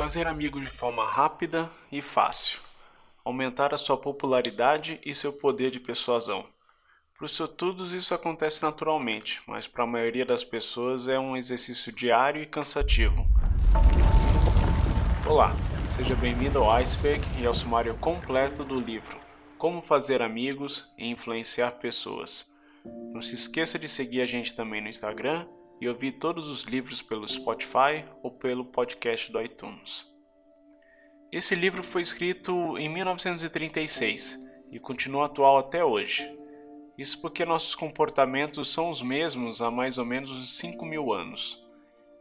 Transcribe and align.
Fazer 0.00 0.26
amigos 0.26 0.62
de 0.62 0.70
forma 0.70 1.04
rápida 1.04 1.70
e 1.92 2.00
fácil. 2.00 2.58
Aumentar 3.22 3.74
a 3.74 3.76
sua 3.76 3.98
popularidade 3.98 4.98
e 5.04 5.14
seu 5.14 5.30
poder 5.30 5.70
de 5.70 5.78
persuasão. 5.78 6.46
Para 7.14 7.26
os 7.26 7.32
sortudos 7.32 7.92
isso 7.92 8.14
acontece 8.14 8.62
naturalmente, 8.62 9.42
mas 9.46 9.68
para 9.68 9.84
a 9.84 9.86
maioria 9.86 10.24
das 10.24 10.42
pessoas 10.42 11.06
é 11.06 11.18
um 11.18 11.36
exercício 11.36 11.92
diário 11.92 12.40
e 12.40 12.46
cansativo. 12.46 13.26
Olá, 15.28 15.54
seja 15.90 16.14
bem-vindo 16.14 16.60
ao 16.60 16.70
Iceberg 16.70 17.22
e 17.38 17.44
ao 17.44 17.52
sumário 17.52 17.94
completo 17.98 18.64
do 18.64 18.80
livro 18.80 19.18
Como 19.58 19.82
Fazer 19.82 20.22
Amigos 20.22 20.90
e 20.96 21.10
Influenciar 21.10 21.72
Pessoas. 21.72 22.50
Não 23.12 23.20
se 23.20 23.34
esqueça 23.34 23.78
de 23.78 23.86
seguir 23.86 24.22
a 24.22 24.26
gente 24.26 24.54
também 24.54 24.80
no 24.80 24.88
Instagram 24.88 25.46
e 25.80 25.88
ouvir 25.88 26.12
todos 26.12 26.48
os 26.48 26.64
livros 26.64 27.00
pelo 27.00 27.26
Spotify 27.26 28.04
ou 28.22 28.30
pelo 28.30 28.64
podcast 28.64 29.32
do 29.32 29.40
iTunes. 29.40 30.06
Esse 31.32 31.54
livro 31.54 31.82
foi 31.82 32.02
escrito 32.02 32.76
em 32.76 32.88
1936 32.88 34.38
e 34.70 34.78
continua 34.78 35.26
atual 35.26 35.58
até 35.58 35.84
hoje. 35.84 36.28
Isso 36.98 37.20
porque 37.22 37.44
nossos 37.44 37.74
comportamentos 37.74 38.72
são 38.72 38.90
os 38.90 39.00
mesmos 39.00 39.62
há 39.62 39.70
mais 39.70 39.96
ou 39.96 40.04
menos 40.04 40.56
5 40.56 40.84
mil 40.84 41.12
anos. 41.12 41.64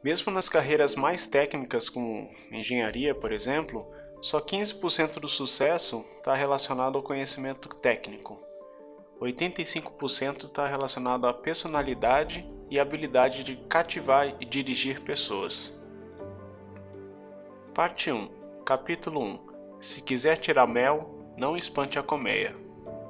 Mesmo 0.01 0.31
nas 0.31 0.47
carreiras 0.47 0.95
mais 0.95 1.27
técnicas, 1.27 1.89
como 1.89 2.29
engenharia, 2.51 3.13
por 3.13 3.33
exemplo, 3.33 3.85
só 4.21 4.39
15% 4.39 5.19
do 5.19 5.27
sucesso 5.27 6.05
está 6.17 6.33
relacionado 6.33 6.97
ao 6.97 7.03
conhecimento 7.03 7.67
técnico. 7.67 8.48
85% 9.21 10.45
está 10.45 10.65
relacionado 10.65 11.27
à 11.27 11.33
personalidade 11.33 12.49
e 12.69 12.79
habilidade 12.79 13.43
de 13.43 13.57
cativar 13.67 14.35
e 14.39 14.45
dirigir 14.45 15.01
pessoas. 15.01 15.77
Parte 17.73 18.11
1 18.11 18.29
Capítulo 18.65 19.21
1 19.21 19.39
Se 19.81 20.01
quiser 20.01 20.37
tirar 20.37 20.67
mel, 20.67 21.33
não 21.37 21.55
espante 21.55 21.99
a 21.99 22.03
colmeia. 22.03 22.55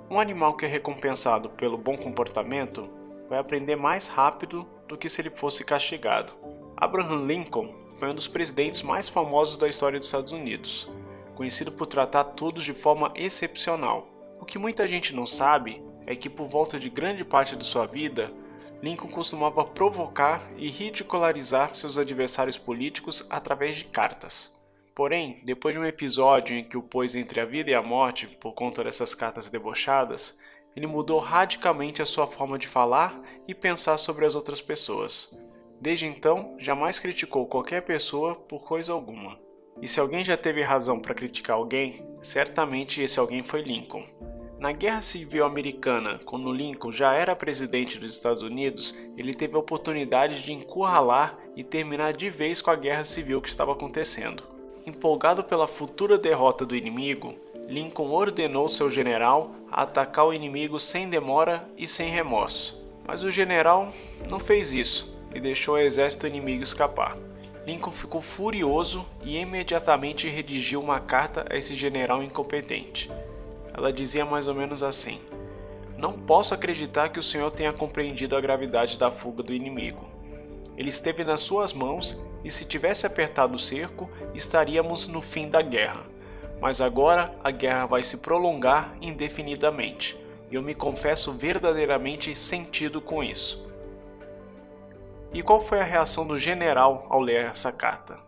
Um 0.10 0.20
animal 0.20 0.56
que 0.56 0.66
é 0.66 0.68
recompensado 0.68 1.50
pelo 1.52 1.78
bom 1.78 1.96
comportamento 1.96 2.90
vai 3.30 3.38
aprender 3.38 3.76
mais 3.76 4.08
rápido 4.08 4.68
do 4.88 4.98
que 4.98 5.08
se 5.08 5.22
ele 5.22 5.30
fosse 5.30 5.64
castigado. 5.64 6.34
Abraham 6.76 7.26
Lincoln 7.26 7.76
foi 7.98 8.10
um 8.10 8.16
dos 8.16 8.28
presidentes 8.28 8.82
mais 8.82 9.08
famosos 9.08 9.58
da 9.58 9.68
história 9.68 10.00
dos 10.00 10.08
Estados 10.08 10.32
Unidos, 10.32 10.90
conhecido 11.36 11.72
por 11.72 11.86
tratar 11.86 12.24
todos 12.24 12.64
de 12.64 12.74
forma 12.74 13.12
excepcional. 13.16 14.08
O 14.40 14.46
que 14.46 14.58
muita 14.58 14.88
gente 14.88 15.16
não 15.16 15.28
sabe 15.28 15.84
é 16.10 16.16
que 16.16 16.28
por 16.28 16.48
volta 16.48 16.80
de 16.80 16.90
grande 16.90 17.24
parte 17.24 17.56
de 17.56 17.64
sua 17.64 17.86
vida, 17.86 18.34
Lincoln 18.82 19.10
costumava 19.10 19.64
provocar 19.64 20.50
e 20.58 20.68
ridicularizar 20.68 21.76
seus 21.76 22.00
adversários 22.00 22.58
políticos 22.58 23.28
através 23.30 23.76
de 23.76 23.86
cartas. 23.86 24.58
Porém, 24.96 25.40
depois 25.46 25.76
de 25.76 25.80
um 25.80 25.86
episódio 25.86 26.58
em 26.58 26.64
que 26.64 26.76
o 26.76 26.82
pôs 26.82 27.16
entre 27.16 27.40
a 27.40 27.46
vida 27.46 27.70
e 27.70 27.76
a 27.76 27.84
morte 27.84 28.26
por 28.26 28.54
conta 28.54 28.84
dessas 28.84 29.14
cartas 29.14 29.52
debochadas, 29.52 30.40
ele 30.76 30.88
mudou 30.88 31.20
radicalmente 31.20 32.02
a 32.02 32.06
sua 32.06 32.26
forma 32.26 32.58
de 32.58 32.68
falar 32.68 33.22
e 33.48 33.54
pensar 33.54 33.98
sobre 34.00 34.26
as 34.26 34.34
outras 34.34 34.60
pessoas. 34.60 35.40
Desde 35.80 36.08
então, 36.08 36.56
jamais 36.58 36.98
criticou 36.98 37.46
qualquer 37.46 37.84
pessoa 37.84 38.34
por 38.34 38.64
coisa 38.64 38.94
alguma. 38.94 39.38
E 39.80 39.88
se 39.88 40.00
alguém 40.00 40.26
já 40.26 40.36
teve 40.36 40.64
razão 40.64 41.00
para 41.00 41.14
criticar 41.14 41.56
alguém, 41.56 42.04
certamente 42.20 43.00
esse 43.00 43.20
alguém 43.20 43.44
foi 43.44 43.62
Lincoln. 43.62 44.39
Na 44.60 44.74
Guerra 44.74 45.02
Civil 45.02 45.46
Americana, 45.46 46.20
quando 46.26 46.52
Lincoln 46.52 46.92
já 46.92 47.14
era 47.14 47.34
presidente 47.34 47.98
dos 47.98 48.14
Estados 48.14 48.42
Unidos, 48.42 48.94
ele 49.16 49.34
teve 49.34 49.56
a 49.56 49.60
oportunidade 49.60 50.44
de 50.44 50.52
encurralar 50.52 51.40
e 51.56 51.64
terminar 51.64 52.12
de 52.12 52.30
vez 52.30 52.62
com 52.62 52.70
a 52.70 52.76
guerra 52.76 53.06
civil 53.06 53.42
que 53.42 53.48
estava 53.48 53.72
acontecendo. 53.72 54.44
Empolgado 54.86 55.46
pela 55.46 55.66
futura 55.66 56.18
derrota 56.18 56.66
do 56.66 56.76
inimigo, 56.76 57.36
Lincoln 57.70 58.12
ordenou 58.12 58.68
seu 58.68 58.92
general 58.92 59.52
a 59.72 59.84
atacar 59.84 60.28
o 60.28 60.34
inimigo 60.34 60.78
sem 60.78 61.10
demora 61.10 61.66
e 61.78 61.88
sem 61.88 62.10
remorso. 62.10 62.84
Mas 63.08 63.24
o 63.24 63.32
general 63.32 63.94
não 64.30 64.42
fez 64.42 64.74
isso 64.74 65.10
e 65.34 65.40
deixou 65.40 65.76
o 65.76 65.80
exército 65.80 66.28
inimigo 66.28 66.64
escapar. 66.64 67.18
Lincoln 67.66 67.94
ficou 67.94 68.22
furioso 68.22 69.06
e 69.24 69.38
imediatamente 69.38 70.28
redigiu 70.28 70.82
uma 70.82 71.00
carta 71.00 71.46
a 71.50 71.56
esse 71.56 71.76
general 71.76 72.22
incompetente. 72.22 73.10
Ela 73.80 73.94
dizia 73.94 74.26
mais 74.26 74.46
ou 74.50 74.54
menos 74.54 74.84
assim: 74.84 75.22
Não 75.98 76.12
posso 76.12 76.54
acreditar 76.54 77.08
que 77.08 77.20
o 77.20 77.24
senhor 77.24 77.50
tenha 77.50 77.72
compreendido 77.72 78.36
a 78.36 78.42
gravidade 78.42 78.98
da 78.98 79.10
fuga 79.10 79.42
do 79.42 79.54
inimigo. 79.54 80.06
Ele 80.76 80.90
esteve 80.90 81.24
nas 81.24 81.40
suas 81.40 81.72
mãos 81.72 82.22
e, 82.44 82.52
se 82.52 82.66
tivesse 82.66 83.08
apertado 83.08 83.56
o 83.56 83.60
cerco, 83.60 84.10
estaríamos 84.36 85.08
no 85.08 85.22
fim 85.22 85.50
da 85.50 85.62
guerra. 85.62 86.04
Mas 86.60 86.82
agora 86.82 87.34
a 87.42 87.52
guerra 87.52 87.86
vai 87.86 88.04
se 88.04 88.18
prolongar 88.18 88.94
indefinidamente. 89.02 90.20
E 90.52 90.56
eu 90.56 90.62
me 90.62 90.76
confesso 90.76 91.38
verdadeiramente 91.38 92.36
sentido 92.36 93.00
com 93.00 93.24
isso. 93.24 93.66
E 95.34 95.42
qual 95.42 95.62
foi 95.62 95.80
a 95.80 95.86
reação 95.86 96.28
do 96.28 96.38
general 96.38 97.08
ao 97.10 97.22
ler 97.22 97.46
essa 97.46 97.72
carta? 97.72 98.20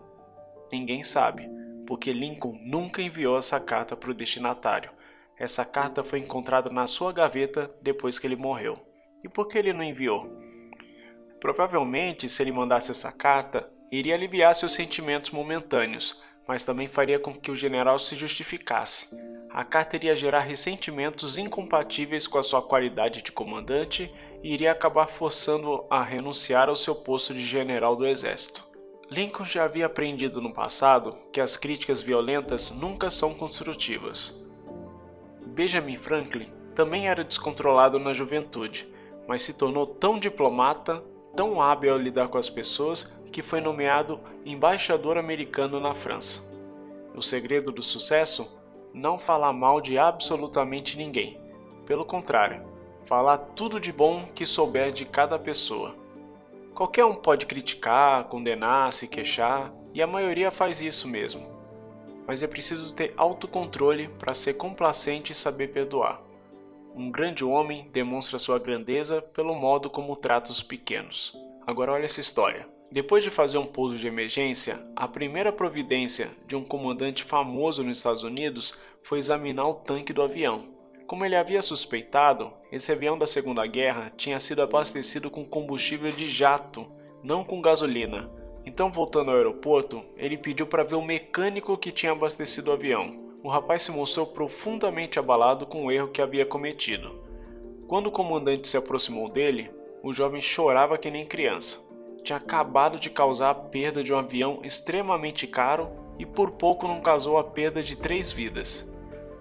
Ninguém 0.71 1.03
sabe, 1.03 1.49
porque 1.85 2.13
Lincoln 2.13 2.57
nunca 2.61 3.01
enviou 3.01 3.37
essa 3.37 3.59
carta 3.59 3.97
para 3.97 4.11
o 4.11 4.13
destinatário 4.13 4.91
essa 5.41 5.65
carta 5.65 6.03
foi 6.03 6.19
encontrada 6.19 6.69
na 6.69 6.85
sua 6.85 7.11
gaveta 7.11 7.73
depois 7.81 8.19
que 8.19 8.27
ele 8.27 8.35
morreu. 8.35 8.77
E 9.23 9.27
por 9.27 9.47
que 9.47 9.57
ele 9.57 9.73
não 9.73 9.83
enviou? 9.83 10.31
Provavelmente, 11.39 12.29
se 12.29 12.43
ele 12.43 12.51
mandasse 12.51 12.91
essa 12.91 13.11
carta, 13.11 13.67
iria 13.91 14.13
aliviar 14.13 14.53
seus 14.53 14.73
sentimentos 14.73 15.31
momentâneos, 15.31 16.21
mas 16.47 16.63
também 16.63 16.87
faria 16.87 17.17
com 17.17 17.33
que 17.33 17.49
o 17.49 17.55
general 17.55 17.97
se 17.97 18.15
justificasse. 18.15 19.17
A 19.49 19.65
carta 19.65 19.95
iria 19.95 20.15
gerar 20.15 20.41
ressentimentos 20.41 21.39
incompatíveis 21.39 22.27
com 22.27 22.37
a 22.37 22.43
sua 22.43 22.61
qualidade 22.61 23.23
de 23.23 23.31
comandante 23.31 24.13
e 24.43 24.53
iria 24.53 24.71
acabar 24.71 25.07
forçando 25.07 25.87
a 25.89 26.03
renunciar 26.03 26.69
ao 26.69 26.75
seu 26.75 26.93
posto 26.93 27.33
de 27.33 27.43
general 27.43 27.95
do 27.95 28.05
exército. 28.05 28.69
Lincoln 29.09 29.45
já 29.45 29.63
havia 29.63 29.87
aprendido 29.87 30.39
no 30.39 30.53
passado 30.53 31.17
que 31.33 31.41
as 31.41 31.57
críticas 31.57 31.99
violentas 31.99 32.69
nunca 32.69 33.09
são 33.09 33.33
construtivas. 33.33 34.39
Benjamin 35.51 35.97
Franklin 35.97 36.47
também 36.73 37.09
era 37.09 37.25
descontrolado 37.25 37.99
na 37.99 38.13
juventude, 38.13 38.87
mas 39.27 39.41
se 39.41 39.53
tornou 39.53 39.85
tão 39.85 40.17
diplomata, 40.17 41.03
tão 41.35 41.61
hábil 41.61 41.91
ao 41.91 41.99
lidar 41.99 42.29
com 42.29 42.37
as 42.37 42.49
pessoas, 42.49 43.19
que 43.33 43.43
foi 43.43 43.59
nomeado 43.59 44.17
embaixador 44.45 45.17
americano 45.17 45.77
na 45.77 45.93
França. 45.93 46.49
O 47.13 47.21
segredo 47.21 47.69
do 47.69 47.83
sucesso? 47.83 48.57
Não 48.93 49.19
falar 49.19 49.51
mal 49.51 49.81
de 49.81 49.97
absolutamente 49.97 50.97
ninguém. 50.97 51.37
Pelo 51.85 52.05
contrário, 52.05 52.63
falar 53.05 53.37
tudo 53.37 53.77
de 53.77 53.91
bom 53.91 54.27
que 54.33 54.45
souber 54.45 54.93
de 54.93 55.03
cada 55.03 55.37
pessoa. 55.37 55.95
Qualquer 56.73 57.03
um 57.03 57.15
pode 57.15 57.45
criticar, 57.45 58.23
condenar, 58.25 58.93
se 58.93 59.05
queixar, 59.05 59.73
e 59.93 60.01
a 60.01 60.07
maioria 60.07 60.49
faz 60.49 60.81
isso 60.81 61.09
mesmo 61.09 61.50
mas 62.31 62.41
é 62.41 62.47
preciso 62.47 62.95
ter 62.95 63.13
autocontrole 63.17 64.07
para 64.07 64.33
ser 64.33 64.53
complacente 64.53 65.33
e 65.33 65.35
saber 65.35 65.67
perdoar. 65.73 66.21
Um 66.95 67.11
grande 67.11 67.43
homem 67.43 67.89
demonstra 67.91 68.39
sua 68.39 68.57
grandeza 68.57 69.21
pelo 69.21 69.53
modo 69.53 69.89
como 69.89 70.15
trata 70.15 70.49
os 70.49 70.63
pequenos. 70.63 71.37
Agora 71.67 71.91
olha 71.91 72.05
essa 72.05 72.21
história. 72.21 72.65
Depois 72.89 73.21
de 73.21 73.29
fazer 73.29 73.57
um 73.57 73.65
pouso 73.65 73.97
de 73.97 74.07
emergência, 74.07 74.79
a 74.95 75.09
primeira 75.09 75.51
providência 75.51 76.31
de 76.47 76.55
um 76.55 76.63
comandante 76.63 77.21
famoso 77.21 77.83
nos 77.83 77.97
Estados 77.97 78.23
Unidos 78.23 78.75
foi 79.03 79.19
examinar 79.19 79.67
o 79.67 79.73
tanque 79.73 80.13
do 80.13 80.21
avião. 80.21 80.69
Como 81.07 81.25
ele 81.25 81.35
havia 81.35 81.61
suspeitado, 81.61 82.53
esse 82.71 82.93
avião 82.93 83.17
da 83.17 83.27
Segunda 83.27 83.67
Guerra 83.67 84.09
tinha 84.15 84.39
sido 84.39 84.61
abastecido 84.61 85.29
com 85.29 85.43
combustível 85.43 86.11
de 86.11 86.29
jato, 86.29 86.89
não 87.21 87.43
com 87.43 87.61
gasolina, 87.61 88.31
então, 88.65 88.91
voltando 88.91 89.31
ao 89.31 89.37
aeroporto, 89.37 90.03
ele 90.15 90.37
pediu 90.37 90.67
para 90.67 90.83
ver 90.83 90.95
o 90.95 91.01
mecânico 91.01 91.77
que 91.77 91.91
tinha 91.91 92.11
abastecido 92.11 92.69
o 92.69 92.73
avião. 92.73 93.31
O 93.43 93.49
rapaz 93.49 93.81
se 93.81 93.91
mostrou 93.91 94.27
profundamente 94.27 95.17
abalado 95.17 95.65
com 95.65 95.85
o 95.85 95.91
erro 95.91 96.09
que 96.09 96.21
havia 96.21 96.45
cometido. 96.45 97.19
Quando 97.87 98.07
o 98.07 98.11
comandante 98.11 98.67
se 98.67 98.77
aproximou 98.77 99.27
dele, 99.27 99.71
o 100.03 100.13
jovem 100.13 100.41
chorava 100.41 100.97
que 100.97 101.09
nem 101.09 101.25
criança. 101.25 101.79
Tinha 102.23 102.37
acabado 102.37 102.99
de 102.99 103.09
causar 103.09 103.49
a 103.49 103.55
perda 103.55 104.03
de 104.03 104.13
um 104.13 104.17
avião 104.17 104.59
extremamente 104.63 105.47
caro 105.47 105.89
e 106.19 106.25
por 106.25 106.51
pouco 106.51 106.87
não 106.87 107.01
causou 107.01 107.39
a 107.39 107.43
perda 107.43 107.81
de 107.81 107.97
três 107.97 108.31
vidas. 108.31 108.93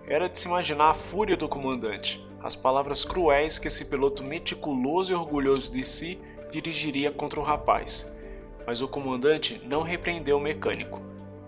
Era 0.08 0.31
de 0.31 0.38
se 0.38 0.49
imaginar 0.49 0.90
a 0.90 0.94
fúria 0.94 1.37
do 1.37 1.46
comandante, 1.46 2.26
as 2.43 2.56
palavras 2.56 3.05
cruéis 3.05 3.58
que 3.58 3.69
esse 3.69 3.84
piloto 3.84 4.25
meticuloso 4.25 5.12
e 5.12 5.14
orgulhoso 5.14 5.70
de 5.70 5.84
si 5.84 6.19
dirigiria 6.50 7.12
contra 7.12 7.38
o 7.38 7.43
rapaz 7.44 8.19
mas 8.70 8.81
o 8.81 8.87
comandante 8.87 9.61
não 9.64 9.82
repreendeu 9.82 10.37
o 10.37 10.40
mecânico. 10.40 11.02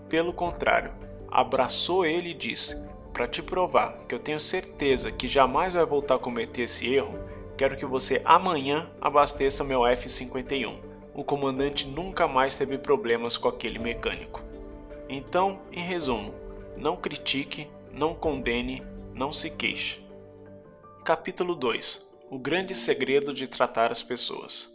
Pelo 0.09 0.33
contrário, 0.33 0.91
abraçou 1.31 2.05
ele 2.05 2.31
e 2.31 2.33
disse: 2.33 2.85
Para 3.13 3.29
te 3.29 3.41
provar 3.41 3.97
que 4.09 4.13
eu 4.13 4.19
tenho 4.19 4.41
certeza 4.41 5.09
que 5.09 5.25
jamais 5.25 5.71
vai 5.71 5.85
voltar 5.85 6.15
a 6.15 6.19
cometer 6.19 6.63
esse 6.63 6.93
erro, 6.93 7.17
quero 7.57 7.77
que 7.77 7.85
você 7.85 8.21
amanhã 8.25 8.91
abasteça 8.99 9.63
meu 9.63 9.87
F-51. 9.87 10.81
O 11.13 11.23
comandante 11.23 11.87
nunca 11.87 12.27
mais 12.27 12.57
teve 12.57 12.77
problemas 12.77 13.37
com 13.37 13.47
aquele 13.47 13.79
mecânico. 13.79 14.43
Então, 15.07 15.61
em 15.71 15.81
resumo, 15.81 16.33
não 16.75 16.97
critique, 16.97 17.69
não 17.89 18.13
condene, 18.13 18.83
não 19.13 19.31
se 19.31 19.49
queixe. 19.49 20.03
Capítulo 21.05 21.55
2 21.55 22.17
O 22.29 22.37
grande 22.37 22.75
segredo 22.75 23.33
de 23.33 23.47
tratar 23.47 23.93
as 23.93 24.03
pessoas. 24.03 24.72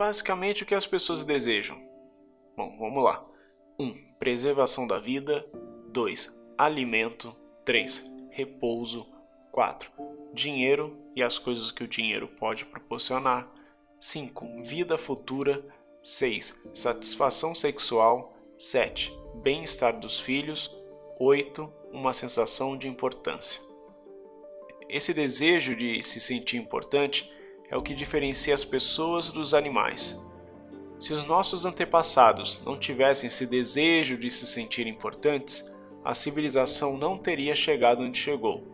Basicamente, 0.00 0.62
o 0.62 0.66
que 0.66 0.74
as 0.74 0.86
pessoas 0.86 1.24
desejam? 1.24 1.78
Bom, 2.56 2.74
vamos 2.78 3.04
lá. 3.04 3.22
1. 3.78 3.84
Um, 3.84 4.14
preservação 4.18 4.86
da 4.86 4.98
vida. 4.98 5.46
2. 5.92 6.42
Alimento. 6.56 7.36
3. 7.66 8.02
Repouso. 8.30 9.06
4. 9.52 9.92
Dinheiro 10.32 10.96
e 11.14 11.22
as 11.22 11.38
coisas 11.38 11.70
que 11.70 11.84
o 11.84 11.86
dinheiro 11.86 12.28
pode 12.28 12.64
proporcionar. 12.64 13.46
5. 13.98 14.62
Vida 14.62 14.96
futura. 14.96 15.62
6. 16.00 16.70
Satisfação 16.72 17.54
sexual. 17.54 18.34
7. 18.56 19.14
Bem-estar 19.42 20.00
dos 20.00 20.18
filhos. 20.18 20.74
8. 21.18 21.70
Uma 21.92 22.14
sensação 22.14 22.74
de 22.74 22.88
importância. 22.88 23.60
Esse 24.88 25.12
desejo 25.12 25.76
de 25.76 26.02
se 26.02 26.18
sentir 26.18 26.56
importante 26.56 27.30
é 27.70 27.76
o 27.76 27.82
que 27.82 27.94
diferencia 27.94 28.52
as 28.52 28.64
pessoas 28.64 29.30
dos 29.30 29.54
animais. 29.54 30.20
Se 30.98 31.14
os 31.14 31.24
nossos 31.24 31.64
antepassados 31.64 32.62
não 32.66 32.76
tivessem 32.76 33.28
esse 33.28 33.46
desejo 33.46 34.18
de 34.18 34.30
se 34.30 34.46
sentir 34.46 34.86
importantes, 34.86 35.74
a 36.04 36.12
civilização 36.12 36.98
não 36.98 37.16
teria 37.16 37.54
chegado 37.54 38.02
onde 38.02 38.18
chegou. 38.18 38.66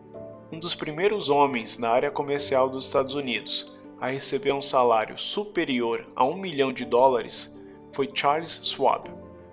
Um 0.51 0.59
dos 0.59 0.73
primeiros 0.73 1.29
homens 1.29 1.77
na 1.77 1.89
área 1.89 2.11
comercial 2.11 2.69
dos 2.69 2.85
Estados 2.85 3.13
Unidos 3.13 3.77
a 3.99 4.09
receber 4.09 4.51
um 4.51 4.61
salário 4.61 5.17
superior 5.17 6.07
a 6.15 6.25
um 6.25 6.35
milhão 6.35 6.73
de 6.73 6.85
dólares 6.85 7.57
foi 7.91 8.09
Charles 8.13 8.61
Schwab. 8.63 9.09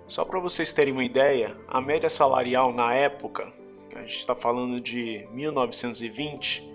Só 0.07 0.23
para 0.23 0.39
vocês 0.39 0.71
terem 0.71 0.93
uma 0.93 1.03
ideia, 1.03 1.57
a 1.67 1.81
média 1.81 2.09
salarial 2.09 2.73
na 2.73 2.93
época 2.93 3.51
a 3.95 4.01
gente 4.01 4.17
está 4.17 4.35
falando 4.35 4.79
de 4.79 5.25
1920, 5.31 6.69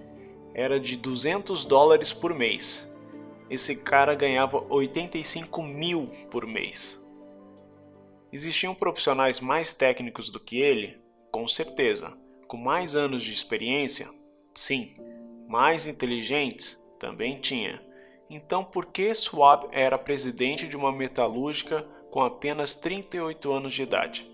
era 0.61 0.79
de 0.79 0.97
200 0.97 1.65
dólares 1.65 2.13
por 2.13 2.35
mês. 2.35 2.95
Esse 3.49 3.83
cara 3.83 4.15
ganhava 4.15 4.65
85 4.69 5.63
mil 5.63 6.09
por 6.31 6.47
mês. 6.47 7.03
Existiam 8.33 8.75
profissionais 8.75 9.41
mais 9.41 9.73
técnicos 9.73 10.31
do 10.31 10.39
que 10.39 10.61
ele? 10.61 10.99
Com 11.33 11.49
certeza. 11.49 12.17
Com 12.47 12.57
mais 12.57 12.95
anos 12.95 13.23
de 13.23 13.33
experiência? 13.33 14.09
Sim. 14.55 14.95
Mais 15.49 15.87
inteligentes? 15.87 16.89
Também 16.99 17.37
tinha. 17.37 17.83
Então, 18.29 18.63
por 18.63 18.87
que 18.87 19.13
Schwab 19.15 19.67
era 19.73 19.99
presidente 19.99 20.69
de 20.69 20.77
uma 20.77 20.93
metalúrgica 20.93 21.83
com 22.11 22.23
apenas 22.23 22.75
38 22.75 23.53
anos 23.53 23.73
de 23.73 23.83
idade? 23.83 24.31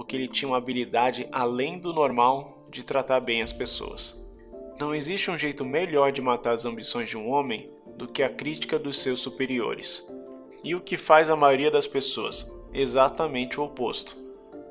porque 0.00 0.16
ele 0.16 0.28
tinha 0.28 0.48
uma 0.48 0.56
habilidade 0.56 1.28
além 1.30 1.78
do 1.78 1.92
normal 1.92 2.66
de 2.70 2.82
tratar 2.82 3.20
bem 3.20 3.42
as 3.42 3.52
pessoas. 3.52 4.18
Não 4.80 4.94
existe 4.94 5.30
um 5.30 5.36
jeito 5.36 5.62
melhor 5.62 6.10
de 6.10 6.22
matar 6.22 6.54
as 6.54 6.64
ambições 6.64 7.10
de 7.10 7.18
um 7.18 7.28
homem 7.28 7.70
do 7.98 8.08
que 8.08 8.22
a 8.22 8.30
crítica 8.30 8.78
dos 8.78 9.02
seus 9.02 9.20
superiores. 9.20 10.10
E 10.64 10.74
o 10.74 10.80
que 10.80 10.96
faz 10.96 11.28
a 11.28 11.36
maioria 11.36 11.70
das 11.70 11.86
pessoas? 11.86 12.50
Exatamente 12.72 13.60
o 13.60 13.64
oposto. 13.64 14.16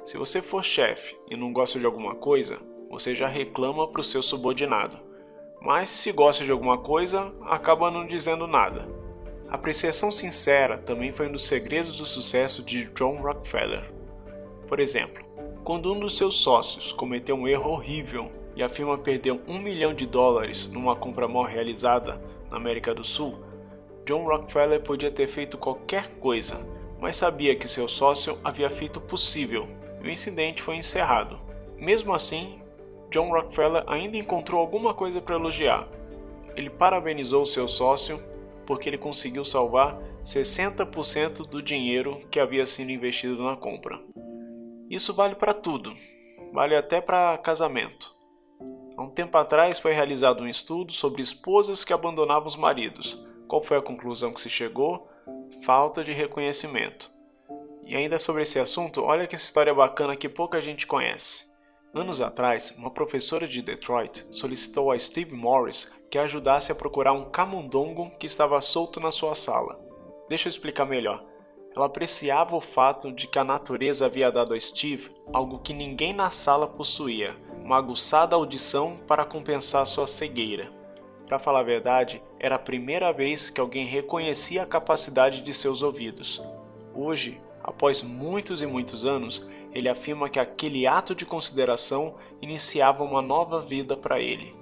Se 0.03 0.17
você 0.17 0.41
for 0.41 0.65
chefe 0.65 1.15
e 1.29 1.38
não 1.38 1.53
gosta 1.53 1.77
de 1.79 1.85
alguma 1.85 2.15
coisa, 2.15 2.57
você 2.89 3.13
já 3.13 3.27
reclama 3.27 3.88
para 3.88 4.01
o 4.01 4.03
seu 4.03 4.23
subordinado. 4.23 5.00
Mas 5.61 5.89
se 5.89 6.12
gosta 6.12 6.44
de 6.44 6.51
alguma 6.51 6.79
coisa, 6.79 7.31
acaba 7.44 7.91
não 7.91 8.07
dizendo 8.07 8.47
nada. 8.47 8.89
A 9.47 9.55
apreciação 9.55 10.12
sincera 10.12 10.79
também 10.79 11.13
foi 11.13 11.27
um 11.27 11.33
dos 11.33 11.45
segredos 11.45 11.95
do 11.95 12.05
sucesso 12.05 12.63
de 12.63 12.85
John 12.95 13.21
Rockefeller. 13.21 13.94
Por 14.67 14.79
exemplo, 14.79 15.23
quando 15.63 15.94
um 15.94 16.00
dos 16.00 16.17
seus 16.17 16.33
sócios 16.41 16.91
cometeu 16.91 17.35
um 17.35 17.47
erro 17.47 17.69
horrível 17.69 18.38
e 18.56 18.63
a 18.63 18.69
firma 18.69 18.98
perdeu 18.98 19.40
um 19.48 19.60
milhão 19.60 19.94
de 19.94 20.06
dólares 20.06 20.68
numa 20.72 20.96
compra 20.96 21.28
mal 21.28 21.44
realizada 21.44 22.22
na 22.50 22.57
América 22.57 22.94
do 22.94 23.04
Sul, 23.04 23.40
John 24.10 24.24
Rockefeller 24.24 24.81
podia 24.81 25.12
ter 25.12 25.28
feito 25.28 25.56
qualquer 25.56 26.10
coisa, 26.19 26.68
mas 27.00 27.16
sabia 27.16 27.56
que 27.56 27.68
seu 27.68 27.88
sócio 27.88 28.40
havia 28.44 28.68
feito 28.68 28.98
o 28.98 29.01
possível 29.01 29.68
e 30.01 30.07
o 30.07 30.10
incidente 30.10 30.63
foi 30.63 30.78
encerrado. 30.78 31.40
Mesmo 31.78 32.12
assim, 32.12 32.60
John 33.12 33.30
Rockefeller 33.30 33.84
ainda 33.86 34.18
encontrou 34.18 34.60
alguma 34.60 34.96
coisa 34.96 35.22
para 35.22 35.36
elogiar. 35.36 35.88
Ele 36.56 36.72
parabenizou 36.72 37.46
seu 37.46 37.68
sócio 37.68 38.19
porque 38.66 38.90
ele 38.90 38.98
conseguiu 38.98 39.46
salvar 39.46 40.01
60% 40.24 41.48
do 41.48 41.62
dinheiro 41.62 42.19
que 42.31 42.40
havia 42.40 42.66
sido 42.66 42.92
investido 42.92 43.44
na 43.44 43.56
compra. 43.56 44.00
Isso 44.90 45.13
vale 45.13 45.36
para 45.36 45.54
tudo, 45.54 45.94
vale 46.51 46.75
até 46.75 47.00
para 47.00 47.38
casamento. 47.38 48.19
Há 49.00 49.01
um 49.01 49.10
tempo 49.10 49.38
atrás 49.38 49.80
foi 49.80 49.94
realizado 49.94 50.44
um 50.44 50.48
estudo 50.50 50.92
sobre 50.92 51.22
esposas 51.22 51.86
que 51.86 51.94
abandonavam 51.94 52.50
os 52.50 52.57
maridos. 52.57 53.25
Qual 53.48 53.63
foi 53.63 53.78
a 53.78 53.81
conclusão 53.81 54.34
que 54.34 54.42
se 54.42 54.50
chegou? 54.50 55.07
Falta 55.63 56.04
de 56.04 56.12
reconhecimento. 56.12 57.10
E 57.86 57.96
ainda 57.96 58.19
sobre 58.19 58.42
esse 58.42 58.60
assunto, 58.60 59.01
olha 59.01 59.25
que 59.25 59.38
história 59.38 59.74
bacana 59.74 60.18
que 60.18 60.28
pouca 60.28 60.60
gente 60.60 60.86
conhece. 60.86 61.46
Anos 61.94 62.19
atrás, 62.19 62.75
uma 62.78 62.92
professora 62.92 63.48
de 63.48 63.62
Detroit 63.62 64.25
solicitou 64.34 64.92
a 64.92 65.00
Steve 65.00 65.34
Morris 65.34 65.90
que 66.12 66.18
a 66.18 66.24
ajudasse 66.24 66.69
a 66.69 66.75
procurar 66.75 67.13
um 67.13 67.30
camundongo 67.30 68.12
que 68.19 68.28
estava 68.28 68.60
solto 68.60 69.00
na 69.00 69.12
sua 69.12 69.34
sala. 69.34 69.80
Deixa 70.28 70.50
eu 70.50 70.51
explicar 70.51 70.84
melhor. 70.84 71.24
Ela 71.74 71.86
apreciava 71.86 72.54
o 72.54 72.60
fato 72.60 73.13
de 73.13 73.28
que 73.28 73.40
a 73.40 73.46
natureza 73.46 74.07
havia 74.07 74.30
dado 74.30 74.54
a 74.54 74.60
Steve 74.60 75.10
algo 75.31 75.60
que 75.60 75.74
ninguém 75.74 76.12
na 76.12 76.31
sala 76.31 76.68
possuía, 76.68 77.34
uma 77.69 77.77
aguçada 77.77 78.36
audição 78.36 78.98
para 79.07 79.24
compensar 79.24 79.86
sua 79.86 80.07
cegueira. 80.07 80.71
Para 81.27 81.38
falar 81.38 81.60
a 81.60 81.63
verdade, 81.63 82.19
era 82.39 82.56
a 82.56 82.60
primeira 82.60 83.13
vez 83.13 83.51
que 83.51 83.62
alguém 83.62 83.86
reconhecia 83.86 84.63
a 84.63 84.66
capacidade 84.66 85.44
de 85.44 85.54
seus 85.54 85.83
ouvidos. 85.83 86.42
Hoje, 86.95 87.39
após 87.63 88.01
muitos 88.01 88.63
e 88.63 88.66
muitos 88.66 89.06
anos, 89.06 89.48
ele 89.71 89.88
afirma 89.88 90.30
que 90.30 90.39
aquele 90.39 90.88
ato 90.88 91.13
de 91.13 91.27
consideração 91.27 92.16
iniciava 92.42 93.04
uma 93.04 93.21
nova 93.21 93.62
vida 93.62 93.95
para 93.95 94.19
ele. 94.19 94.56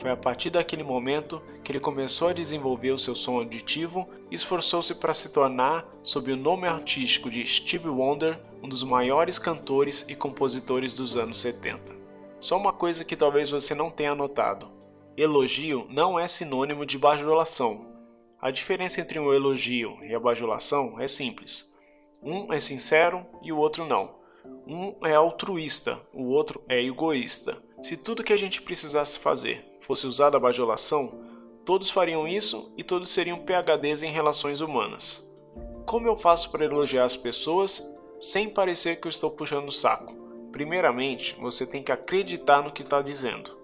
Foi 0.00 0.10
a 0.10 0.16
partir 0.16 0.50
daquele 0.50 0.82
momento 0.82 1.40
que 1.62 1.70
ele 1.70 1.78
começou 1.78 2.26
a 2.26 2.32
desenvolver 2.32 2.90
o 2.90 2.98
seu 2.98 3.14
som 3.14 3.36
auditivo 3.36 4.08
e 4.32 4.34
esforçou-se 4.34 4.96
para 4.96 5.14
se 5.14 5.32
tornar, 5.32 5.86
sob 6.02 6.32
o 6.32 6.36
nome 6.36 6.66
artístico 6.66 7.30
de 7.30 7.46
Stevie 7.46 7.88
Wonder, 7.88 8.36
um 8.60 8.68
dos 8.68 8.82
maiores 8.82 9.38
cantores 9.38 10.04
e 10.08 10.16
compositores 10.16 10.92
dos 10.92 11.16
anos 11.16 11.38
70. 11.38 12.01
Só 12.42 12.56
uma 12.56 12.72
coisa 12.72 13.04
que 13.04 13.14
talvez 13.14 13.50
você 13.50 13.72
não 13.72 13.88
tenha 13.88 14.16
notado: 14.16 14.68
elogio 15.16 15.86
não 15.88 16.18
é 16.18 16.26
sinônimo 16.26 16.84
de 16.84 16.98
bajulação. 16.98 17.86
A 18.40 18.50
diferença 18.50 19.00
entre 19.00 19.20
um 19.20 19.32
elogio 19.32 19.96
e 20.02 20.12
a 20.12 20.18
bajulação 20.18 21.00
é 21.00 21.06
simples. 21.06 21.72
Um 22.20 22.52
é 22.52 22.58
sincero 22.58 23.24
e 23.42 23.52
o 23.52 23.58
outro 23.58 23.86
não. 23.86 24.16
Um 24.66 25.06
é 25.06 25.14
altruísta, 25.14 26.00
o 26.12 26.24
outro 26.24 26.60
é 26.68 26.82
egoísta. 26.82 27.62
Se 27.80 27.96
tudo 27.96 28.24
que 28.24 28.32
a 28.32 28.36
gente 28.36 28.60
precisasse 28.60 29.20
fazer 29.20 29.64
fosse 29.80 30.04
usada 30.04 30.36
a 30.36 30.40
bajulação, 30.40 31.24
todos 31.64 31.90
fariam 31.90 32.26
isso 32.26 32.74
e 32.76 32.82
todos 32.82 33.10
seriam 33.10 33.38
PHDs 33.38 34.02
em 34.02 34.10
relações 34.10 34.60
humanas. 34.60 35.32
Como 35.86 36.08
eu 36.08 36.16
faço 36.16 36.50
para 36.50 36.64
elogiar 36.64 37.04
as 37.04 37.16
pessoas 37.16 37.96
sem 38.18 38.50
parecer 38.50 39.00
que 39.00 39.06
eu 39.06 39.10
estou 39.10 39.30
puxando 39.30 39.68
o 39.68 39.72
saco? 39.72 40.21
Primeiramente, 40.52 41.34
você 41.40 41.66
tem 41.66 41.82
que 41.82 41.90
acreditar 41.90 42.62
no 42.62 42.70
que 42.70 42.82
está 42.82 43.00
dizendo. 43.00 43.56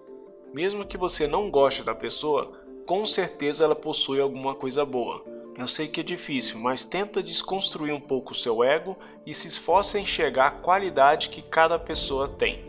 Mesmo 0.51 0.85
que 0.85 0.97
você 0.97 1.27
não 1.27 1.51
goste 1.51 1.83
da 1.83 1.93
pessoa, 1.93 2.51
com 2.87 3.05
certeza 3.05 3.63
ela 3.63 3.75
possui 3.75 4.19
alguma 4.19 4.55
coisa 4.55 4.83
boa. 4.83 5.23
Eu 5.55 5.67
sei 5.67 5.87
que 5.87 5.99
é 5.99 6.03
difícil, 6.03 6.57
mas 6.57 6.83
tenta 6.83 7.21
desconstruir 7.21 7.93
um 7.93 8.01
pouco 8.01 8.31
o 8.31 8.35
seu 8.35 8.63
ego 8.63 8.97
e 9.23 9.33
se 9.33 9.47
esforça 9.47 9.99
em 9.99 10.01
enxergar 10.01 10.47
a 10.47 10.51
qualidade 10.51 11.29
que 11.29 11.43
cada 11.43 11.77
pessoa 11.77 12.27
tem. 12.27 12.65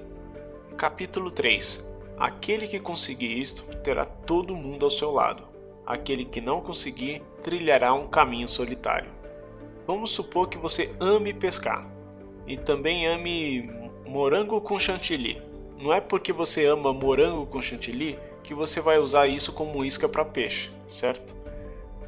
Capítulo 0.77 1.31
3 1.31 1.89
Aquele 2.19 2.69
que 2.69 2.79
conseguir 2.79 3.41
isto 3.41 3.65
terá 3.79 4.05
todo 4.05 4.55
mundo 4.55 4.85
ao 4.85 4.91
seu 4.91 5.11
lado. 5.11 5.45
Aquele 5.87 6.27
que 6.27 6.43
não 6.43 6.61
conseguir 6.61 7.23
trilhará 7.43 7.95
um 7.95 8.07
caminho 8.07 8.47
solitário. 8.47 9.11
Vamos 9.87 10.11
supor 10.11 10.51
que 10.51 10.59
você 10.59 10.95
ame 11.01 11.33
pescar 11.33 11.91
e 12.47 12.59
também 12.59 13.07
ame 13.07 13.80
morango 14.11 14.61
com 14.61 14.77
chantilly. 14.77 15.41
Não 15.79 15.93
é 15.93 16.01
porque 16.01 16.33
você 16.33 16.67
ama 16.67 16.93
morango 16.93 17.47
com 17.47 17.63
chantilly 17.63 18.19
que 18.43 18.53
você 18.53 18.81
vai 18.81 18.99
usar 18.99 19.29
isso 19.29 19.53
como 19.53 19.85
isca 19.85 20.09
para 20.09 20.25
peixe, 20.25 20.69
certo? 20.89 21.33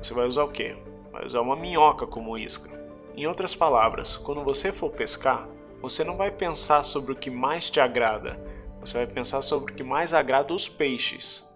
Você 0.03 0.13
vai 0.13 0.27
usar 0.27 0.43
o 0.43 0.51
quê? 0.51 0.75
Vai 1.13 1.25
usar 1.25 1.41
uma 1.41 1.55
minhoca 1.55 2.05
como 2.05 2.37
isca. 2.37 2.77
Em 3.17 3.25
outras 3.29 3.55
palavras, 3.55 4.17
quando 4.17 4.43
você 4.43 4.73
for 4.73 4.91
pescar, 4.91 5.49
você 5.81 6.03
não 6.03 6.17
vai 6.17 6.33
pensar 6.33 6.83
sobre 6.83 7.13
o 7.13 7.17
que 7.17 7.31
mais 7.31 7.71
te 7.71 7.79
agrada, 7.79 8.37
você 8.81 8.95
vai 8.95 9.07
pensar 9.07 9.41
sobre 9.41 9.73
o 9.73 9.77
que 9.77 9.85
mais 9.85 10.13
agrada 10.13 10.53
os 10.53 10.69
peixes. 10.69 11.49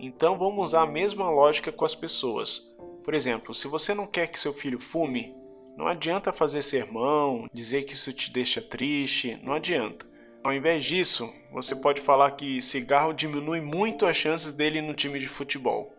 Então 0.00 0.36
vamos 0.36 0.64
usar 0.64 0.82
a 0.82 0.86
mesma 0.86 1.30
lógica 1.30 1.70
com 1.70 1.84
as 1.84 1.94
pessoas. 1.94 2.74
Por 3.04 3.14
exemplo, 3.14 3.54
se 3.54 3.68
você 3.68 3.94
não 3.94 4.08
quer 4.08 4.26
que 4.26 4.40
seu 4.40 4.52
filho 4.52 4.80
fume, 4.80 5.32
Não 5.76 5.86
adianta 5.86 6.32
fazer 6.32 6.62
sermão, 6.62 7.48
dizer 7.52 7.84
que 7.84 7.94
isso 7.94 8.12
te 8.12 8.30
deixa 8.30 8.60
triste, 8.60 9.38
não 9.42 9.54
adianta. 9.54 10.06
Ao 10.44 10.52
invés 10.52 10.84
disso, 10.84 11.32
você 11.52 11.76
pode 11.76 12.00
falar 12.00 12.32
que 12.32 12.60
cigarro 12.60 13.12
diminui 13.12 13.60
muito 13.60 14.06
as 14.06 14.16
chances 14.16 14.52
dele 14.52 14.82
no 14.82 14.92
time 14.92 15.18
de 15.18 15.28
futebol. 15.28 15.94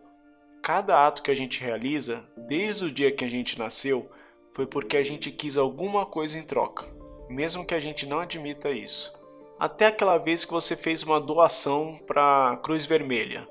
Cada 0.62 1.06
ato 1.06 1.22
que 1.22 1.30
a 1.30 1.34
gente 1.34 1.62
realiza, 1.62 2.24
desde 2.36 2.84
o 2.84 2.90
dia 2.90 3.10
que 3.10 3.24
a 3.24 3.28
gente 3.28 3.58
nasceu, 3.58 4.10
foi 4.52 4.66
porque 4.66 4.96
a 4.96 5.02
gente 5.02 5.30
quis 5.30 5.56
alguma 5.56 6.06
coisa 6.06 6.38
em 6.38 6.42
troca, 6.42 6.86
mesmo 7.28 7.66
que 7.66 7.74
a 7.74 7.80
gente 7.80 8.06
não 8.06 8.20
admita 8.20 8.70
isso. 8.70 9.12
Até 9.58 9.86
aquela 9.86 10.18
vez 10.18 10.44
que 10.44 10.52
você 10.52 10.76
fez 10.76 11.02
uma 11.02 11.20
doação 11.20 11.98
para 12.06 12.52
a 12.52 12.56
Cruz 12.58 12.84
Vermelha. 12.84 13.48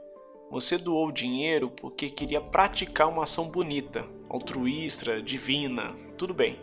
Você 0.54 0.78
doou 0.78 1.12
dinheiro 1.12 1.72
porque 1.72 2.12
queria 2.12 2.40
praticar 2.40 3.10
uma 3.10 3.24
ação 3.24 3.50
bonita, 3.50 4.06
altruísta, 4.30 5.20
divina, 5.20 5.96
tudo 6.16 6.32
bem. 6.32 6.60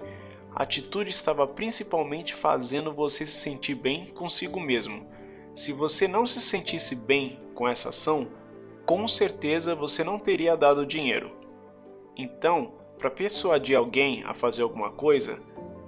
A 0.55 0.63
atitude 0.63 1.11
estava 1.11 1.45
principalmente 1.45 2.33
fazendo 2.33 2.95
você 2.95 3.27
se 3.27 3.33
sentir 3.33 3.75
bem 3.75 4.07
consigo 4.07 4.61
mesmo. 4.61 5.09
Se 5.53 5.73
você 5.73 6.07
não 6.07 6.25
se 6.25 6.41
sentisse 6.41 6.95
bem 6.95 7.41
com 7.53 7.67
essa 7.67 7.89
ação, 7.89 8.29
com 8.87 9.09
certeza 9.09 9.75
você 9.75 10.05
não 10.05 10.21
teria 10.21 10.57
dado 10.57 10.87
dinheiro. 10.87 11.33
Então, 12.17 12.75
para 12.97 13.11
persuadir 13.11 13.77
alguém 13.77 14.23
a 14.23 14.33
fazer 14.33 14.63
alguma 14.63 14.93
coisa, 14.93 15.43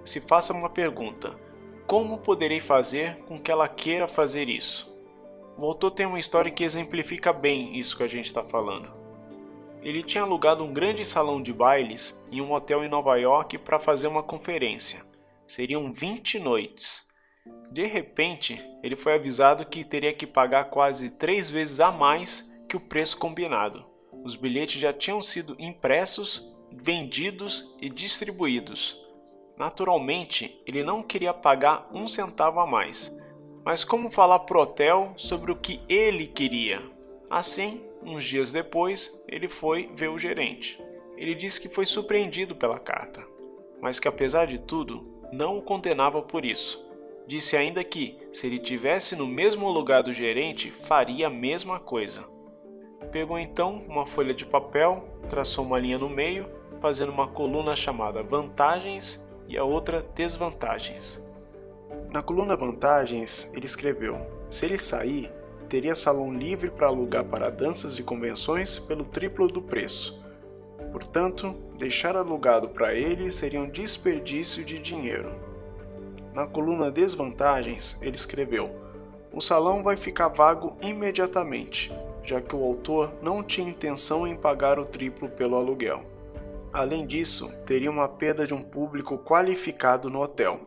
se 0.05 0.21
faça 0.21 0.53
uma 0.53 0.69
pergunta: 0.69 1.39
como 1.87 2.19
poderei 2.19 2.61
fazer 2.61 3.19
com 3.29 3.39
que 3.39 3.53
ela 3.53 3.69
queira 3.69 4.09
fazer 4.09 4.49
isso? 4.49 4.92
O 5.57 5.67
autor 5.67 5.91
tem 5.91 6.07
uma 6.07 6.19
história 6.19 6.51
que 6.51 6.65
exemplifica 6.65 7.33
bem 7.33 7.79
isso 7.79 7.97
que 7.97 8.03
a 8.03 8.09
gente 8.09 8.27
está 8.27 8.43
falando. 8.43 8.93
Ele 9.83 10.03
tinha 10.03 10.23
alugado 10.23 10.65
um 10.65 10.73
grande 10.73 11.05
salão 11.05 11.43
de 11.43 11.53
bailes 11.53 12.25
em 12.31 12.41
um 12.41 12.53
hotel 12.53 12.85
em 12.85 12.89
Nova 12.89 13.17
York 13.17 13.59
para 13.59 13.81
fazer 13.81 14.07
uma 14.07 14.23
conferência. 14.23 15.05
Seriam 15.47 15.93
20 15.93 16.39
noites. 16.39 17.11
De 17.71 17.87
repente, 17.87 18.61
ele 18.83 18.95
foi 18.95 19.15
avisado 19.15 19.67
que 19.67 19.85
teria 19.85 20.13
que 20.13 20.27
pagar 20.27 20.67
quase 20.67 21.11
três 21.11 21.51
vezes 21.51 21.81
a 21.81 21.91
mais 21.91 22.53
que 22.69 22.77
o 22.77 22.81
preço 22.81 23.19
combinado. 23.19 23.85
Os 24.25 24.37
bilhetes 24.37 24.81
já 24.81 24.93
tinham 24.93 25.21
sido 25.21 25.57
impressos, 25.59 26.55
vendidos 26.71 27.77
e 27.81 27.89
distribuídos. 27.89 29.03
Naturalmente, 29.59 30.63
ele 30.67 30.83
não 30.85 31.03
queria 31.03 31.35
pagar 31.35 31.89
um 31.93 32.07
centavo 32.07 32.61
a 32.61 32.67
mais. 32.67 33.17
Mas 33.65 33.85
como 33.85 34.11
falar 34.11 34.41
pro 34.41 34.61
hotel 34.61 35.13
sobre 35.17 35.53
o 35.53 35.57
que 35.57 35.81
ele 35.89 36.27
queria? 36.27 36.83
Assim, 37.31 37.81
Uns 38.05 38.25
dias 38.25 38.51
depois, 38.51 39.25
ele 39.29 39.49
foi 39.49 39.89
ver 39.95 40.09
o 40.09 40.19
gerente. 40.19 40.83
Ele 41.17 41.37
disse 41.37 41.61
que 41.61 41.69
foi 41.69 41.87
surpreendido 41.87 42.55
pela 42.57 42.79
carta, 42.79 43.25
mas 43.81 44.01
que 44.01 44.09
apesar 44.09 44.47
de 44.47 44.61
tudo, 44.61 45.07
não 45.33 45.57
o 45.57 45.63
condenava 45.63 46.21
por 46.21 46.45
isso. 46.45 46.85
Disse 47.25 47.57
ainda 47.57 47.85
que, 47.85 48.19
se 48.33 48.49
ele 48.49 48.59
tivesse 48.59 49.15
no 49.15 49.27
mesmo 49.27 49.71
lugar 49.71 50.03
do 50.03 50.13
gerente, 50.13 50.73
faria 50.73 51.29
a 51.29 51.31
mesma 51.31 51.79
coisa. 51.79 52.25
Pegou 53.13 53.39
então 53.39 53.85
uma 53.89 54.05
folha 54.05 54.35
de 54.35 54.45
papel, 54.45 55.09
traçou 55.29 55.65
uma 55.65 55.79
linha 55.79 55.99
no 55.99 56.09
meio, 56.09 56.51
fazendo 56.81 57.13
uma 57.13 57.29
coluna 57.29 57.77
chamada 57.77 58.23
Vantagens 58.23 59.33
e 59.47 59.57
a 59.57 59.63
outra 59.63 60.03
Desvantagens. 60.15 61.25
Na 62.13 62.23
coluna 62.23 62.55
Vantagens, 62.55 63.51
ele 63.55 63.65
escreveu: 63.65 64.19
Se 64.51 64.67
ele 64.67 64.77
sair, 64.77 65.33
teria 65.67 65.95
salão 65.95 66.31
livre 66.31 66.71
para 66.71 66.89
alugar 66.89 67.25
para 67.25 67.49
danças 67.49 67.99
e 67.99 68.03
convenções 68.03 68.79
pelo 68.79 69.03
triplo 69.03 69.49
do 69.49 69.63
preço. 69.63 70.23
Portanto, 70.93 71.55
deixar 71.79 72.15
alugado 72.15 72.69
para 72.69 72.93
ele 72.93 73.31
seria 73.31 73.63
um 73.63 73.71
desperdício 73.71 74.63
de 74.63 74.79
dinheiro. 74.79 75.35
Na 76.35 76.47
coluna 76.47 76.91
Desvantagens, 76.91 77.97
ele 78.03 78.15
escreveu: 78.15 78.71
O 79.33 79.41
salão 79.41 79.83
vai 79.83 79.97
ficar 79.97 80.29
vago 80.29 80.77
imediatamente, 80.83 81.91
já 82.23 82.43
que 82.43 82.55
o 82.55 82.63
autor 82.63 83.11
não 83.23 83.43
tinha 83.43 83.71
intenção 83.71 84.27
em 84.27 84.37
pagar 84.37 84.79
o 84.79 84.85
triplo 84.85 85.31
pelo 85.31 85.57
aluguel. 85.57 86.03
Além 86.75 87.07
disso, 87.07 87.51
teria 87.65 87.91
uma 87.91 88.07
perda 88.07 88.47
de 88.47 88.53
um 88.53 88.61
público 88.61 89.17
qualificado 89.17 90.11
no 90.11 90.21
hotel 90.21 90.61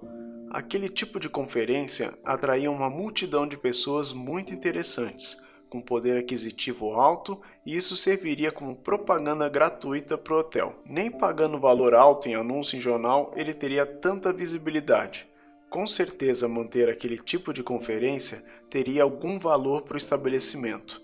Aquele 0.56 0.88
tipo 0.88 1.20
de 1.20 1.28
conferência 1.28 2.18
atraía 2.24 2.72
uma 2.72 2.90
multidão 2.90 3.46
de 3.46 3.58
pessoas 3.58 4.14
muito 4.14 4.54
interessantes, 4.54 5.38
com 5.70 5.82
poder 5.82 6.18
aquisitivo 6.18 6.94
alto, 6.94 7.42
e 7.66 7.76
isso 7.76 7.94
serviria 7.94 8.54
como 8.54 8.74
propaganda 8.74 9.50
gratuita 9.50 10.18
para 10.18 10.34
o 10.34 10.40
hotel. 10.40 10.74
Nem 10.86 11.12
pagando 11.12 11.60
valor 11.60 11.94
alto 11.94 12.30
em 12.30 12.36
anúncio 12.36 12.78
em 12.78 12.80
jornal 12.80 13.34
ele 13.36 13.54
teria 13.54 13.86
tanta 13.86 14.32
visibilidade. 14.32 15.28
Com 15.70 15.86
certeza, 15.86 16.48
manter 16.48 16.88
aquele 16.88 17.18
tipo 17.18 17.52
de 17.52 17.62
conferência 17.62 18.42
teria 18.70 19.04
algum 19.04 19.38
valor 19.38 19.82
para 19.82 19.96
o 19.96 19.98
estabelecimento. 19.98 21.02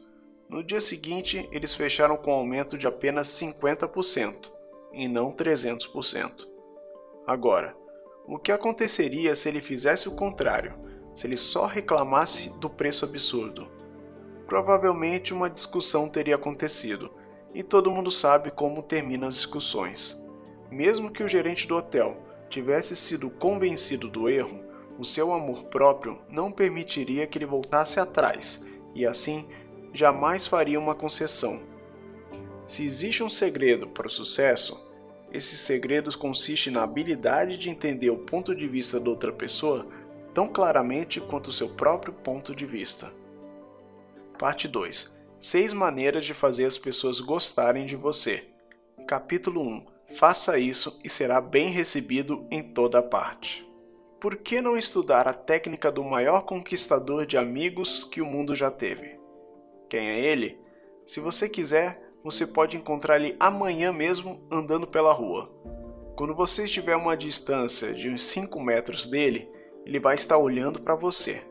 No 0.48 0.64
dia 0.64 0.80
seguinte, 0.80 1.46
eles 1.52 1.74
fecharam 1.74 2.16
com 2.16 2.32
um 2.32 2.36
aumento 2.36 2.78
de 2.78 2.88
apenas 2.88 3.28
50%, 3.28 4.50
e 4.94 5.10
não 5.10 5.30
300%. 5.30 6.48
Agora, 7.28 7.81
o 8.32 8.40
que 8.40 8.50
aconteceria 8.50 9.36
se 9.36 9.50
ele 9.50 9.60
fizesse 9.60 10.08
o 10.08 10.16
contrário, 10.16 10.74
se 11.14 11.28
ele 11.28 11.36
só 11.36 11.66
reclamasse 11.66 12.58
do 12.62 12.70
preço 12.70 13.04
absurdo? 13.04 13.70
Provavelmente 14.48 15.34
uma 15.34 15.50
discussão 15.50 16.08
teria 16.08 16.36
acontecido, 16.36 17.12
e 17.54 17.62
todo 17.62 17.92
mundo 17.92 18.10
sabe 18.10 18.50
como 18.50 18.82
terminam 18.82 19.28
as 19.28 19.36
discussões. 19.36 20.18
Mesmo 20.72 21.12
que 21.12 21.22
o 21.22 21.28
gerente 21.28 21.68
do 21.68 21.76
hotel 21.76 22.26
tivesse 22.50 22.96
sido 22.96 23.30
convencido 23.30 24.08
do 24.08 24.30
erro, 24.30 24.64
o 24.98 25.04
seu 25.04 25.34
amor 25.34 25.66
próprio 25.66 26.22
não 26.30 26.54
permitiria 26.54 27.28
que 27.28 27.38
ele 27.38 27.46
voltasse 27.46 28.00
atrás 28.00 28.66
e 28.96 29.06
assim 29.06 29.46
jamais 29.94 30.48
faria 30.48 30.80
uma 30.80 30.96
concessão. 30.96 31.62
Se 32.66 32.86
existe 32.86 33.24
um 33.24 33.30
segredo 33.30 33.90
para 33.90 34.08
o 34.08 34.10
sucesso, 34.10 34.90
esse 35.34 35.58
segredo 35.58 36.16
consiste 36.18 36.70
na 36.70 36.84
habilidade 36.84 37.58
de 37.58 37.70
entender 37.70 38.10
o 38.10 38.18
ponto 38.18 38.54
de 38.54 38.68
vista 38.68 39.00
da 39.00 39.10
outra 39.10 39.32
pessoa 39.32 39.88
tão 40.34 40.48
claramente 40.48 41.20
quanto 41.20 41.48
o 41.48 41.54
seu 41.54 41.70
próprio 41.70 42.14
ponto 42.14 42.56
de 42.56 42.66
vista. 42.66 43.12
Parte 44.38 44.68
2. 44.68 45.22
Seis 45.40 45.74
maneiras 45.74 46.26
de 46.26 46.34
fazer 46.34 46.66
as 46.66 46.78
pessoas 46.78 47.20
gostarem 47.20 47.86
de 47.86 47.96
você. 47.96 48.46
Capítulo 49.08 49.62
1. 49.62 49.86
Faça 50.16 50.60
isso 50.60 51.00
e 51.04 51.10
será 51.10 51.40
bem 51.40 51.70
recebido 51.70 52.46
em 52.52 52.62
toda 52.62 53.02
parte. 53.02 53.68
Por 54.20 54.36
que 54.38 54.62
não 54.62 54.78
estudar 54.78 55.28
a 55.28 55.34
técnica 55.34 55.92
do 55.92 56.04
maior 56.04 56.42
conquistador 56.42 57.26
de 57.26 57.38
amigos 57.38 58.04
que 58.04 58.22
o 58.22 58.26
mundo 58.26 58.56
já 58.56 58.70
teve? 58.70 59.20
Quem 59.90 60.10
é 60.10 60.20
ele? 60.20 60.60
Se 61.06 61.20
você 61.20 61.50
quiser, 61.50 62.01
você 62.24 62.46
pode 62.46 62.78
encontrar 62.78 63.20
ele 63.20 63.36
amanhã 63.40 63.92
mesmo 63.92 64.42
andando 64.52 64.88
pela 64.88 65.12
rua. 65.12 65.50
Quando 66.16 66.36
você 66.36 66.66
estiver 66.66 66.94
a 66.94 66.98
uma 66.98 67.18
distância 67.18 67.94
de 67.94 68.10
uns 68.10 68.22
5 68.24 68.60
metros 68.60 69.08
dele, 69.08 69.50
ele 69.86 70.00
vai 70.00 70.16
estar 70.16 70.38
olhando 70.38 70.82
para 70.82 70.96
você, 70.96 71.42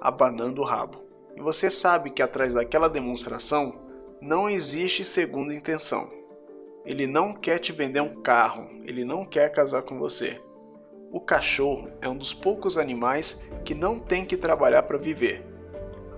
abanando 0.00 0.62
o 0.62 0.64
rabo. 0.64 1.04
E 1.36 1.40
você 1.40 1.70
sabe 1.70 2.10
que 2.10 2.22
atrás 2.22 2.52
daquela 2.52 2.88
demonstração 2.88 3.78
não 4.20 4.48
existe 4.48 5.04
segunda 5.04 5.54
intenção. 5.54 6.10
Ele 6.84 7.06
não 7.06 7.34
quer 7.34 7.58
te 7.58 7.70
vender 7.70 8.00
um 8.00 8.22
carro, 8.22 8.68
ele 8.84 9.04
não 9.04 9.26
quer 9.26 9.52
casar 9.52 9.82
com 9.82 9.98
você. 9.98 10.40
O 11.12 11.20
cachorro 11.20 11.90
é 12.00 12.08
um 12.08 12.16
dos 12.16 12.32
poucos 12.32 12.78
animais 12.78 13.46
que 13.64 13.74
não 13.74 14.00
tem 14.00 14.24
que 14.24 14.36
trabalhar 14.36 14.82
para 14.84 14.98
viver. 14.98 15.44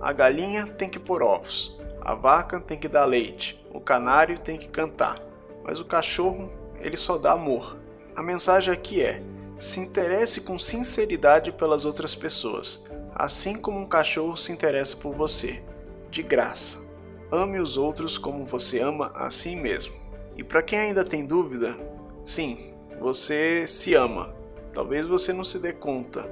A 0.01 0.11
galinha 0.13 0.65
tem 0.65 0.89
que 0.89 0.99
pôr 0.99 1.21
ovos, 1.21 1.77
a 2.01 2.15
vaca 2.15 2.59
tem 2.59 2.79
que 2.79 2.87
dar 2.87 3.05
leite, 3.05 3.63
o 3.71 3.79
canário 3.79 4.37
tem 4.39 4.57
que 4.57 4.67
cantar, 4.67 5.21
mas 5.63 5.79
o 5.79 5.85
cachorro, 5.85 6.51
ele 6.79 6.97
só 6.97 7.17
dá 7.17 7.33
amor. 7.33 7.77
A 8.15 8.23
mensagem 8.23 8.73
aqui 8.73 9.01
é: 9.01 9.21
se 9.59 9.79
interesse 9.79 10.41
com 10.41 10.57
sinceridade 10.57 11.51
pelas 11.51 11.85
outras 11.85 12.15
pessoas, 12.15 12.83
assim 13.13 13.55
como 13.55 13.79
um 13.79 13.85
cachorro 13.85 14.35
se 14.35 14.51
interessa 14.51 14.97
por 14.97 15.15
você, 15.15 15.63
de 16.09 16.23
graça. 16.23 16.89
Ame 17.31 17.59
os 17.59 17.77
outros 17.77 18.17
como 18.17 18.45
você 18.45 18.79
ama 18.79 19.11
a 19.13 19.29
si 19.29 19.55
mesmo. 19.55 19.93
E 20.35 20.43
para 20.43 20.63
quem 20.63 20.79
ainda 20.79 21.05
tem 21.05 21.25
dúvida, 21.25 21.77
sim, 22.25 22.73
você 22.99 23.65
se 23.67 23.93
ama. 23.93 24.33
Talvez 24.73 25.05
você 25.05 25.31
não 25.31 25.45
se 25.45 25.59
dê 25.59 25.71
conta. 25.71 26.29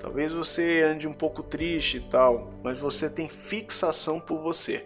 Talvez 0.00 0.32
você 0.32 0.82
ande 0.82 1.08
um 1.08 1.14
pouco 1.14 1.42
triste 1.42 1.98
e 1.98 2.00
tal, 2.00 2.50
mas 2.62 2.78
você 2.78 3.08
tem 3.08 3.28
fixação 3.28 4.20
por 4.20 4.42
você. 4.42 4.84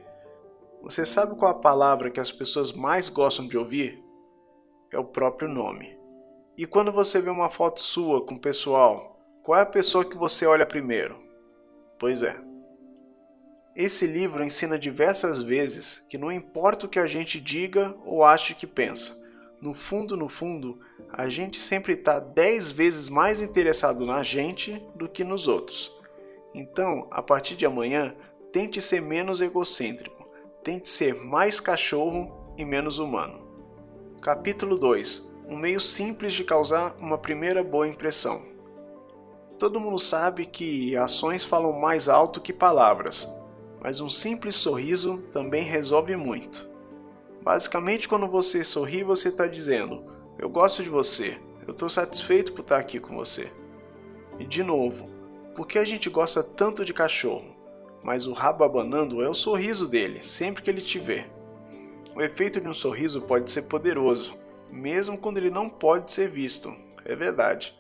Você 0.89 1.05
sabe 1.05 1.37
qual 1.37 1.51
a 1.51 1.55
palavra 1.55 2.11
que 2.11 2.19
as 2.19 2.31
pessoas 2.31 2.73
mais 2.73 3.11
gostam 3.11 3.47
de 3.47 3.59
ouvir? 3.59 4.03
É 4.91 4.99
o 4.99 5.05
próprio 5.05 5.47
nome. 5.47 5.95
E 6.57 6.65
quando 6.65 6.91
você 6.91 7.21
vê 7.21 7.29
uma 7.29 7.51
foto 7.51 7.83
sua 7.83 8.25
com 8.25 8.37
o 8.37 8.41
pessoal, 8.41 9.21
qual 9.43 9.59
é 9.59 9.63
a 9.65 9.67
pessoa 9.67 10.03
que 10.03 10.17
você 10.17 10.47
olha 10.47 10.65
primeiro? 10.65 11.23
Pois 11.99 12.23
é. 12.23 12.41
Esse 13.77 14.07
livro 14.07 14.43
ensina 14.43 14.79
diversas 14.79 15.43
vezes 15.43 16.07
que 16.09 16.17
não 16.17 16.33
importa 16.33 16.87
o 16.87 16.89
que 16.89 16.99
a 16.99 17.07
gente 17.07 17.39
diga 17.39 17.95
ou 18.07 18.25
ache 18.25 18.55
que 18.55 18.67
pensa, 18.67 19.15
no 19.61 19.75
fundo, 19.75 20.17
no 20.17 20.27
fundo, 20.27 20.81
a 21.13 21.29
gente 21.29 21.59
sempre 21.59 21.93
está 21.93 22.19
dez 22.19 22.71
vezes 22.71 23.11
mais 23.11 23.43
interessado 23.43 24.07
na 24.07 24.23
gente 24.23 24.83
do 24.95 25.07
que 25.07 25.23
nos 25.23 25.49
outros. 25.49 25.95
Então, 26.55 27.07
a 27.11 27.23
partir 27.23 27.57
de 27.57 27.67
amanhã, 27.67 28.17
tente 28.51 28.81
ser 28.81 29.03
menos 29.03 29.43
egocêntrico, 29.43 30.18
tente 30.69 30.87
ser 30.87 31.15
mais 31.15 31.59
cachorro 31.61 32.31
e 32.59 32.63
menos 32.63 32.99
humano. 32.99 33.41
Capítulo 34.21 34.77
2 34.77 35.35
Um 35.49 35.57
meio 35.57 35.81
simples 35.81 36.35
de 36.35 36.45
causar 36.45 36.95
uma 37.01 37.17
primeira 37.17 37.65
boa 37.65 37.89
impressão. 37.89 38.43
Todo 39.59 39.81
mundo 39.81 39.99
sabe 39.99 40.45
que 40.45 40.95
ações 40.95 41.43
falam 41.43 41.73
mais 41.73 42.07
alto 42.07 42.39
que 42.39 42.53
palavras, 42.53 43.27
mas 43.81 43.99
um 43.99 44.11
simples 44.11 44.57
sorriso 44.57 45.23
também 45.33 45.63
resolve 45.63 46.15
muito. 46.17 46.69
Basicamente, 47.43 48.07
quando 48.07 48.29
você 48.29 48.63
sorri, 48.63 49.03
você 49.03 49.31
está 49.31 49.47
dizendo: 49.47 50.05
Eu 50.39 50.51
gosto 50.51 50.83
de 50.83 50.91
você, 50.91 51.41
eu 51.67 51.73
estou 51.73 51.89
satisfeito 51.89 52.53
por 52.53 52.61
estar 52.61 52.77
aqui 52.77 53.01
com 53.01 53.17
você. 53.17 53.51
E 54.39 54.45
de 54.45 54.63
novo, 54.63 55.09
por 55.57 55.67
que 55.67 55.79
a 55.79 55.85
gente 55.87 56.11
gosta 56.11 56.43
tanto 56.43 56.85
de 56.85 56.93
cachorro? 56.93 57.57
Mas 58.03 58.27
o 58.27 58.33
rabo 58.33 58.65
abanando 58.65 59.23
é 59.23 59.29
o 59.29 59.35
sorriso 59.35 59.89
dele, 59.89 60.23
sempre 60.23 60.63
que 60.63 60.71
ele 60.71 60.81
te 60.81 60.99
vê. 60.99 61.27
O 62.15 62.23
efeito 62.23 62.61
de 62.61 62.69
um 62.69 62.73
sorriso 62.73 63.23
pode 63.23 63.51
ser 63.51 63.63
poderoso, 63.63 64.37
mesmo 64.71 65.19
quando 65.19 65.39
ele 65.39 65.51
não 65.51 65.69
pode 65.69 66.13
ser 66.13 66.29
visto. 66.29 66.75
É 67.05 67.15
verdade. 67.15 67.77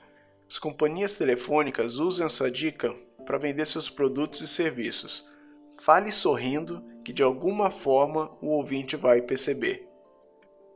As 0.48 0.58
companhias 0.58 1.14
telefônicas 1.14 1.96
usam 1.96 2.26
essa 2.26 2.50
dica 2.50 2.94
para 3.26 3.36
vender 3.36 3.66
seus 3.66 3.90
produtos 3.90 4.40
e 4.40 4.48
serviços. 4.48 5.28
Fale 5.80 6.10
sorrindo, 6.10 6.82
que 7.04 7.12
de 7.12 7.22
alguma 7.22 7.70
forma 7.70 8.30
o 8.40 8.48
ouvinte 8.48 8.96
vai 8.96 9.20
perceber. 9.20 9.88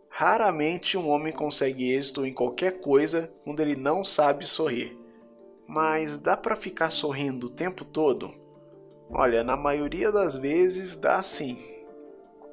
Raramente 0.08 0.99
um 0.99 1.08
homem 1.08 1.32
consegue 1.32 1.90
êxito 1.90 2.26
em 2.26 2.34
qualquer 2.34 2.80
coisa 2.80 3.34
quando 3.44 3.61
ele 3.61 3.75
não 3.75 4.04
sabe 4.04 4.46
sorrir. 4.46 4.99
Mas 5.66 6.18
dá 6.18 6.37
para 6.37 6.54
ficar 6.54 6.90
sorrindo 6.90 7.46
o 7.46 7.50
tempo 7.50 7.84
todo? 7.84 8.41
Olha, 9.14 9.45
na 9.45 9.57
maioria 9.57 10.11
das 10.11 10.35
vezes 10.35 10.97
dá 10.97 11.23
sim. 11.23 11.59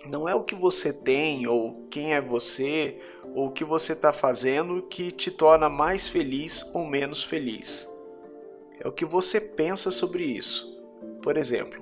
Não 0.06 0.28
é 0.28 0.36
o 0.36 0.44
que 0.44 0.56
você 0.56 0.92
tem, 0.92 1.48
ou 1.48 1.88
quem 1.90 2.14
é 2.14 2.22
você, 2.22 3.00
ou 3.34 3.48
o 3.48 3.52
que 3.52 3.64
você 3.64 3.94
está 3.94 4.12
fazendo 4.12 4.82
que 4.84 5.12
te 5.12 5.32
torna 5.32 5.70
mais 5.70 6.08
feliz 6.08 6.70
ou 6.74 6.86
menos 6.86 7.24
feliz. 7.24 7.88
É 8.78 8.88
o 8.88 8.92
que 8.92 9.06
você 9.06 9.40
pensa 9.40 9.90
sobre 9.90 10.24
isso. 10.24 10.78
Por 11.22 11.38
exemplo, 11.38 11.82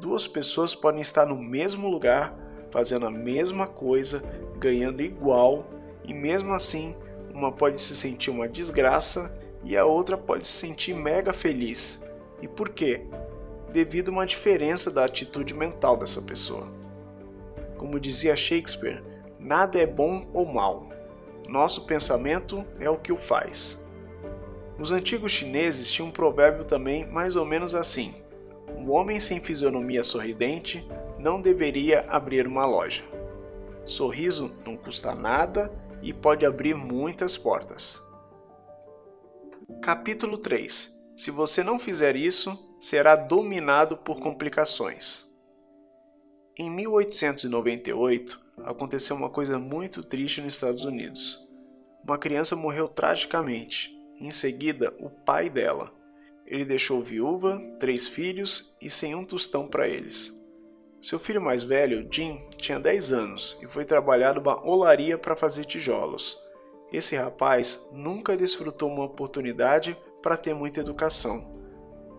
duas 0.00 0.26
pessoas 0.26 0.74
podem 0.74 1.00
estar 1.00 1.26
no 1.26 1.40
mesmo 1.40 1.88
lugar, 1.88 2.36
fazendo 2.72 3.06
a 3.06 3.10
mesma 3.10 3.66
coisa, 3.66 4.22
ganhando 4.58 5.02
igual, 5.02 5.66
e 6.04 6.12
mesmo 6.12 6.52
assim, 6.52 6.96
uma 7.32 7.52
pode 7.52 7.80
se 7.80 7.94
sentir 7.94 8.30
uma 8.30 8.48
desgraça 8.48 9.38
e 9.64 9.76
a 9.76 9.84
outra 9.84 10.16
pode 10.16 10.46
se 10.46 10.52
sentir 10.52 10.94
mega 10.94 11.32
feliz. 11.32 12.04
E 12.40 12.48
por 12.48 12.70
quê? 12.70 13.06
Devido 13.72 14.08
a 14.08 14.12
uma 14.12 14.26
diferença 14.26 14.90
da 14.90 15.04
atitude 15.04 15.54
mental 15.54 15.96
dessa 15.96 16.22
pessoa. 16.22 16.72
Como 17.76 18.00
dizia 18.00 18.36
Shakespeare, 18.36 19.02
nada 19.38 19.78
é 19.78 19.86
bom 19.86 20.28
ou 20.32 20.46
mal. 20.46 20.88
Nosso 21.48 21.86
pensamento 21.86 22.64
é 22.80 22.88
o 22.88 22.98
que 22.98 23.12
o 23.12 23.16
faz. 23.16 23.84
Os 24.78 24.92
antigos 24.92 25.32
chineses 25.32 25.90
tinham 25.90 26.08
um 26.08 26.12
provérbio 26.12 26.64
também 26.64 27.06
mais 27.06 27.36
ou 27.36 27.44
menos 27.44 27.74
assim: 27.74 28.14
um 28.76 28.90
homem 28.92 29.20
sem 29.20 29.40
fisionomia 29.40 30.02
sorridente 30.02 30.86
não 31.18 31.40
deveria 31.40 32.00
abrir 32.08 32.46
uma 32.46 32.66
loja. 32.66 33.02
Sorriso 33.84 34.54
não 34.64 34.76
custa 34.76 35.14
nada 35.14 35.72
e 36.02 36.12
pode 36.12 36.44
abrir 36.44 36.74
muitas 36.74 37.36
portas. 37.36 38.02
Capítulo 39.82 40.38
3 40.38 41.10
Se 41.14 41.30
você 41.30 41.62
não 41.62 41.78
fizer 41.78 42.16
isso, 42.16 42.65
será 42.78 43.16
dominado 43.16 43.96
por 43.96 44.20
complicações. 44.20 45.26
Em 46.58 46.70
1898, 46.70 48.40
aconteceu 48.64 49.14
uma 49.14 49.28
coisa 49.28 49.58
muito 49.58 50.02
triste 50.02 50.40
nos 50.40 50.54
Estados 50.54 50.84
Unidos. 50.84 51.46
Uma 52.02 52.18
criança 52.18 52.56
morreu 52.56 52.88
tragicamente. 52.88 53.94
Em 54.18 54.30
seguida, 54.30 54.94
o 54.98 55.10
pai 55.10 55.50
dela. 55.50 55.92
Ele 56.46 56.64
deixou 56.64 57.02
viúva, 57.02 57.60
três 57.78 58.06
filhos 58.06 58.76
e 58.80 58.88
sem 58.88 59.14
um 59.14 59.24
tostão 59.24 59.66
para 59.66 59.88
eles. 59.88 60.32
Seu 61.00 61.18
filho 61.18 61.42
mais 61.42 61.62
velho, 61.62 62.08
Jim, 62.10 62.40
tinha 62.56 62.80
10 62.80 63.12
anos 63.12 63.58
e 63.60 63.66
foi 63.66 63.84
trabalhar 63.84 64.34
numa 64.34 64.66
olaria 64.66 65.18
para 65.18 65.36
fazer 65.36 65.64
tijolos. 65.64 66.38
Esse 66.92 67.16
rapaz 67.16 67.88
nunca 67.92 68.36
desfrutou 68.36 68.90
uma 68.90 69.04
oportunidade 69.04 69.96
para 70.22 70.36
ter 70.36 70.54
muita 70.54 70.80
educação, 70.80 71.55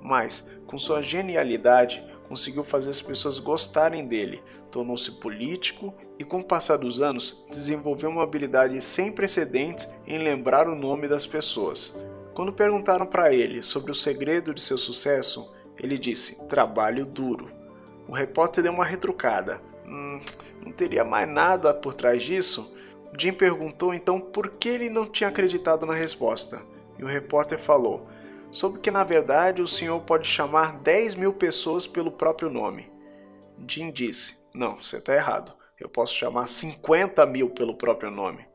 mas, 0.02 0.50
com 0.66 0.78
sua 0.78 1.02
genialidade, 1.02 2.04
conseguiu 2.28 2.64
fazer 2.64 2.90
as 2.90 3.02
pessoas 3.02 3.40
gostarem 3.40 4.06
dele, 4.06 4.44
tornou-se 4.70 5.12
político 5.12 5.94
e, 6.20 6.24
com 6.24 6.40
o 6.40 6.44
passar 6.44 6.78
dos 6.78 7.02
anos, 7.02 7.46
desenvolveu 7.50 8.10
uma 8.10 8.24
habilidade 8.24 8.80
sem 8.82 9.12
precedentes 9.12 9.88
em 10.06 10.18
lembrar 10.18 10.68
o 10.68 10.76
nome 10.76 11.08
das 11.08 11.26
pessoas. 11.26 12.04
Quando 12.34 12.54
perguntaram 12.54 13.06
para 13.06 13.34
ele 13.34 13.62
sobre 13.62 13.92
o 13.92 13.96
segredo 13.96 14.54
de 14.54 14.62
seu 14.62 14.78
sucesso, 14.78 15.52
ele 15.80 15.98
disse: 15.98 16.46
trabalho 16.48 17.06
duro. 17.06 17.52
O 18.08 18.14
repórter 18.14 18.64
deu 18.64 18.72
uma 18.72 18.86
retrucada. 18.86 19.62
Hum, 19.86 20.20
não 20.64 20.72
teria 20.72 21.04
mais 21.04 21.28
nada 21.28 21.74
por 21.74 21.94
trás 21.94 22.22
disso? 22.22 22.76
Jim 23.18 23.32
perguntou 23.32 23.94
então 23.94 24.20
por 24.20 24.50
que 24.50 24.70
ele 24.70 24.90
não 24.90 25.06
tinha 25.06 25.30
acreditado 25.30 25.86
na 25.86 25.94
resposta. 25.94 26.62
E 27.00 27.04
o 27.04 27.08
repórter 27.08 27.58
falou: 27.58 28.08
Soube 28.52 28.80
que 28.80 28.92
na 28.92 29.04
verdade 29.04 29.62
o 29.62 29.68
senhor 29.68 30.00
pode 30.02 30.28
chamar 30.28 30.80
10 30.80 31.16
mil 31.16 31.34
pessoas 31.34 31.86
pelo 31.86 32.12
próprio 32.12 32.50
nome. 32.50 32.92
Jim 33.68 33.92
disse: 33.92 34.48
Não, 34.54 34.82
você 34.82 34.98
está 34.98 35.14
errado. 35.14 35.54
Eu 35.80 35.90
posso 35.90 36.14
chamar 36.14 36.48
50 36.48 37.26
mil 37.26 37.50
pelo 37.50 37.76
próprio 37.76 38.10
nome. 38.10 38.48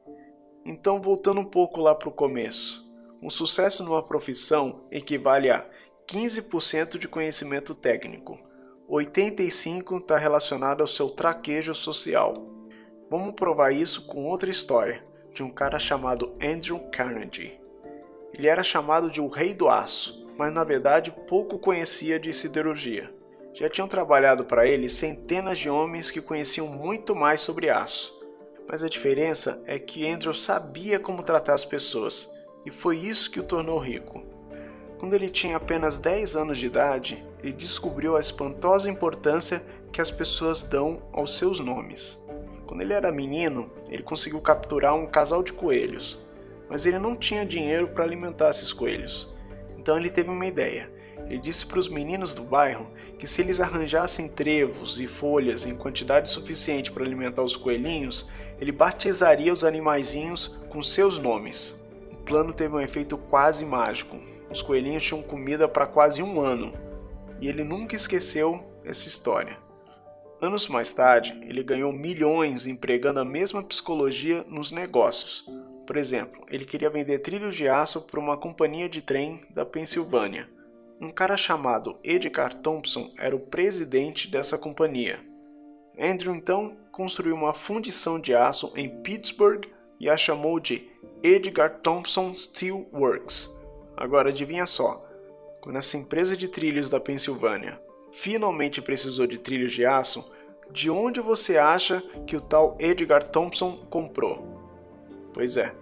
Então, 0.65 1.01
voltando 1.01 1.41
um 1.41 1.45
pouco 1.45 1.81
lá 1.81 1.95
para 1.95 2.09
o 2.09 2.13
começo, 2.13 2.85
um 3.23 3.31
sucesso 3.31 3.85
numa 3.85 4.03
profissão 4.03 4.87
equivale 4.91 5.51
a 5.51 5.69
15% 6.11 6.99
de 6.99 7.07
conhecimento 7.07 7.75
técnico, 7.75 8.39
85% 8.91 10.01
está 10.01 10.19
relacionado 10.19 10.81
ao 10.81 10.87
seu 10.87 11.11
traquejo 11.11 11.75
social, 11.75 12.53
Vamos 13.13 13.35
provar 13.35 13.73
isso 13.73 14.07
com 14.07 14.25
outra 14.25 14.49
história, 14.49 15.05
de 15.35 15.43
um 15.43 15.51
cara 15.51 15.79
chamado 15.79 16.35
Andrew 16.43 16.79
Carnegie. 16.91 17.61
Ele 18.35 18.49
era 18.49 18.65
chamado 18.65 19.11
de 19.11 19.21
o 19.21 19.29
Rei 19.29 19.55
do 19.55 19.69
Aço, 19.69 20.27
mas 20.39 20.53
na 20.53 20.65
verdade 20.65 21.15
pouco 21.29 21.59
conhecia 21.59 22.19
de 22.19 22.33
siderurgia. 22.33 23.13
Já 23.55 23.69
tinham 23.69 23.87
trabalhado 23.87 24.45
para 24.45 24.67
ele 24.67 24.89
centenas 24.89 25.59
de 25.59 25.69
homens 25.69 26.11
que 26.11 26.23
conheciam 26.23 26.67
muito 26.67 27.15
mais 27.15 27.43
sobre 27.43 27.69
aço. 27.69 28.19
Mas 28.67 28.83
a 28.83 28.89
diferença 28.89 29.63
é 29.67 29.79
que 29.79 30.09
Andrew 30.09 30.33
sabia 30.33 30.99
como 30.99 31.23
tratar 31.23 31.53
as 31.53 31.65
pessoas, 31.65 32.35
e 32.65 32.71
foi 32.71 32.97
isso 32.97 33.31
que 33.31 33.41
o 33.41 33.43
tornou 33.45 33.79
rico. 33.79 34.23
Quando 34.99 35.15
ele 35.15 35.29
tinha 35.29 35.57
apenas 35.57 35.99
10 35.99 36.37
anos 36.37 36.59
de 36.59 36.67
idade, 36.67 37.23
ele 37.43 37.53
descobriu 37.53 38.17
a 38.17 38.21
espantosa 38.21 38.89
importância 38.89 39.63
que 39.93 40.01
as 40.01 40.11
pessoas 40.11 40.63
dão 40.63 41.03
aos 41.13 41.37
seus 41.37 41.61
nomes. 41.61 42.25
Quando 42.67 42.81
ele 42.81 42.95
era 42.95 43.13
menino, 43.13 43.71
ele 43.91 44.03
conseguiu 44.03 44.41
capturar 44.41 44.95
um 44.95 45.07
casal 45.07 45.43
de 45.43 45.53
coelhos, 45.53 46.22
mas 46.73 46.87
ele 46.87 46.99
não 46.99 47.15
tinha 47.15 47.45
dinheiro 47.45 47.89
para 47.89 48.03
alimentar 48.03 48.49
esses 48.49 48.73
coelhos. 48.73 49.31
Então 49.77 49.95
ele 49.95 50.09
teve 50.09 50.31
uma 50.31 50.47
ideia. 50.47 50.91
Ele 51.27 51.37
disse 51.37 51.67
para 51.67 51.79
os 51.79 51.87
meninos 51.87 52.35
do 52.35 52.45
bairro 52.45 52.91
que 53.19 53.27
se 53.27 53.43
eles 53.43 53.61
arranjassem 53.61 54.27
trevos 54.27 54.99
e 54.99 55.07
folhas 55.07 55.67
em 55.67 55.77
quantidade 55.77 56.31
suficiente 56.31 56.91
para 56.91 57.05
alimentar 57.05 57.43
os 57.43 57.57
coelhinhos, 57.57 58.27
ele 58.59 58.73
batizaria 58.73 59.53
os 59.53 59.65
animaizinhos 59.65 60.49
com 60.71 60.81
seus 60.81 61.19
nomes. 61.19 61.79
O 62.11 62.17
plano 62.17 62.55
teve 62.55 62.75
um 62.75 62.81
efeito 62.81 63.19
quase 63.19 63.67
mágico. 63.67 64.17
Os 64.51 64.63
coelhinhos 64.63 65.05
tinham 65.05 65.23
comida 65.23 65.69
para 65.69 65.87
quase 65.87 66.23
um 66.23 66.41
ano 66.41 66.73
e 67.39 67.49
ele 67.49 67.63
nunca 67.63 67.95
esqueceu 67.95 68.65
essa 68.83 69.07
história. 69.09 69.59
Anos 70.41 70.69
mais 70.69 70.91
tarde, 70.91 71.39
ele 71.47 71.63
ganhou 71.63 71.93
milhões 71.93 72.67
empregando 72.67 73.21
a 73.21 73.27
mesma 73.27 73.63
psicologia 73.63 74.43
nos 74.49 74.73
negócios. 74.73 75.47
Por 75.87 75.97
exemplo, 75.97 76.45
ele 76.49 76.65
queria 76.65 76.91
vender 76.91 77.19
trilhos 77.19 77.57
de 77.57 77.69
aço 77.69 78.03
para 78.03 78.21
uma 78.21 78.37
companhia 78.37 78.89
de 78.89 79.03
trem 79.03 79.45
da 79.51 79.67
Pensilvânia. 79.67 80.49
Um 81.01 81.11
cara 81.11 81.37
chamado 81.37 81.99
Edgar 82.05 82.55
Thompson 82.55 83.13
era 83.19 83.35
o 83.35 83.41
presidente 83.41 84.31
dessa 84.31 84.57
companhia. 84.57 85.21
Andrew 85.99 86.35
então 86.35 86.77
construiu 86.93 87.35
uma 87.35 87.53
fundição 87.53 88.21
de 88.21 88.35
aço 88.35 88.73
em 88.77 88.89
Pittsburgh 89.03 89.67
e 89.99 90.09
a 90.09 90.17
chamou 90.17 90.61
de 90.61 90.89
Edgar 91.23 91.81
Thompson 91.81 92.35
Steel 92.35 92.89
Works. 92.93 93.61
Agora 93.97 94.31
adivinha 94.31 94.67
só, 94.67 95.05
quando 95.61 95.79
essa 95.79 95.97
empresa 95.97 96.37
de 96.37 96.49
trilhos 96.49 96.89
da 96.89 97.01
Pensilvânia 97.01 97.81
finalmente 98.13 98.83
precisou 98.83 99.27
de 99.27 99.39
trilhos 99.39 99.73
de 99.73 99.87
aço, 99.87 100.31
de 100.71 100.91
onde 100.91 101.21
você 101.21 101.57
acha 101.57 102.03
que 102.27 102.37
o 102.37 102.41
tal 102.41 102.77
Edgar 102.79 103.27
Thompson 103.27 103.77
comprou? 103.91 104.52
Pois 105.33 105.57
é. 105.57 105.75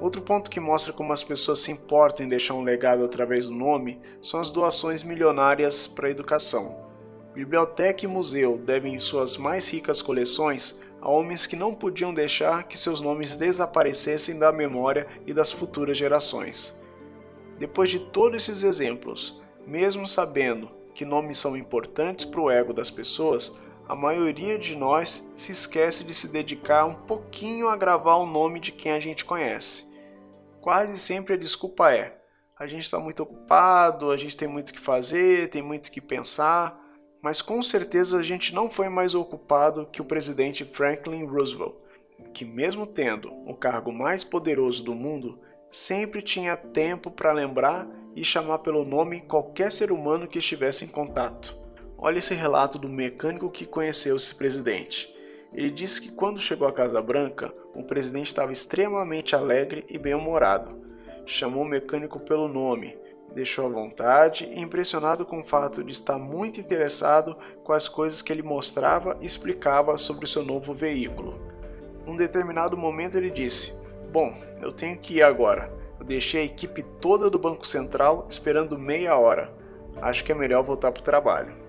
Outro 0.00 0.22
ponto 0.22 0.50
que 0.50 0.58
mostra 0.58 0.92
como 0.92 1.12
as 1.12 1.22
pessoas 1.22 1.58
se 1.58 1.70
importam 1.70 2.24
em 2.24 2.28
deixar 2.28 2.54
um 2.54 2.62
legado 2.62 3.04
através 3.04 3.46
do 3.46 3.54
nome 3.54 4.00
são 4.22 4.40
as 4.40 4.50
doações 4.50 5.02
milionárias 5.02 5.86
para 5.86 6.08
a 6.08 6.10
educação. 6.10 6.88
Biblioteca 7.34 8.04
e 8.04 8.08
museu 8.08 8.58
devem 8.58 8.98
suas 8.98 9.36
mais 9.36 9.68
ricas 9.68 10.00
coleções 10.00 10.80
a 11.00 11.08
homens 11.08 11.46
que 11.46 11.56
não 11.56 11.74
podiam 11.74 12.12
deixar 12.12 12.64
que 12.64 12.78
seus 12.78 13.00
nomes 13.00 13.36
desaparecessem 13.36 14.38
da 14.38 14.50
memória 14.50 15.06
e 15.26 15.32
das 15.32 15.50
futuras 15.52 15.96
gerações. 15.96 16.78
Depois 17.58 17.90
de 17.90 18.00
todos 18.00 18.42
esses 18.42 18.62
exemplos, 18.64 19.40
mesmo 19.66 20.06
sabendo 20.06 20.70
que 20.94 21.04
nomes 21.04 21.38
são 21.38 21.56
importantes 21.56 22.24
para 22.24 22.40
o 22.40 22.50
ego 22.50 22.72
das 22.72 22.90
pessoas, 22.90 23.58
a 23.90 23.96
maioria 23.96 24.58
de 24.58 24.76
nós 24.76 25.30
se 25.34 25.52
esquece 25.52 26.04
de 26.04 26.14
se 26.14 26.28
dedicar 26.28 26.84
um 26.84 26.94
pouquinho 26.94 27.68
a 27.68 27.76
gravar 27.76 28.16
o 28.16 28.26
nome 28.26 28.60
de 28.60 28.72
quem 28.72 28.92
a 28.92 29.00
gente 29.00 29.24
conhece. 29.24 29.84
Quase 30.60 30.98
sempre 30.98 31.34
a 31.34 31.36
desculpa 31.36 31.92
é: 31.92 32.18
a 32.58 32.66
gente 32.66 32.82
está 32.82 32.98
muito 32.98 33.22
ocupado, 33.22 34.10
a 34.10 34.16
gente 34.16 34.36
tem 34.36 34.48
muito 34.48 34.72
que 34.72 34.80
fazer, 34.80 35.48
tem 35.50 35.62
muito 35.62 35.90
que 35.90 36.00
pensar 36.00 36.80
mas 37.22 37.42
com 37.42 37.62
certeza 37.62 38.18
a 38.18 38.22
gente 38.22 38.54
não 38.54 38.70
foi 38.70 38.88
mais 38.88 39.14
ocupado 39.14 39.86
que 39.92 40.00
o 40.00 40.04
presidente 40.04 40.64
Franklin 40.64 41.26
Roosevelt, 41.26 41.74
que, 42.32 42.44
mesmo 42.44 42.86
tendo 42.86 43.30
o 43.46 43.54
cargo 43.54 43.92
mais 43.92 44.24
poderoso 44.24 44.82
do 44.82 44.94
mundo, 44.94 45.38
sempre 45.68 46.22
tinha 46.22 46.56
tempo 46.56 47.10
para 47.10 47.32
lembrar 47.32 47.86
e 48.16 48.24
chamar 48.24 48.60
pelo 48.60 48.84
nome 48.84 49.20
qualquer 49.20 49.70
ser 49.70 49.92
humano 49.92 50.26
que 50.26 50.38
estivesse 50.38 50.84
em 50.84 50.88
contato. 50.88 51.59
Olha 52.02 52.16
esse 52.16 52.32
relato 52.32 52.78
do 52.78 52.88
mecânico 52.88 53.50
que 53.50 53.66
conheceu 53.66 54.16
esse 54.16 54.34
presidente. 54.34 55.14
Ele 55.52 55.70
disse 55.70 56.00
que 56.00 56.10
quando 56.10 56.40
chegou 56.40 56.66
à 56.66 56.72
Casa 56.72 57.02
Branca, 57.02 57.52
o 57.74 57.82
presidente 57.82 58.28
estava 58.28 58.52
extremamente 58.52 59.36
alegre 59.36 59.84
e 59.86 59.98
bem-humorado. 59.98 60.80
Chamou 61.26 61.62
o 61.62 61.68
mecânico 61.68 62.18
pelo 62.18 62.48
nome, 62.48 62.96
deixou 63.34 63.66
à 63.66 63.68
vontade 63.68 64.46
e 64.46 64.58
impressionado 64.58 65.26
com 65.26 65.40
o 65.40 65.44
fato 65.44 65.84
de 65.84 65.92
estar 65.92 66.18
muito 66.18 66.58
interessado 66.58 67.36
com 67.62 67.74
as 67.74 67.86
coisas 67.86 68.22
que 68.22 68.32
ele 68.32 68.42
mostrava 68.42 69.18
e 69.20 69.26
explicava 69.26 69.98
sobre 69.98 70.24
o 70.24 70.28
seu 70.28 70.42
novo 70.42 70.72
veículo. 70.72 71.38
Num 72.06 72.16
determinado 72.16 72.78
momento 72.78 73.18
ele 73.18 73.30
disse: 73.30 73.74
Bom, 74.10 74.34
eu 74.62 74.72
tenho 74.72 74.96
que 74.96 75.16
ir 75.16 75.22
agora. 75.22 75.70
Eu 75.98 76.06
deixei 76.06 76.40
a 76.40 76.46
equipe 76.46 76.82
toda 76.82 77.28
do 77.28 77.38
Banco 77.38 77.66
Central 77.66 78.26
esperando 78.30 78.78
meia 78.78 79.18
hora. 79.18 79.52
Acho 80.00 80.24
que 80.24 80.32
é 80.32 80.34
melhor 80.34 80.64
voltar 80.64 80.92
para 80.92 81.02
o 81.02 81.04
trabalho. 81.04 81.59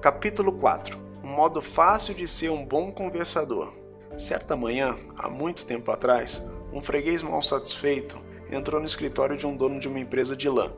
Capítulo 0.00 0.52
4 0.52 0.96
Um 1.24 1.26
modo 1.26 1.60
fácil 1.60 2.14
de 2.14 2.24
ser 2.24 2.50
um 2.50 2.64
bom 2.64 2.92
conversador. 2.92 3.72
Certa 4.16 4.56
manhã, 4.56 4.96
há 5.16 5.28
muito 5.28 5.66
tempo 5.66 5.90
atrás, 5.90 6.40
um 6.72 6.80
freguês 6.80 7.20
mal 7.20 7.42
satisfeito 7.42 8.16
entrou 8.48 8.78
no 8.78 8.86
escritório 8.86 9.36
de 9.36 9.44
um 9.44 9.56
dono 9.56 9.80
de 9.80 9.88
uma 9.88 9.98
empresa 9.98 10.36
de 10.36 10.48
lã, 10.48 10.70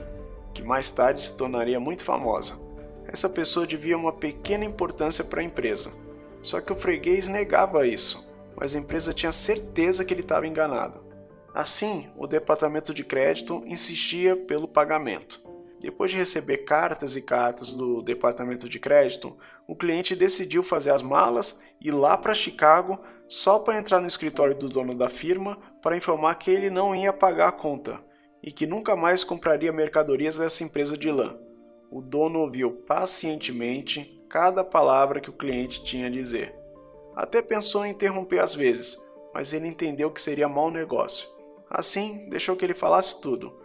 que 0.54 0.62
mais 0.62 0.90
tarde 0.90 1.20
se 1.20 1.36
tornaria 1.36 1.78
muito 1.78 2.02
famosa. 2.02 2.58
Essa 3.06 3.28
pessoa 3.28 3.66
devia 3.66 3.98
uma 3.98 4.10
pequena 4.12 4.64
importância 4.64 5.22
para 5.22 5.42
a 5.42 5.44
empresa, 5.44 5.92
só 6.40 6.58
que 6.58 6.72
o 6.72 6.76
freguês 6.76 7.28
negava 7.28 7.86
isso, 7.86 8.26
mas 8.56 8.74
a 8.74 8.78
empresa 8.78 9.12
tinha 9.12 9.32
certeza 9.32 10.02
que 10.02 10.14
ele 10.14 10.22
estava 10.22 10.46
enganado. 10.46 11.04
Assim, 11.52 12.08
o 12.16 12.26
departamento 12.26 12.94
de 12.94 13.04
crédito 13.04 13.62
insistia 13.66 14.34
pelo 14.34 14.66
pagamento. 14.66 15.49
Depois 15.80 16.10
de 16.10 16.18
receber 16.18 16.58
cartas 16.58 17.16
e 17.16 17.22
cartas 17.22 17.72
do 17.72 18.02
departamento 18.02 18.68
de 18.68 18.78
crédito, 18.78 19.34
o 19.66 19.74
cliente 19.74 20.14
decidiu 20.14 20.62
fazer 20.62 20.90
as 20.90 21.00
malas 21.00 21.62
e 21.80 21.88
ir 21.88 21.92
lá 21.92 22.18
para 22.18 22.34
Chicago 22.34 23.00
só 23.26 23.58
para 23.58 23.78
entrar 23.78 23.98
no 24.00 24.06
escritório 24.06 24.54
do 24.54 24.68
dono 24.68 24.94
da 24.94 25.08
firma 25.08 25.58
para 25.80 25.96
informar 25.96 26.34
que 26.34 26.50
ele 26.50 26.68
não 26.68 26.94
ia 26.94 27.14
pagar 27.14 27.48
a 27.48 27.52
conta 27.52 27.98
e 28.42 28.52
que 28.52 28.66
nunca 28.66 28.94
mais 28.94 29.24
compraria 29.24 29.72
mercadorias 29.72 30.36
dessa 30.36 30.62
empresa 30.62 30.98
de 30.98 31.10
lã. 31.10 31.38
O 31.90 32.02
dono 32.02 32.40
ouviu 32.40 32.72
pacientemente 32.86 34.22
cada 34.28 34.62
palavra 34.62 35.20
que 35.20 35.30
o 35.30 35.36
cliente 35.36 35.82
tinha 35.82 36.08
a 36.08 36.10
dizer. 36.10 36.54
Até 37.16 37.40
pensou 37.40 37.86
em 37.86 37.90
interromper 37.90 38.40
às 38.40 38.54
vezes, 38.54 38.98
mas 39.32 39.52
ele 39.52 39.66
entendeu 39.66 40.10
que 40.10 40.20
seria 40.20 40.48
mau 40.48 40.70
negócio. 40.70 41.28
Assim, 41.70 42.28
deixou 42.28 42.54
que 42.54 42.64
ele 42.64 42.74
falasse 42.74 43.20
tudo. 43.20 43.59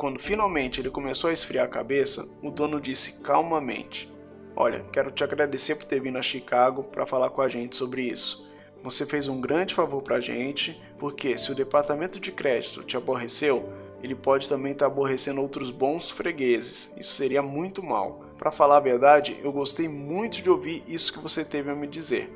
Quando 0.00 0.18
finalmente 0.18 0.80
ele 0.80 0.88
começou 0.88 1.28
a 1.28 1.32
esfriar 1.34 1.66
a 1.66 1.68
cabeça, 1.68 2.26
o 2.42 2.50
dono 2.50 2.80
disse 2.80 3.20
calmamente: 3.20 4.10
Olha, 4.56 4.82
quero 4.90 5.10
te 5.10 5.22
agradecer 5.22 5.74
por 5.74 5.84
ter 5.84 6.00
vindo 6.00 6.16
a 6.16 6.22
Chicago 6.22 6.84
para 6.84 7.04
falar 7.04 7.28
com 7.28 7.42
a 7.42 7.50
gente 7.50 7.76
sobre 7.76 8.04
isso. 8.04 8.50
Você 8.82 9.04
fez 9.04 9.28
um 9.28 9.42
grande 9.42 9.74
favor 9.74 10.00
para 10.00 10.16
a 10.16 10.20
gente, 10.20 10.82
porque 10.98 11.36
se 11.36 11.52
o 11.52 11.54
departamento 11.54 12.18
de 12.18 12.32
crédito 12.32 12.82
te 12.82 12.96
aborreceu, 12.96 13.70
ele 14.02 14.14
pode 14.14 14.48
também 14.48 14.72
estar 14.72 14.86
tá 14.86 14.90
aborrecendo 14.90 15.42
outros 15.42 15.70
bons 15.70 16.10
fregueses. 16.10 16.94
Isso 16.96 17.12
seria 17.12 17.42
muito 17.42 17.82
mal. 17.82 18.24
Para 18.38 18.50
falar 18.50 18.78
a 18.78 18.80
verdade, 18.80 19.38
eu 19.44 19.52
gostei 19.52 19.86
muito 19.86 20.42
de 20.42 20.48
ouvir 20.48 20.82
isso 20.88 21.12
que 21.12 21.18
você 21.18 21.44
teve 21.44 21.70
a 21.70 21.74
me 21.74 21.86
dizer. 21.86 22.34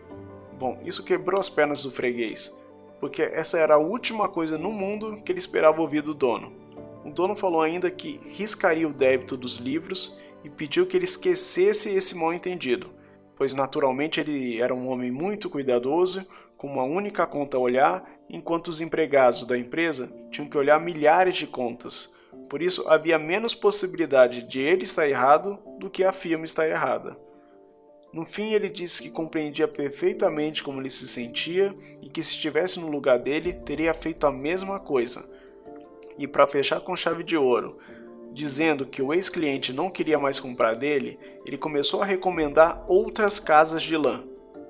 Bom, 0.59 0.83
isso 0.85 1.03
quebrou 1.03 1.41
as 1.41 1.49
pernas 1.49 1.83
do 1.83 1.91
freguês, 1.91 2.55
porque 3.01 3.23
essa 3.23 3.57
era 3.57 3.77
a 3.77 3.79
última 3.79 4.29
coisa 4.29 4.59
no 4.59 4.71
mundo 4.71 5.23
que 5.25 5.33
ele 5.33 5.39
esperava 5.39 5.81
ouvir 5.81 6.03
do 6.03 6.13
dono. 6.13 6.64
O 7.05 7.11
dono 7.11 7.37
falou 7.37 7.61
ainda 7.61 7.91
que 7.91 8.21
riscaria 8.27 8.89
o 8.89 8.93
débito 8.93 9.37
dos 9.37 9.57
livros 9.57 10.19
e 10.43 10.49
pediu 10.49 10.87
que 10.87 10.97
ele 10.97 11.05
esquecesse 11.05 11.91
esse 11.91 12.15
mal 12.15 12.33
entendido 12.33 12.95
pois 13.37 13.53
naturalmente 13.53 14.21
ele 14.21 14.61
era 14.61 14.75
um 14.75 14.89
homem 14.89 15.11
muito 15.11 15.51
cuidadoso, 15.51 16.27
com 16.57 16.69
uma 16.69 16.85
única 16.85 17.27
conta 17.27 17.57
a 17.57 17.61
olhar, 17.61 18.05
enquanto 18.29 18.69
os 18.69 18.81
empregados 18.81 19.45
da 19.45 19.59
empresa 19.59 20.11
tinham 20.31 20.49
que 20.49 20.57
olhar 20.57 20.81
milhares 20.81 21.37
de 21.37 21.47
contas. 21.47 22.13
Por 22.49 22.63
isso 22.63 22.89
havia 22.89 23.19
menos 23.19 23.55
possibilidade 23.55 24.45
de 24.45 24.61
ele 24.61 24.85
estar 24.85 25.09
errado 25.09 25.59
do 25.79 25.91
que 25.91 26.05
a 26.05 26.13
firma 26.13 26.45
estar 26.45 26.69
errada. 26.69 27.19
No 28.13 28.25
fim, 28.25 28.53
ele 28.53 28.69
disse 28.69 29.03
que 29.03 29.11
compreendia 29.11 29.67
perfeitamente 29.67 30.63
como 30.63 30.81
ele 30.81 30.89
se 30.89 31.09
sentia 31.09 31.75
e 32.01 32.09
que, 32.09 32.23
se 32.23 32.33
estivesse 32.33 32.79
no 32.79 32.89
lugar 32.89 33.19
dele, 33.19 33.53
teria 33.53 33.93
feito 33.93 34.25
a 34.25 34.31
mesma 34.31 34.79
coisa. 34.79 35.29
E 36.19 36.27
para 36.27 36.47
fechar 36.47 36.81
com 36.81 36.97
chave 36.97 37.25
de 37.25 37.37
ouro, 37.37 37.79
dizendo 38.33 38.87
que 38.87 39.01
o 39.01 39.13
ex-cliente 39.13 39.73
não 39.73 39.91
queria 39.91 40.19
mais 40.19 40.41
comprar 40.41 40.75
dele, 40.75 41.19
ele 41.47 41.57
começou 41.57 42.03
a 42.03 42.05
recomendar 42.05 42.85
outras 42.89 43.39
casas 43.39 43.83
de 43.83 43.97
lã. 43.97 44.25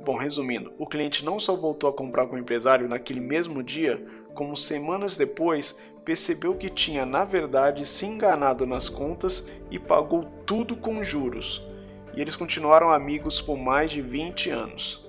Bom, 0.04 0.16
resumindo, 0.16 0.72
o 0.78 0.86
cliente 0.86 1.24
não 1.24 1.40
só 1.40 1.56
voltou 1.56 1.88
a 1.88 1.92
comprar 1.92 2.26
com 2.26 2.36
o 2.36 2.38
empresário 2.38 2.88
naquele 2.88 3.20
mesmo 3.20 3.62
dia, 3.62 4.04
como 4.34 4.54
semanas 4.54 5.16
depois 5.16 5.78
percebeu 6.04 6.54
que 6.54 6.68
tinha 6.68 7.06
na 7.06 7.24
verdade 7.24 7.86
se 7.86 8.04
enganado 8.04 8.66
nas 8.66 8.88
contas 8.88 9.48
e 9.70 9.78
pagou 9.78 10.24
tudo 10.44 10.76
com 10.76 11.02
juros. 11.02 11.66
E 12.14 12.20
eles 12.20 12.36
continuaram 12.36 12.90
amigos 12.90 13.40
por 13.40 13.56
mais 13.56 13.90
de 13.90 14.02
20 14.02 14.50
anos. 14.50 15.04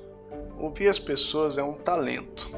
Ouvir 0.58 0.88
as 0.88 0.98
pessoas 0.98 1.58
é 1.58 1.64
um 1.64 1.74
talento. 1.74 2.50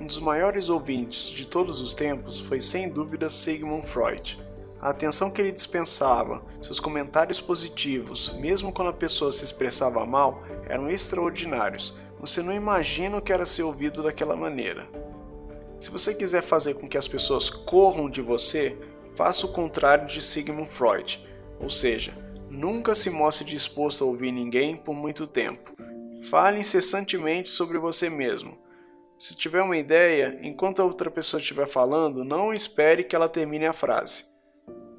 Um 0.00 0.06
dos 0.06 0.18
maiores 0.18 0.70
ouvintes 0.70 1.24
de 1.24 1.46
todos 1.46 1.82
os 1.82 1.92
tempos 1.92 2.40
foi 2.40 2.58
sem 2.58 2.88
dúvida 2.88 3.28
Sigmund 3.28 3.86
Freud. 3.86 4.42
A 4.80 4.88
atenção 4.88 5.30
que 5.30 5.42
ele 5.42 5.52
dispensava, 5.52 6.42
seus 6.62 6.80
comentários 6.80 7.38
positivos, 7.38 8.32
mesmo 8.38 8.72
quando 8.72 8.88
a 8.88 8.94
pessoa 8.94 9.30
se 9.30 9.44
expressava 9.44 10.06
mal, 10.06 10.42
eram 10.66 10.88
extraordinários. 10.88 11.94
Você 12.18 12.40
não 12.40 12.54
imagina 12.54 13.18
o 13.18 13.20
que 13.20 13.30
era 13.30 13.44
ser 13.44 13.62
ouvido 13.62 14.02
daquela 14.02 14.34
maneira. 14.34 14.88
Se 15.78 15.90
você 15.90 16.14
quiser 16.14 16.42
fazer 16.42 16.76
com 16.76 16.88
que 16.88 16.96
as 16.96 17.06
pessoas 17.06 17.50
corram 17.50 18.08
de 18.08 18.22
você, 18.22 18.78
faça 19.14 19.44
o 19.44 19.52
contrário 19.52 20.06
de 20.06 20.22
Sigmund 20.22 20.70
Freud, 20.70 21.22
ou 21.60 21.68
seja, 21.68 22.16
nunca 22.48 22.94
se 22.94 23.10
mostre 23.10 23.44
disposto 23.44 24.02
a 24.02 24.06
ouvir 24.06 24.32
ninguém 24.32 24.78
por 24.78 24.94
muito 24.94 25.26
tempo. 25.26 25.72
Fale 26.30 26.60
incessantemente 26.60 27.50
sobre 27.50 27.76
você 27.76 28.08
mesmo. 28.08 28.56
Se 29.20 29.36
tiver 29.36 29.60
uma 29.60 29.76
ideia, 29.76 30.40
enquanto 30.42 30.80
a 30.80 30.84
outra 30.86 31.10
pessoa 31.10 31.38
estiver 31.38 31.68
falando, 31.68 32.24
não 32.24 32.54
espere 32.54 33.04
que 33.04 33.14
ela 33.14 33.28
termine 33.28 33.66
a 33.66 33.72
frase. 33.74 34.24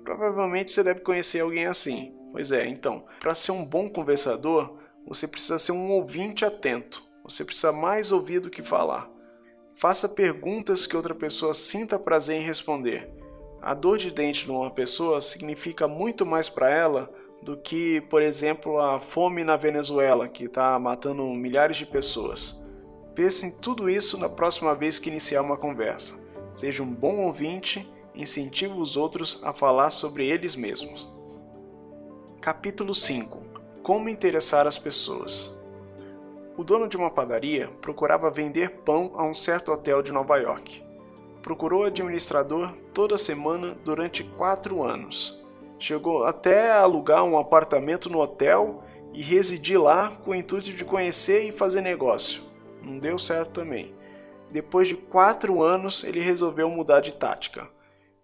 Provavelmente 0.04 0.70
você 0.70 0.84
deve 0.84 1.00
conhecer 1.00 1.40
alguém 1.40 1.66
assim. 1.66 2.14
Pois 2.32 2.52
é, 2.52 2.68
então, 2.68 3.04
para 3.20 3.34
ser 3.34 3.52
um 3.52 3.66
bom 3.66 3.90
conversador, 3.90 4.78
você 5.08 5.28
precisa 5.28 5.58
ser 5.58 5.72
um 5.72 5.90
ouvinte 5.90 6.46
atento. 6.46 7.02
Você 7.24 7.44
precisa 7.44 7.72
mais 7.72 8.12
ouvir 8.12 8.40
do 8.40 8.52
que 8.52 8.62
falar. 8.62 9.10
Faça 9.74 10.08
perguntas 10.08 10.86
que 10.86 10.96
outra 10.96 11.16
pessoa 11.16 11.56
sinta 11.56 11.98
prazer 11.98 12.40
em 12.40 12.46
responder. 12.46 13.12
A 13.60 13.74
dor 13.74 13.98
de 13.98 14.12
dente 14.12 14.46
de 14.46 14.52
uma 14.52 14.70
pessoa 14.70 15.20
significa 15.20 15.88
muito 15.88 16.28
mais 16.28 16.48
para 16.48 16.70
ela 16.70 17.12
do 17.42 17.58
que, 17.58 18.02
por 18.02 18.22
exemplo, 18.22 18.80
a 18.80 19.00
fome 19.00 19.44
na 19.44 19.58
Venezuela, 19.58 20.30
que 20.30 20.44
está 20.44 20.78
matando 20.78 21.24
milhares 21.34 21.78
de 21.78 21.88
pessoas. 21.88 22.61
Pense 23.13 23.45
em 23.45 23.52
tudo 23.52 23.89
isso 23.89 24.17
na 24.17 24.30
próxima 24.30 24.74
vez 24.74 24.97
que 24.97 25.10
iniciar 25.10 25.41
uma 25.41 25.58
conversa. 25.58 26.17
Seja 26.54 26.82
um 26.82 26.93
bom 26.93 27.26
ouvinte 27.26 27.89
incentiva 28.15 28.76
os 28.76 28.95
outros 28.95 29.41
a 29.43 29.54
falar 29.54 29.91
sobre 29.91 30.28
eles 30.28 30.56
mesmos. 30.56 31.10
Capítulo 32.39 32.95
5 32.95 33.41
Como 33.84 34.10
interessar 34.10 34.65
as 34.65 34.78
pessoas. 34.78 35.58
O 36.58 36.63
dono 36.63 36.88
de 36.88 36.95
uma 36.95 37.10
padaria 37.10 37.69
procurava 37.82 38.30
vender 38.30 38.82
pão 38.86 39.12
a 39.15 39.24
um 39.26 39.34
certo 39.34 39.71
hotel 39.71 40.02
de 40.02 40.12
Nova 40.12 40.38
York. 40.38 40.84
procurou 41.41 41.82
o 41.82 41.86
administrador 41.86 42.74
toda 42.93 43.17
semana 43.17 43.76
durante 43.84 44.24
quatro 44.24 44.84
anos. 44.84 45.43
Chegou 45.80 46.24
até 46.24 46.71
a 46.71 46.82
alugar 46.82 47.24
um 47.24 47.38
apartamento 47.38 48.10
no 48.10 48.19
hotel 48.19 48.84
e 49.13 49.21
residir 49.21 49.82
lá 49.82 50.12
com 50.24 50.32
o 50.32 50.36
intuito 50.36 50.69
de 50.69 50.86
conhecer 50.86 51.47
e 51.47 51.52
fazer 51.52 51.82
negócio. 51.82 52.51
Não 52.82 53.00
deu 53.00 53.17
certo 53.17 53.52
também. 53.52 53.96
Depois 54.52 54.88
de 54.88 54.96
quatro 54.96 55.62
anos, 55.62 56.04
ele 56.04 56.20
resolveu 56.20 56.70
mudar 56.70 57.00
de 57.00 57.15
tática. 57.15 57.70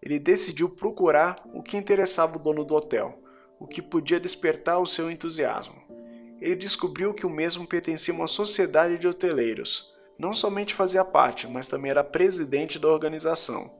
Ele 0.01 0.19
decidiu 0.19 0.69
procurar 0.69 1.41
o 1.53 1.63
que 1.63 1.77
interessava 1.77 2.37
o 2.37 2.39
dono 2.39 2.63
do 2.63 2.75
hotel, 2.75 3.19
o 3.59 3.65
que 3.65 3.81
podia 3.81 4.19
despertar 4.19 4.79
o 4.79 4.85
seu 4.85 5.09
entusiasmo. 5.09 5.75
Ele 6.39 6.55
descobriu 6.55 7.13
que 7.13 7.25
o 7.25 7.29
mesmo 7.29 7.65
pertencia 7.65 8.13
a 8.13 8.17
uma 8.17 8.27
sociedade 8.27 8.97
de 8.97 9.07
hoteleiros. 9.07 9.91
Não 10.19 10.33
somente 10.33 10.73
fazia 10.73 11.03
parte, 11.05 11.47
mas 11.47 11.67
também 11.67 11.91
era 11.91 12.03
presidente 12.03 12.77
da 12.77 12.87
organização. 12.87 13.75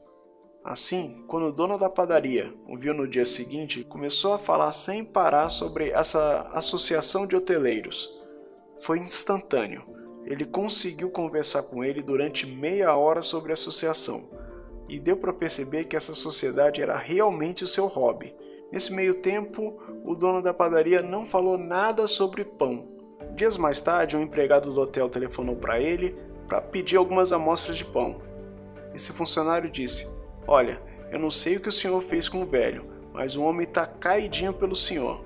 Assim, 0.63 1.23
quando 1.27 1.47
o 1.47 1.51
dono 1.51 1.77
da 1.77 1.89
padaria 1.89 2.53
o 2.67 2.77
viu 2.77 2.93
no 2.93 3.07
dia 3.07 3.25
seguinte, 3.25 3.83
começou 3.85 4.33
a 4.33 4.39
falar 4.39 4.73
sem 4.73 5.03
parar 5.03 5.49
sobre 5.49 5.91
essa 5.91 6.41
associação 6.51 7.25
de 7.25 7.35
hoteleiros. 7.35 8.09
Foi 8.81 8.99
instantâneo. 8.99 9.96
Ele 10.27 10.43
conseguiu 10.43 11.09
conversar 11.09 11.63
com 11.63 11.85
ele 11.85 12.03
durante 12.03 12.45
meia 12.45 12.93
hora 12.97 13.21
sobre 13.21 13.51
a 13.51 13.53
associação 13.53 14.29
e 14.89 14.99
deu 14.99 15.15
para 15.15 15.31
perceber 15.31 15.85
que 15.85 15.95
essa 15.95 16.13
sociedade 16.13 16.81
era 16.81 16.97
realmente 16.97 17.63
o 17.63 17.67
seu 17.67 17.87
hobby. 17.87 18.35
Nesse 18.69 18.91
meio 18.91 19.13
tempo, 19.15 19.81
o 20.03 20.13
dono 20.13 20.41
da 20.41 20.53
padaria 20.53 21.01
não 21.01 21.25
falou 21.25 21.57
nada 21.57 22.07
sobre 22.07 22.43
pão. 22.43 22.89
Dias 23.35 23.55
mais 23.55 23.79
tarde, 23.79 24.17
um 24.17 24.21
empregado 24.21 24.73
do 24.73 24.81
hotel 24.81 25.07
telefonou 25.07 25.55
para 25.55 25.79
ele 25.79 26.17
para 26.45 26.59
pedir 26.59 26.97
algumas 26.97 27.31
amostras 27.31 27.77
de 27.77 27.85
pão. 27.85 28.21
Esse 28.93 29.13
funcionário 29.13 29.69
disse: 29.69 30.07
Olha, 30.45 30.81
eu 31.09 31.19
não 31.19 31.31
sei 31.31 31.55
o 31.55 31.61
que 31.61 31.69
o 31.69 31.71
senhor 31.71 32.01
fez 32.01 32.27
com 32.27 32.41
o 32.41 32.45
velho, 32.45 32.85
mas 33.13 33.37
o 33.37 33.43
homem 33.43 33.65
está 33.65 33.85
caidinho 33.85 34.53
pelo 34.53 34.75
senhor. 34.75 35.23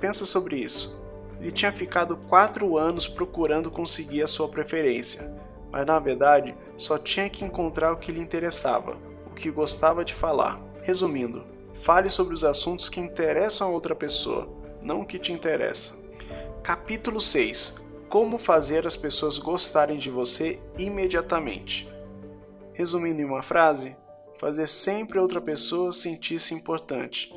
Pensa 0.00 0.24
sobre 0.24 0.56
isso. 0.56 0.98
Ele 1.40 1.50
tinha 1.50 1.72
ficado 1.72 2.16
quatro 2.16 2.76
anos 2.76 3.06
procurando 3.06 3.70
conseguir 3.70 4.22
a 4.22 4.26
sua 4.26 4.48
preferência, 4.48 5.34
mas 5.70 5.86
na 5.86 5.98
verdade 5.98 6.54
só 6.76 6.98
tinha 6.98 7.28
que 7.28 7.44
encontrar 7.44 7.92
o 7.92 7.96
que 7.96 8.12
lhe 8.12 8.20
interessava, 8.20 8.96
o 9.26 9.34
que 9.34 9.50
gostava 9.50 10.04
de 10.04 10.14
falar. 10.14 10.60
Resumindo, 10.82 11.44
fale 11.80 12.10
sobre 12.10 12.34
os 12.34 12.44
assuntos 12.44 12.88
que 12.88 13.00
interessam 13.00 13.68
a 13.68 13.70
outra 13.70 13.94
pessoa, 13.94 14.48
não 14.82 15.02
o 15.02 15.06
que 15.06 15.18
te 15.18 15.32
interessa. 15.32 15.94
Capítulo 16.62 17.20
6 17.20 17.76
Como 18.08 18.38
fazer 18.38 18.86
as 18.86 18.96
pessoas 18.96 19.38
gostarem 19.38 19.98
de 19.98 20.10
você 20.10 20.60
imediatamente. 20.76 21.88
Resumindo 22.72 23.20
em 23.20 23.24
uma 23.24 23.42
frase, 23.42 23.96
fazer 24.38 24.66
sempre 24.66 25.18
outra 25.18 25.40
pessoa 25.40 25.92
sentir-se 25.92 26.54
importante. 26.54 27.32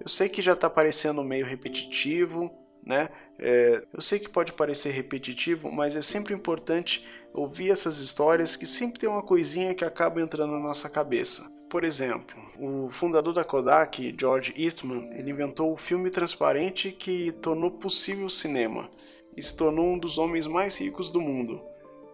Eu 0.00 0.08
sei 0.08 0.28
que 0.28 0.42
já 0.42 0.52
está 0.52 0.68
parecendo 0.68 1.22
meio 1.22 1.46
repetitivo, 1.46 2.50
né? 2.84 3.08
É, 3.42 3.82
eu 3.94 4.02
sei 4.02 4.18
que 4.18 4.28
pode 4.28 4.52
parecer 4.52 4.90
repetitivo, 4.90 5.72
mas 5.72 5.96
é 5.96 6.02
sempre 6.02 6.34
importante 6.34 7.06
ouvir 7.32 7.70
essas 7.70 7.98
histórias 8.00 8.54
que 8.54 8.66
sempre 8.66 9.00
tem 9.00 9.08
uma 9.08 9.22
coisinha 9.22 9.74
que 9.74 9.84
acaba 9.84 10.20
entrando 10.20 10.52
na 10.52 10.58
nossa 10.60 10.90
cabeça. 10.90 11.50
Por 11.70 11.82
exemplo, 11.82 12.36
o 12.58 12.90
fundador 12.90 13.32
da 13.32 13.44
Kodak, 13.44 14.14
George 14.18 14.52
Eastman, 14.56 15.08
ele 15.16 15.30
inventou 15.30 15.72
o 15.72 15.76
filme 15.76 16.10
transparente 16.10 16.92
que 16.92 17.32
tornou 17.32 17.70
possível 17.70 18.26
o 18.26 18.30
cinema 18.30 18.90
e 19.34 19.42
se 19.42 19.56
tornou 19.56 19.86
um 19.86 19.98
dos 19.98 20.18
homens 20.18 20.46
mais 20.46 20.76
ricos 20.76 21.10
do 21.10 21.20
mundo. 21.20 21.62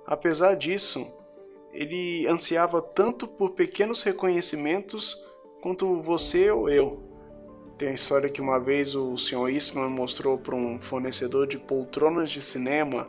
Apesar 0.07 0.55
disso, 0.55 1.11
ele 1.73 2.27
ansiava 2.29 2.81
tanto 2.81 3.27
por 3.27 3.51
pequenos 3.51 4.03
reconhecimentos 4.03 5.27
quanto 5.61 6.01
você 6.01 6.51
ou 6.51 6.69
eu. 6.69 7.16
Tem 7.79 7.89
a 7.89 7.95
história 7.95 8.31
que 8.31 8.41
uma 8.41 8.59
vez 8.59 8.95
o 8.95 9.17
Sr. 9.17 9.51
Eastman 9.51 9.91
mostrou 9.91 10.39
para 10.39 10.55
um 10.55 10.79
fornecedor 10.79 11.47
de 11.47 11.59
poltronas 11.59 12.31
de 12.31 12.41
cinema 12.41 13.09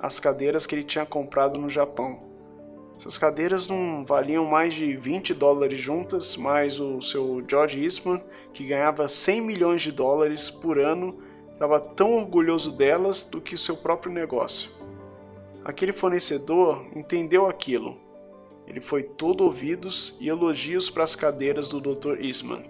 as 0.00 0.18
cadeiras 0.18 0.66
que 0.66 0.74
ele 0.74 0.84
tinha 0.84 1.04
comprado 1.04 1.58
no 1.58 1.68
Japão. 1.68 2.22
Essas 2.98 3.18
cadeiras 3.18 3.68
não 3.68 4.04
valiam 4.04 4.46
mais 4.46 4.74
de 4.74 4.96
20 4.96 5.34
dólares 5.34 5.78
juntas, 5.78 6.36
mas 6.36 6.80
o 6.80 7.02
seu 7.02 7.44
George 7.46 7.82
Eastman, 7.82 8.22
que 8.54 8.66
ganhava 8.66 9.06
100 9.06 9.40
milhões 9.42 9.82
de 9.82 9.92
dólares 9.92 10.48
por 10.48 10.78
ano, 10.78 11.18
estava 11.52 11.78
tão 11.78 12.14
orgulhoso 12.14 12.72
delas 12.72 13.22
do 13.22 13.40
que 13.40 13.54
o 13.54 13.58
seu 13.58 13.76
próprio 13.76 14.10
negócio. 14.10 14.70
Aquele 15.62 15.92
fornecedor 15.92 16.86
entendeu 16.94 17.46
aquilo 17.46 18.06
ele 18.66 18.80
foi 18.80 19.02
todo 19.02 19.44
ouvidos 19.44 20.16
e 20.20 20.28
elogios 20.28 20.90
para 20.90 21.04
as 21.04 21.14
cadeiras 21.14 21.68
do 21.68 21.80
Dr. 21.80 22.20
Eastman. 22.20 22.64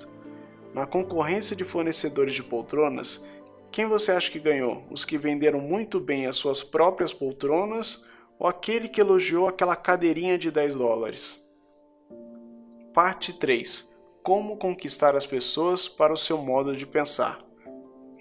Na 0.77 0.87
concorrência 0.87 1.57
de 1.57 1.65
fornecedores 1.65 2.35
de 2.35 2.43
poltronas, 2.43 3.27
quem 3.73 3.87
você 3.87 4.12
acha 4.12 4.31
que 4.31 4.39
ganhou? 4.39 4.85
Os 4.91 5.07
que 5.07 5.17
venderam 5.17 5.59
muito 5.59 5.99
bem 5.99 6.27
as 6.27 6.37
suas 6.37 6.62
próprias 6.62 7.15
poltronas 7.15 8.07
ou 8.39 8.47
aquele 8.47 8.87
que 8.87 9.01
elogiou 9.01 9.49
aquela 9.49 9.75
cadeirinha 9.75 10.37
de 10.37 10.51
10 10.51 10.75
dólares? 10.75 11.51
Parte 12.93 13.33
3 13.33 13.97
Como 14.23 14.59
conquistar 14.59 15.17
as 15.17 15.25
pessoas 15.25 15.89
para 15.89 16.12
o 16.12 16.17
seu 16.17 16.37
modo 16.37 16.77
de 16.77 16.87
pensar. 16.87 17.43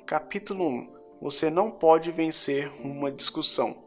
Capítulo 0.05 0.65
1 0.65 0.93
Você 1.23 1.49
não 1.49 1.69
pode 1.69 2.09
vencer 2.09 2.71
uma 2.81 3.11
discussão. 3.11 3.83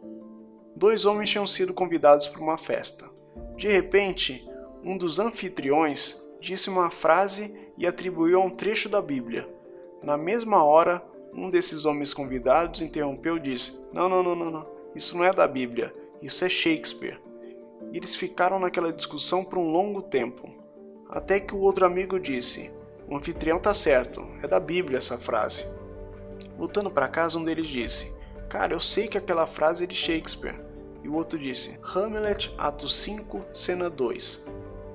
Dois 0.77 1.07
homens 1.07 1.31
tinham 1.31 1.47
sido 1.47 1.73
convidados 1.73 2.29
para 2.29 2.43
uma 2.43 2.59
festa. 2.59 3.09
De 3.57 3.67
repente, 3.67 4.47
um 4.85 4.99
dos 4.99 5.19
anfitriões 5.19 6.23
disse 6.39 6.69
uma 6.69 6.91
frase 6.91 7.67
e 7.79 7.87
atribuiu 7.87 8.41
a 8.41 8.45
um 8.45 8.51
trecho 8.51 8.89
da 8.89 9.01
Bíblia. 9.01 9.49
Na 10.03 10.17
mesma 10.17 10.63
hora, 10.63 11.03
um 11.33 11.49
desses 11.49 11.85
homens 11.85 12.13
convidados 12.13 12.83
interrompeu 12.83 13.37
e 13.37 13.41
disse: 13.41 13.89
Não, 13.93 14.09
não, 14.09 14.23
não, 14.23 14.35
não, 14.35 14.51
não. 14.51 14.67
Isso 14.95 15.17
não 15.17 15.25
é 15.25 15.33
da 15.33 15.47
Bíblia, 15.47 15.95
isso 16.21 16.45
é 16.45 16.49
Shakespeare. 16.49 17.21
E 17.93 17.97
eles 17.97 18.15
ficaram 18.15 18.59
naquela 18.59 18.93
discussão 18.93 19.45
por 19.45 19.59
um 19.59 19.71
longo 19.71 20.03
tempo, 20.03 20.51
até 21.09 21.39
que 21.41 21.55
o 21.55 21.61
outro 21.61 21.87
amigo 21.87 22.19
disse: 22.19 22.71
O 23.09 23.17
anfitrião 23.17 23.61
tá 23.61 23.73
certo, 23.73 24.27
é 24.43 24.49
da 24.49 24.59
Bíblia 24.59 24.99
essa 24.99 25.17
frase. 25.17 25.65
Voltando 26.57 26.91
para 26.91 27.09
casa, 27.09 27.39
um 27.39 27.45
deles 27.45 27.69
disse: 27.69 28.13
Cara, 28.49 28.75
eu 28.75 28.81
sei 28.81 29.07
que 29.07 29.17
aquela 29.17 29.47
frase 29.47 29.85
é 29.85 29.87
de 29.87 29.95
Shakespeare. 29.95 30.61
E 31.03 31.09
o 31.09 31.15
outro 31.15 31.39
disse: 31.39 31.79
Hamlet, 31.83 32.53
ato 32.59 32.89
5, 32.89 33.45
cena 33.53 33.89
2. 33.89 34.45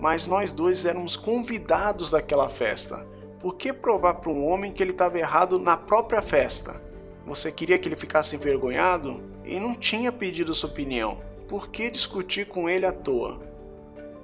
Mas 0.04 0.28
nós 0.28 0.52
dois 0.52 0.86
éramos 0.86 1.16
convidados 1.16 2.12
daquela 2.12 2.50
festa. 2.50 3.08
Por 3.40 3.56
que 3.56 3.72
provar 3.72 4.16
para 4.16 4.34
um 4.34 4.46
homem 4.46 4.70
que 4.70 4.84
ele 4.84 4.92
estava 4.92 5.18
errado 5.18 5.58
na 5.58 5.78
própria 5.78 6.22
festa? 6.22 6.82
Você 7.26 7.50
queria 7.50 7.80
que 7.80 7.88
ele 7.88 7.96
ficasse 7.96 8.36
envergonhado? 8.36 9.24
E 9.46 9.58
não 9.62 9.74
tinha 9.74 10.12
pedido 10.12 10.54
sua 10.54 10.70
opinião. 10.70 11.22
Por 11.48 11.70
que 11.70 11.90
discutir 11.90 12.50
com 12.50 12.68
ele 12.68 12.86
à 12.86 12.92
toa? 12.92 13.40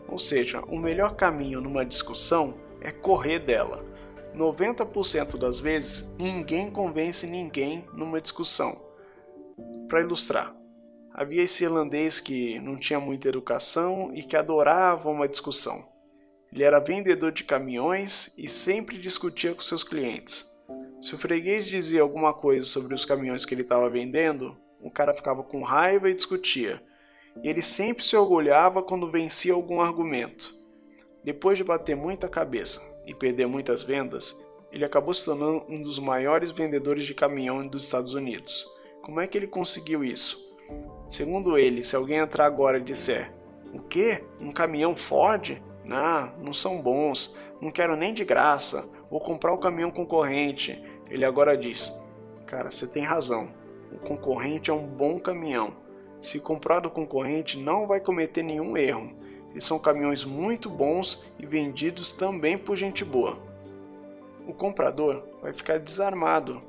Ou 0.10 0.20
seja, 0.20 0.62
o 0.68 0.78
melhor 0.78 1.16
caminho 1.16 1.62
numa 1.62 1.86
discussão 1.86 2.56
é 2.82 2.92
correr 2.92 3.40
dela. 3.40 3.82
90% 4.36 5.38
das 5.38 5.62
vezes, 5.62 6.14
ninguém 6.20 6.70
convence 6.70 7.26
ninguém 7.26 7.86
numa 7.94 8.20
discussão. 8.20 8.82
Para 9.88 10.02
ilustrar, 10.02 10.54
Havia 11.20 11.44
esse 11.44 11.66
irlandês 11.66 12.22
que 12.22 12.58
não 12.62 12.78
tinha 12.78 12.98
muita 12.98 13.28
educação 13.28 14.10
e 14.16 14.24
que 14.24 14.38
adorava 14.38 15.10
uma 15.10 15.28
discussão. 15.28 15.86
Ele 16.50 16.64
era 16.64 16.80
vendedor 16.80 17.34
de 17.34 17.44
caminhões 17.44 18.34
e 18.38 18.48
sempre 18.48 18.98
discutia 18.98 19.54
com 19.54 19.60
seus 19.60 19.84
clientes. 19.84 20.50
Se 21.02 21.14
o 21.14 21.18
freguês 21.18 21.68
dizia 21.68 22.02
alguma 22.02 22.34
coisa 22.34 22.64
sobre 22.66 22.96
os 22.96 23.04
caminhões 23.04 23.44
que 23.44 23.54
ele 23.54 23.64
estava 23.64 23.90
vendendo, 23.90 24.56
o 24.80 24.90
cara 24.90 25.14
ficava 25.14 25.44
com 25.44 25.62
raiva 25.62 26.10
e 26.10 26.16
discutia. 26.16 26.82
E 27.44 27.50
ele 27.50 27.62
sempre 27.62 28.02
se 28.02 28.16
orgulhava 28.16 28.82
quando 28.82 29.12
vencia 29.12 29.54
algum 29.54 29.82
argumento. 29.82 30.56
Depois 31.22 31.58
de 31.58 31.66
bater 31.66 31.98
muita 31.98 32.30
cabeça 32.30 32.80
e 33.06 33.14
perder 33.14 33.46
muitas 33.46 33.84
vendas, 33.84 34.42
ele 34.72 34.86
acabou 34.86 35.14
se 35.14 35.26
tornando 35.26 35.66
um 35.68 35.82
dos 35.82 36.00
maiores 36.00 36.50
vendedores 36.50 37.04
de 37.04 37.14
caminhão 37.14 37.68
dos 37.68 37.84
Estados 37.84 38.14
Unidos. 38.14 38.66
Como 39.02 39.20
é 39.20 39.28
que 39.28 39.38
ele 39.38 39.48
conseguiu 39.48 40.02
isso? 40.02 40.48
Segundo 41.10 41.58
ele, 41.58 41.84
se 41.84 41.96
alguém 41.96 42.20
entrar 42.20 42.46
agora 42.46 42.78
e 42.78 42.84
disser: 42.84 43.34
O 43.74 43.80
quê? 43.80 44.24
Um 44.40 44.52
caminhão 44.52 44.96
Ford? 44.96 45.60
Não, 45.84 46.32
não 46.38 46.54
são 46.54 46.80
bons, 46.80 47.36
não 47.60 47.72
quero 47.72 47.96
nem 47.96 48.14
de 48.14 48.24
graça, 48.24 48.88
vou 49.10 49.20
comprar 49.20 49.52
o 49.52 49.58
caminhão 49.58 49.90
concorrente. 49.90 50.82
Ele 51.10 51.26
agora 51.26 51.58
diz: 51.58 51.92
Cara, 52.46 52.70
você 52.70 52.88
tem 52.88 53.04
razão, 53.04 53.50
o 53.92 53.98
concorrente 53.98 54.70
é 54.70 54.74
um 54.74 54.86
bom 54.86 55.20
caminhão. 55.20 55.74
Se 56.22 56.40
comprar 56.40 56.80
do 56.80 56.92
concorrente, 56.92 57.58
não 57.58 57.88
vai 57.88 58.00
cometer 58.00 58.44
nenhum 58.44 58.78
erro. 58.78 59.12
Eles 59.50 59.64
são 59.64 59.80
caminhões 59.80 60.24
muito 60.24 60.70
bons 60.70 61.26
e 61.40 61.46
vendidos 61.46 62.12
também 62.12 62.56
por 62.56 62.76
gente 62.76 63.04
boa. 63.04 63.40
O 64.48 64.54
comprador 64.54 65.24
vai 65.42 65.54
ficar 65.54 65.80
desarmado. 65.80 66.62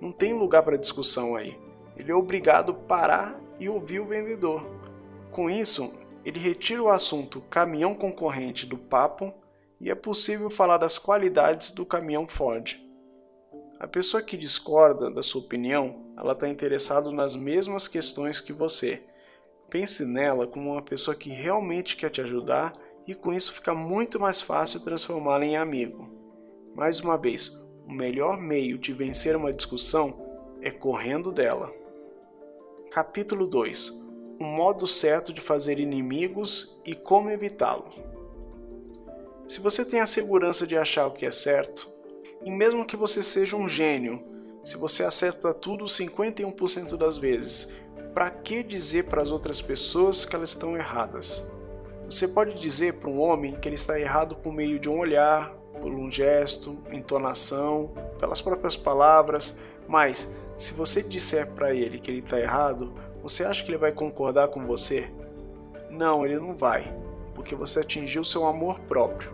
Não 0.00 0.12
tem 0.12 0.32
lugar 0.32 0.62
para 0.62 0.78
discussão 0.78 1.36
aí. 1.36 1.58
Ele 1.96 2.10
é 2.10 2.14
obrigado 2.14 2.72
a 2.72 2.74
parar 2.74 3.38
e 3.62 3.68
ouvir 3.68 4.00
o 4.00 4.06
vendedor. 4.06 4.66
Com 5.30 5.48
isso, 5.48 5.94
ele 6.24 6.38
retira 6.38 6.82
o 6.82 6.88
assunto 6.88 7.40
caminhão 7.42 7.94
concorrente 7.94 8.66
do 8.66 8.76
papo 8.76 9.32
e 9.80 9.90
é 9.90 9.94
possível 9.94 10.50
falar 10.50 10.78
das 10.78 10.98
qualidades 10.98 11.70
do 11.70 11.86
caminhão 11.86 12.26
Ford. 12.26 12.76
A 13.78 13.86
pessoa 13.86 14.22
que 14.22 14.36
discorda 14.36 15.10
da 15.10 15.22
sua 15.22 15.40
opinião, 15.40 16.12
ela 16.16 16.32
está 16.32 16.48
interessada 16.48 17.10
nas 17.10 17.34
mesmas 17.34 17.88
questões 17.88 18.40
que 18.40 18.52
você. 18.52 19.02
Pense 19.70 20.04
nela 20.04 20.46
como 20.46 20.72
uma 20.72 20.82
pessoa 20.82 21.16
que 21.16 21.30
realmente 21.30 21.96
quer 21.96 22.10
te 22.10 22.20
ajudar 22.20 22.74
e 23.06 23.14
com 23.14 23.32
isso 23.32 23.52
fica 23.52 23.74
muito 23.74 24.20
mais 24.20 24.40
fácil 24.40 24.80
transformá-la 24.80 25.44
em 25.44 25.56
amigo. 25.56 26.08
Mais 26.74 27.00
uma 27.00 27.16
vez, 27.16 27.48
o 27.86 27.92
melhor 27.92 28.38
meio 28.38 28.78
de 28.78 28.92
vencer 28.92 29.34
uma 29.34 29.52
discussão 29.52 30.16
é 30.60 30.70
correndo 30.70 31.32
dela. 31.32 31.81
Capítulo 32.92 33.46
2 33.46 34.04
O 34.38 34.44
modo 34.44 34.86
certo 34.86 35.32
de 35.32 35.40
fazer 35.40 35.80
inimigos 35.80 36.78
e 36.84 36.94
como 36.94 37.30
evitá-lo. 37.30 37.86
Se 39.48 39.60
você 39.60 39.82
tem 39.82 40.00
a 40.00 40.06
segurança 40.06 40.66
de 40.66 40.76
achar 40.76 41.06
o 41.06 41.12
que 41.12 41.24
é 41.24 41.30
certo, 41.30 41.90
e 42.44 42.50
mesmo 42.50 42.84
que 42.84 42.94
você 42.94 43.22
seja 43.22 43.56
um 43.56 43.66
gênio, 43.66 44.22
se 44.62 44.76
você 44.76 45.04
acerta 45.04 45.54
tudo 45.54 45.86
51% 45.86 46.98
das 46.98 47.16
vezes, 47.16 47.74
para 48.12 48.28
que 48.28 48.62
dizer 48.62 49.06
para 49.06 49.22
as 49.22 49.30
outras 49.30 49.62
pessoas 49.62 50.26
que 50.26 50.36
elas 50.36 50.50
estão 50.50 50.76
erradas? 50.76 51.42
Você 52.04 52.28
pode 52.28 52.60
dizer 52.60 52.98
para 52.98 53.08
um 53.08 53.20
homem 53.20 53.58
que 53.58 53.70
ele 53.70 53.76
está 53.76 53.98
errado 53.98 54.36
por 54.36 54.52
meio 54.52 54.78
de 54.78 54.90
um 54.90 54.98
olhar, 54.98 55.50
por 55.80 55.94
um 55.94 56.10
gesto, 56.10 56.76
entonação, 56.92 57.94
pelas 58.18 58.42
próprias 58.42 58.76
palavras, 58.76 59.58
mas 59.88 60.32
se 60.56 60.72
você 60.72 61.02
disser 61.02 61.50
para 61.52 61.74
ele 61.74 61.98
que 61.98 62.10
ele 62.10 62.20
está 62.20 62.38
errado, 62.38 62.92
você 63.22 63.44
acha 63.44 63.64
que 63.64 63.70
ele 63.70 63.78
vai 63.78 63.92
concordar 63.92 64.48
com 64.48 64.66
você? 64.66 65.10
Não, 65.90 66.24
ele 66.24 66.38
não 66.38 66.54
vai, 66.56 66.94
porque 67.34 67.54
você 67.54 67.80
atingiu 67.80 68.24
seu 68.24 68.46
amor 68.46 68.80
próprio. 68.80 69.32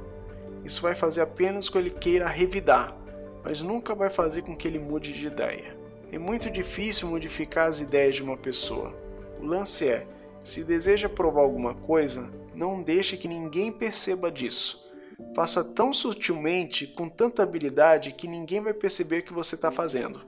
Isso 0.64 0.82
vai 0.82 0.94
fazer 0.94 1.20
apenas 1.20 1.68
com 1.68 1.72
que 1.74 1.78
ele 1.78 1.90
queira 1.90 2.26
revidar, 2.26 2.96
mas 3.44 3.62
nunca 3.62 3.94
vai 3.94 4.10
fazer 4.10 4.42
com 4.42 4.56
que 4.56 4.68
ele 4.68 4.78
mude 4.78 5.12
de 5.12 5.26
ideia. 5.26 5.76
É 6.10 6.18
muito 6.18 6.50
difícil 6.50 7.08
modificar 7.08 7.68
as 7.68 7.80
ideias 7.80 8.16
de 8.16 8.22
uma 8.22 8.36
pessoa. 8.36 8.94
O 9.40 9.44
lance 9.44 9.88
é: 9.88 10.06
se 10.40 10.64
deseja 10.64 11.08
provar 11.08 11.42
alguma 11.42 11.74
coisa, 11.74 12.30
não 12.54 12.82
deixe 12.82 13.16
que 13.16 13.28
ninguém 13.28 13.70
perceba 13.70 14.30
disso. 14.30 14.88
Faça 15.34 15.62
tão 15.62 15.92
sutilmente, 15.92 16.86
com 16.86 17.08
tanta 17.08 17.42
habilidade, 17.42 18.12
que 18.12 18.26
ninguém 18.26 18.60
vai 18.60 18.72
perceber 18.72 19.18
o 19.18 19.22
que 19.22 19.32
você 19.32 19.54
está 19.54 19.70
fazendo. 19.70 20.20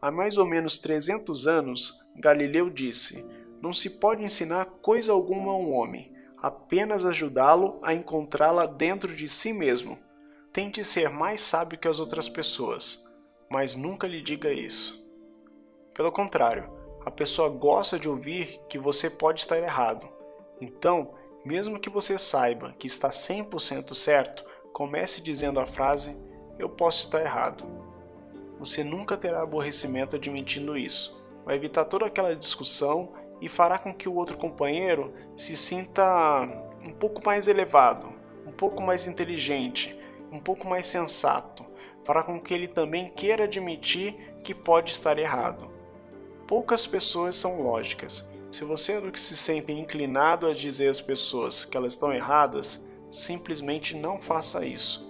Há 0.00 0.10
mais 0.10 0.36
ou 0.36 0.44
menos 0.44 0.78
300 0.78 1.46
anos, 1.46 2.06
Galileu 2.14 2.68
disse: 2.68 3.24
Não 3.62 3.72
se 3.72 3.88
pode 3.90 4.22
ensinar 4.22 4.66
coisa 4.82 5.12
alguma 5.12 5.52
a 5.52 5.56
um 5.56 5.72
homem, 5.72 6.12
apenas 6.36 7.06
ajudá-lo 7.06 7.78
a 7.82 7.94
encontrá-la 7.94 8.66
dentro 8.66 9.14
de 9.14 9.26
si 9.26 9.52
mesmo. 9.52 9.98
Tente 10.52 10.84
ser 10.84 11.08
mais 11.08 11.40
sábio 11.40 11.78
que 11.78 11.88
as 11.88 11.98
outras 11.98 12.28
pessoas, 12.28 13.06
mas 13.50 13.74
nunca 13.74 14.06
lhe 14.06 14.20
diga 14.20 14.52
isso. 14.52 15.04
Pelo 15.94 16.12
contrário, 16.12 16.70
a 17.04 17.10
pessoa 17.10 17.48
gosta 17.48 17.98
de 17.98 18.08
ouvir 18.08 18.60
que 18.68 18.78
você 18.78 19.08
pode 19.08 19.40
estar 19.40 19.58
errado. 19.58 20.06
Então, 20.60 21.14
mesmo 21.44 21.80
que 21.80 21.88
você 21.88 22.18
saiba 22.18 22.74
que 22.78 22.86
está 22.86 23.08
100% 23.08 23.94
certo, 23.94 24.44
comece 24.74 25.22
dizendo 25.22 25.58
a 25.58 25.64
frase: 25.66 26.14
Eu 26.58 26.68
posso 26.68 27.00
estar 27.00 27.22
errado 27.22 27.85
você 28.58 28.82
nunca 28.82 29.16
terá 29.16 29.42
aborrecimento 29.42 30.16
admitindo 30.16 30.76
isso. 30.76 31.22
Vai 31.44 31.56
evitar 31.56 31.84
toda 31.84 32.06
aquela 32.06 32.34
discussão 32.34 33.12
e 33.40 33.48
fará 33.48 33.78
com 33.78 33.94
que 33.94 34.08
o 34.08 34.14
outro 34.14 34.36
companheiro 34.36 35.12
se 35.36 35.54
sinta 35.54 36.42
um 36.82 36.92
pouco 36.92 37.24
mais 37.24 37.48
elevado, 37.48 38.08
um 38.46 38.52
pouco 38.52 38.82
mais 38.82 39.06
inteligente, 39.06 39.96
um 40.32 40.40
pouco 40.40 40.66
mais 40.66 40.86
sensato. 40.86 41.64
Fará 42.04 42.22
com 42.22 42.40
que 42.40 42.54
ele 42.54 42.68
também 42.68 43.08
queira 43.08 43.44
admitir 43.44 44.36
que 44.42 44.54
pode 44.54 44.90
estar 44.90 45.18
errado. 45.18 45.70
Poucas 46.46 46.86
pessoas 46.86 47.36
são 47.36 47.62
lógicas. 47.62 48.32
Se 48.50 48.64
você 48.64 48.92
é 48.92 49.00
do 49.00 49.10
que 49.10 49.20
se 49.20 49.36
sente 49.36 49.72
inclinado 49.72 50.46
a 50.46 50.54
dizer 50.54 50.88
às 50.88 51.00
pessoas 51.00 51.64
que 51.64 51.76
elas 51.76 51.94
estão 51.94 52.12
erradas, 52.12 52.88
simplesmente 53.10 53.96
não 53.96 54.20
faça 54.20 54.64
isso. 54.64 55.05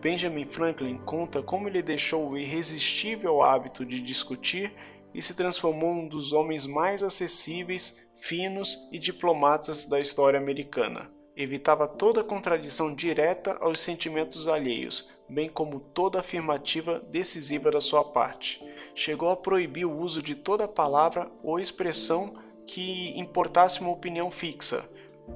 Benjamin 0.00 0.46
Franklin 0.46 0.96
conta 0.96 1.42
como 1.42 1.68
ele 1.68 1.82
deixou 1.82 2.30
o 2.30 2.38
irresistível 2.38 3.42
hábito 3.42 3.84
de 3.84 4.00
discutir 4.00 4.72
e 5.12 5.20
se 5.20 5.34
transformou 5.36 5.90
um 5.90 6.08
dos 6.08 6.32
homens 6.32 6.64
mais 6.64 7.02
acessíveis, 7.02 8.08
finos 8.16 8.88
e 8.90 8.98
diplomatas 8.98 9.84
da 9.84 10.00
história 10.00 10.40
americana. 10.40 11.10
Evitava 11.36 11.86
toda 11.86 12.24
contradição 12.24 12.94
direta 12.94 13.58
aos 13.60 13.80
sentimentos 13.80 14.48
alheios, 14.48 15.10
bem 15.28 15.50
como 15.50 15.80
toda 15.80 16.20
afirmativa 16.20 17.00
decisiva 17.10 17.70
da 17.70 17.80
sua 17.80 18.02
parte. 18.02 18.64
Chegou 18.94 19.28
a 19.28 19.36
proibir 19.36 19.84
o 19.84 19.98
uso 19.98 20.22
de 20.22 20.34
toda 20.34 20.66
palavra 20.66 21.30
ou 21.42 21.60
expressão 21.60 22.34
que 22.66 23.18
importasse 23.18 23.82
uma 23.82 23.90
opinião 23.90 24.30
fixa, 24.30 24.90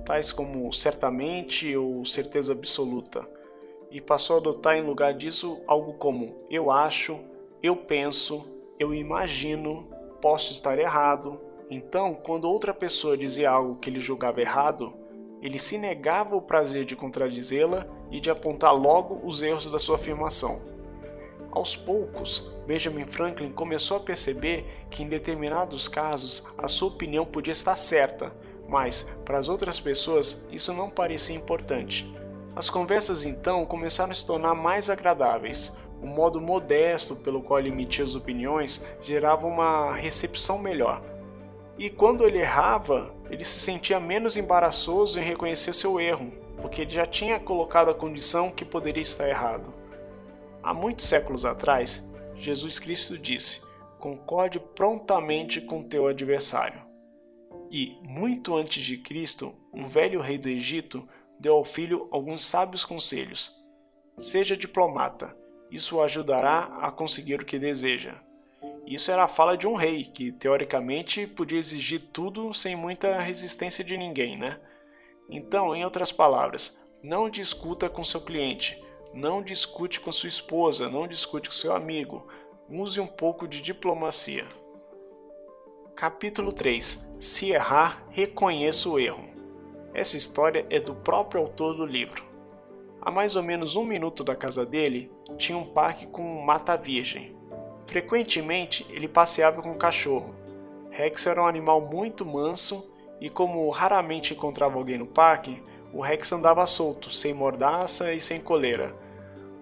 tais 0.06 0.32
como 0.32 0.72
certamente 0.72 1.76
ou 1.76 2.02
certeza 2.06 2.52
absoluta 2.52 3.28
e 3.94 4.00
passou 4.00 4.34
a 4.34 4.38
adotar 4.40 4.76
em 4.76 4.82
lugar 4.82 5.14
disso 5.14 5.62
algo 5.68 5.92
como 5.92 6.34
eu 6.50 6.68
acho, 6.68 7.16
eu 7.62 7.76
penso, 7.76 8.44
eu 8.76 8.92
imagino, 8.92 9.86
posso 10.20 10.50
estar 10.50 10.76
errado. 10.80 11.40
Então, 11.70 12.12
quando 12.12 12.50
outra 12.50 12.74
pessoa 12.74 13.16
dizia 13.16 13.52
algo 13.52 13.76
que 13.76 13.88
ele 13.88 14.00
julgava 14.00 14.40
errado, 14.40 14.92
ele 15.40 15.60
se 15.60 15.78
negava 15.78 16.34
o 16.34 16.42
prazer 16.42 16.84
de 16.84 16.96
contradizê-la 16.96 17.86
e 18.10 18.18
de 18.18 18.30
apontar 18.30 18.74
logo 18.74 19.20
os 19.24 19.42
erros 19.42 19.70
da 19.70 19.78
sua 19.78 19.94
afirmação. 19.94 20.60
Aos 21.52 21.76
poucos, 21.76 22.52
Benjamin 22.66 23.06
Franklin 23.06 23.52
começou 23.52 23.98
a 23.98 24.00
perceber 24.00 24.66
que 24.90 25.04
em 25.04 25.08
determinados 25.08 25.86
casos 25.86 26.44
a 26.58 26.66
sua 26.66 26.88
opinião 26.88 27.24
podia 27.24 27.52
estar 27.52 27.76
certa, 27.76 28.34
mas 28.68 29.04
para 29.24 29.38
as 29.38 29.48
outras 29.48 29.78
pessoas 29.78 30.48
isso 30.50 30.72
não 30.72 30.90
parecia 30.90 31.36
importante. 31.36 32.12
As 32.56 32.70
conversas 32.70 33.24
então 33.24 33.66
começaram 33.66 34.12
a 34.12 34.14
se 34.14 34.24
tornar 34.24 34.54
mais 34.54 34.88
agradáveis. 34.88 35.76
O 36.00 36.06
modo 36.06 36.40
modesto 36.40 37.16
pelo 37.16 37.42
qual 37.42 37.58
ele 37.58 37.70
emitia 37.70 38.04
as 38.04 38.14
opiniões 38.14 38.86
gerava 39.02 39.46
uma 39.46 39.94
recepção 39.94 40.58
melhor. 40.58 41.02
E 41.76 41.90
quando 41.90 42.24
ele 42.24 42.38
errava, 42.38 43.12
ele 43.28 43.42
se 43.42 43.58
sentia 43.58 43.98
menos 43.98 44.36
embaraçoso 44.36 45.18
em 45.18 45.24
reconhecer 45.24 45.74
seu 45.74 45.98
erro, 45.98 46.32
porque 46.60 46.82
ele 46.82 46.90
já 46.90 47.04
tinha 47.04 47.40
colocado 47.40 47.90
a 47.90 47.94
condição 47.94 48.50
que 48.50 48.64
poderia 48.64 49.02
estar 49.02 49.28
errado. 49.28 49.74
Há 50.62 50.72
muitos 50.72 51.06
séculos 51.06 51.44
atrás, 51.44 52.08
Jesus 52.36 52.78
Cristo 52.78 53.18
disse: 53.18 53.62
concorde 53.98 54.60
prontamente 54.60 55.60
com 55.60 55.82
teu 55.82 56.06
adversário. 56.06 56.80
E, 57.70 57.98
muito 58.02 58.56
antes 58.56 58.84
de 58.84 58.98
Cristo, 58.98 59.52
um 59.72 59.88
velho 59.88 60.20
rei 60.20 60.38
do 60.38 60.48
Egito 60.48 61.08
deu 61.38 61.54
ao 61.54 61.64
filho 61.64 62.08
alguns 62.10 62.44
sábios 62.44 62.84
conselhos. 62.84 63.62
Seja 64.16 64.56
diplomata, 64.56 65.36
isso 65.70 65.96
o 65.96 66.02
ajudará 66.02 66.78
a 66.80 66.90
conseguir 66.90 67.40
o 67.40 67.44
que 67.44 67.58
deseja. 67.58 68.14
Isso 68.86 69.10
era 69.10 69.24
a 69.24 69.28
fala 69.28 69.56
de 69.56 69.66
um 69.66 69.74
rei, 69.74 70.04
que 70.04 70.30
teoricamente 70.30 71.26
podia 71.26 71.58
exigir 71.58 72.02
tudo 72.12 72.52
sem 72.52 72.76
muita 72.76 73.18
resistência 73.18 73.82
de 73.82 73.96
ninguém, 73.96 74.38
né? 74.38 74.60
Então, 75.28 75.74
em 75.74 75.84
outras 75.84 76.12
palavras, 76.12 76.84
não 77.02 77.30
discuta 77.30 77.88
com 77.88 78.04
seu 78.04 78.20
cliente, 78.20 78.82
não 79.12 79.42
discute 79.42 80.00
com 80.00 80.12
sua 80.12 80.28
esposa, 80.28 80.88
não 80.88 81.08
discute 81.08 81.48
com 81.48 81.54
seu 81.54 81.74
amigo. 81.74 82.28
Use 82.68 83.00
um 83.00 83.06
pouco 83.06 83.48
de 83.48 83.60
diplomacia. 83.60 84.46
Capítulo 85.96 86.52
3 86.52 87.16
Se 87.18 87.50
errar, 87.50 88.04
reconheça 88.10 88.88
o 88.88 88.98
erro. 88.98 89.33
Essa 89.94 90.16
história 90.16 90.66
é 90.70 90.80
do 90.80 90.92
próprio 90.92 91.40
autor 91.40 91.76
do 91.76 91.86
livro. 91.86 92.24
A 93.00 93.12
mais 93.12 93.36
ou 93.36 93.44
menos 93.44 93.76
um 93.76 93.84
minuto 93.84 94.24
da 94.24 94.34
casa 94.34 94.66
dele 94.66 95.08
tinha 95.38 95.56
um 95.56 95.64
parque 95.64 96.04
com 96.08 96.42
mata 96.42 96.76
virgem. 96.76 97.36
Frequentemente 97.86 98.84
ele 98.90 99.06
passeava 99.06 99.62
com 99.62 99.70
o 99.70 99.78
cachorro. 99.78 100.34
Rex 100.90 101.28
era 101.28 101.40
um 101.40 101.46
animal 101.46 101.80
muito 101.80 102.26
manso 102.26 102.92
e, 103.20 103.30
como 103.30 103.70
raramente 103.70 104.34
encontrava 104.34 104.76
alguém 104.76 104.98
no 104.98 105.06
parque, 105.06 105.62
o 105.92 106.00
Rex 106.00 106.32
andava 106.32 106.66
solto, 106.66 107.12
sem 107.12 107.32
mordaça 107.32 108.12
e 108.12 108.20
sem 108.20 108.40
coleira. 108.40 108.92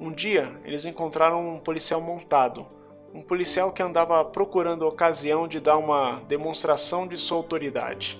Um 0.01 0.11
dia 0.11 0.59
eles 0.64 0.87
encontraram 0.87 1.57
um 1.57 1.59
policial 1.59 2.01
montado, 2.01 2.66
um 3.12 3.20
policial 3.20 3.70
que 3.70 3.83
andava 3.83 4.24
procurando 4.24 4.87
a 4.87 4.89
ocasião 4.89 5.47
de 5.47 5.61
dar 5.61 5.76
uma 5.76 6.22
demonstração 6.26 7.07
de 7.07 7.18
sua 7.18 7.37
autoridade. 7.37 8.18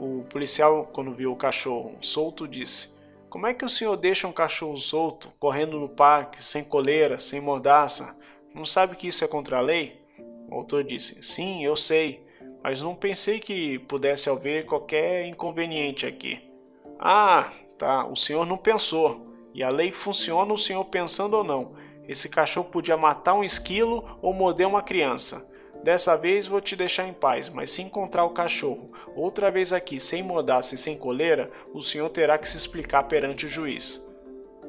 O 0.00 0.24
policial, 0.30 0.88
quando 0.94 1.12
viu 1.12 1.30
o 1.30 1.36
cachorro 1.36 1.98
solto, 2.00 2.48
disse: 2.48 2.98
Como 3.28 3.46
é 3.46 3.52
que 3.52 3.66
o 3.66 3.68
senhor 3.68 3.98
deixa 3.98 4.26
um 4.26 4.32
cachorro 4.32 4.78
solto, 4.78 5.30
correndo 5.38 5.78
no 5.78 5.90
parque, 5.90 6.42
sem 6.42 6.64
coleira, 6.64 7.18
sem 7.18 7.38
mordaça? 7.38 8.18
Não 8.54 8.64
sabe 8.64 8.96
que 8.96 9.08
isso 9.08 9.22
é 9.22 9.28
contra 9.28 9.58
a 9.58 9.60
lei? 9.60 10.00
O 10.48 10.54
autor 10.54 10.84
disse: 10.84 11.22
Sim, 11.22 11.62
eu 11.62 11.76
sei, 11.76 12.24
mas 12.64 12.80
não 12.80 12.94
pensei 12.94 13.40
que 13.40 13.78
pudesse 13.80 14.30
haver 14.30 14.64
qualquer 14.64 15.26
inconveniente 15.26 16.06
aqui. 16.06 16.50
Ah, 16.98 17.52
tá, 17.76 18.06
o 18.06 18.16
senhor 18.16 18.46
não 18.46 18.56
pensou. 18.56 19.26
E 19.52 19.62
a 19.62 19.68
lei 19.68 19.92
funciona 19.92 20.50
o 20.50 20.56
senhor 20.56 20.86
pensando 20.86 21.36
ou 21.36 21.44
não. 21.44 21.74
Esse 22.08 22.30
cachorro 22.30 22.70
podia 22.70 22.96
matar 22.96 23.34
um 23.34 23.44
esquilo 23.44 24.18
ou 24.22 24.32
morder 24.32 24.66
uma 24.66 24.82
criança. 24.82 25.46
Dessa 25.82 26.14
vez 26.14 26.46
vou 26.46 26.60
te 26.60 26.76
deixar 26.76 27.08
em 27.08 27.12
paz, 27.12 27.48
mas 27.48 27.70
se 27.70 27.80
encontrar 27.80 28.24
o 28.24 28.34
cachorro 28.34 28.90
outra 29.16 29.50
vez 29.50 29.72
aqui 29.72 29.98
sem 29.98 30.22
mordaça 30.22 30.74
e 30.74 30.78
sem 30.78 30.98
coleira, 30.98 31.50
o 31.72 31.80
senhor 31.80 32.10
terá 32.10 32.36
que 32.36 32.48
se 32.48 32.56
explicar 32.56 33.04
perante 33.04 33.46
o 33.46 33.48
juiz. 33.48 34.06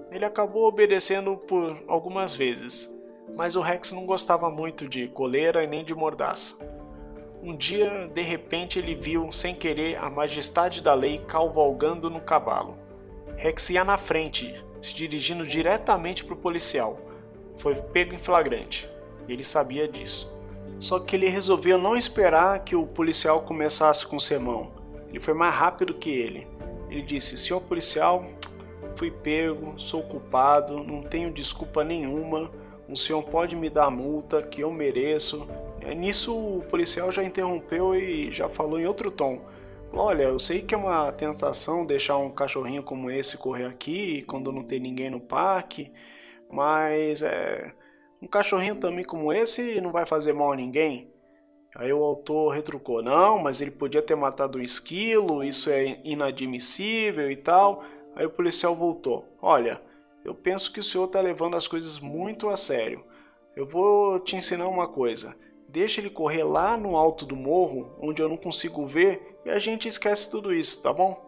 Ele 0.09 0.23
acabou 0.23 0.63
obedecendo 0.63 1.35
por 1.35 1.83
algumas 1.87 2.33
vezes, 2.33 2.97
mas 3.35 3.57
o 3.57 3.61
Rex 3.61 3.91
não 3.91 4.05
gostava 4.05 4.49
muito 4.49 4.87
de 4.87 5.09
coleira 5.09 5.63
e 5.63 5.67
nem 5.67 5.83
de 5.83 5.93
mordaça. 5.93 6.57
Um 7.43 7.55
dia, 7.57 8.07
de 8.13 8.21
repente, 8.21 8.79
ele 8.79 8.95
viu, 8.95 9.31
sem 9.31 9.53
querer, 9.53 9.97
a 9.97 10.09
majestade 10.09 10.81
da 10.81 10.93
lei 10.93 11.17
cavalgando 11.27 12.09
no 12.09 12.21
cavalo. 12.21 12.77
Rex 13.35 13.69
ia 13.71 13.83
na 13.83 13.97
frente, 13.97 14.63
se 14.81 14.93
dirigindo 14.93 15.45
diretamente 15.45 16.23
para 16.23 16.35
o 16.35 16.37
policial. 16.37 16.99
Foi 17.57 17.75
pego 17.75 18.13
em 18.13 18.19
flagrante, 18.19 18.87
ele 19.27 19.43
sabia 19.43 19.87
disso. 19.87 20.40
Só 20.81 20.99
que 20.99 21.15
ele 21.15 21.29
resolveu 21.29 21.77
não 21.77 21.95
esperar 21.95 22.63
que 22.63 22.75
o 22.75 22.87
policial 22.87 23.43
começasse 23.43 24.03
com 24.03 24.15
o 24.15 24.19
sermão. 24.19 24.71
Ele 25.09 25.19
foi 25.19 25.35
mais 25.35 25.53
rápido 25.53 25.93
que 25.93 26.09
ele. 26.09 26.47
Ele 26.89 27.03
disse: 27.03 27.37
Senhor 27.37 27.61
policial, 27.61 28.25
fui 28.95 29.11
pego, 29.11 29.79
sou 29.79 30.01
culpado, 30.01 30.83
não 30.83 31.03
tenho 31.03 31.31
desculpa 31.31 31.83
nenhuma. 31.83 32.49
O 32.89 32.97
senhor 32.97 33.21
pode 33.21 33.55
me 33.55 33.69
dar 33.69 33.91
multa 33.91 34.41
que 34.41 34.61
eu 34.61 34.71
mereço. 34.71 35.47
É, 35.81 35.93
nisso 35.93 36.35
o 36.35 36.61
policial 36.63 37.11
já 37.11 37.23
interrompeu 37.23 37.95
e 37.95 38.31
já 38.31 38.49
falou 38.49 38.79
em 38.79 38.87
outro 38.87 39.11
tom. 39.11 39.39
Olha, 39.93 40.23
eu 40.23 40.39
sei 40.39 40.63
que 40.63 40.73
é 40.73 40.77
uma 40.77 41.11
tentação 41.11 41.85
deixar 41.85 42.17
um 42.17 42.31
cachorrinho 42.31 42.81
como 42.81 43.11
esse 43.11 43.37
correr 43.37 43.65
aqui 43.65 44.23
quando 44.23 44.51
não 44.51 44.63
tem 44.63 44.79
ninguém 44.79 45.11
no 45.11 45.19
parque, 45.19 45.91
mas 46.49 47.21
é, 47.21 47.71
um 48.21 48.27
cachorrinho 48.27 48.75
também 48.75 49.03
como 49.03 49.33
esse 49.33 49.81
não 49.81 49.91
vai 49.91 50.05
fazer 50.05 50.33
mal 50.33 50.51
a 50.51 50.55
ninguém. 50.55 51.11
Aí 51.75 51.91
o 51.91 52.03
autor 52.03 52.53
retrucou: 52.53 53.01
não, 53.01 53.39
mas 53.39 53.61
ele 53.61 53.71
podia 53.71 54.01
ter 54.01 54.15
matado 54.15 54.57
um 54.57 54.61
esquilo, 54.61 55.43
isso 55.43 55.69
é 55.69 55.99
inadmissível 56.03 57.31
e 57.31 57.35
tal. 57.35 57.83
Aí 58.15 58.25
o 58.25 58.29
policial 58.29 58.75
voltou: 58.75 59.25
olha, 59.41 59.81
eu 60.23 60.35
penso 60.35 60.71
que 60.71 60.79
o 60.79 60.83
senhor 60.83 61.05
está 61.05 61.19
levando 61.19 61.55
as 61.55 61.67
coisas 61.67 61.99
muito 61.99 62.49
a 62.49 62.55
sério. 62.55 63.03
Eu 63.55 63.65
vou 63.65 64.19
te 64.19 64.35
ensinar 64.35 64.67
uma 64.67 64.87
coisa. 64.87 65.35
Deixa 65.67 66.01
ele 66.01 66.09
correr 66.09 66.43
lá 66.43 66.77
no 66.77 66.97
alto 66.97 67.25
do 67.25 67.35
morro, 67.35 67.95
onde 68.01 68.21
eu 68.21 68.27
não 68.27 68.37
consigo 68.37 68.85
ver, 68.85 69.39
e 69.45 69.49
a 69.49 69.57
gente 69.57 69.87
esquece 69.87 70.29
tudo 70.29 70.53
isso, 70.53 70.81
tá 70.81 70.91
bom? 70.91 71.19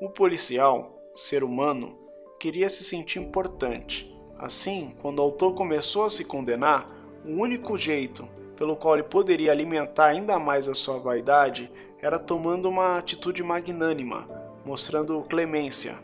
O 0.00 0.08
policial, 0.08 0.96
ser 1.14 1.42
humano, 1.42 1.98
queria 2.38 2.68
se 2.68 2.84
sentir 2.84 3.18
importante. 3.18 4.10
Assim, 4.40 4.94
quando 5.02 5.18
o 5.18 5.22
autor 5.22 5.54
começou 5.54 6.04
a 6.04 6.08
se 6.08 6.24
condenar, 6.24 6.88
o 7.26 7.32
único 7.32 7.76
jeito 7.76 8.26
pelo 8.56 8.74
qual 8.74 8.94
ele 8.94 9.02
poderia 9.02 9.52
alimentar 9.52 10.06
ainda 10.06 10.38
mais 10.38 10.66
a 10.66 10.74
sua 10.74 10.98
vaidade 10.98 11.70
era 12.00 12.18
tomando 12.18 12.66
uma 12.66 12.96
atitude 12.96 13.42
magnânima, 13.42 14.26
mostrando 14.64 15.20
clemência. 15.28 15.98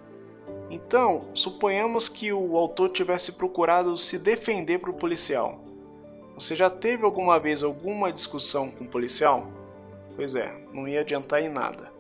Então, 0.71 1.25
suponhamos 1.33 2.11
que 2.11 2.31
o 2.31 2.59
autor 2.59 2.91
tivesse 2.91 3.33
procurado 3.33 3.97
se 3.97 4.19
defender 4.19 4.81
para 4.81 4.91
o 4.91 4.95
policial. 4.95 5.59
Você 6.35 6.55
já 6.55 6.69
teve 6.69 7.07
alguma 7.07 7.41
vez 7.41 7.63
alguma 7.63 8.13
discussão 8.13 8.71
com 8.71 8.85
um 8.85 8.89
policial? 8.89 9.47
Pois 10.15 10.37
é, 10.37 10.55
não 10.75 10.87
ia 10.87 11.01
adiantar 11.01 11.43
em 11.43 11.49
nada. 11.49 11.91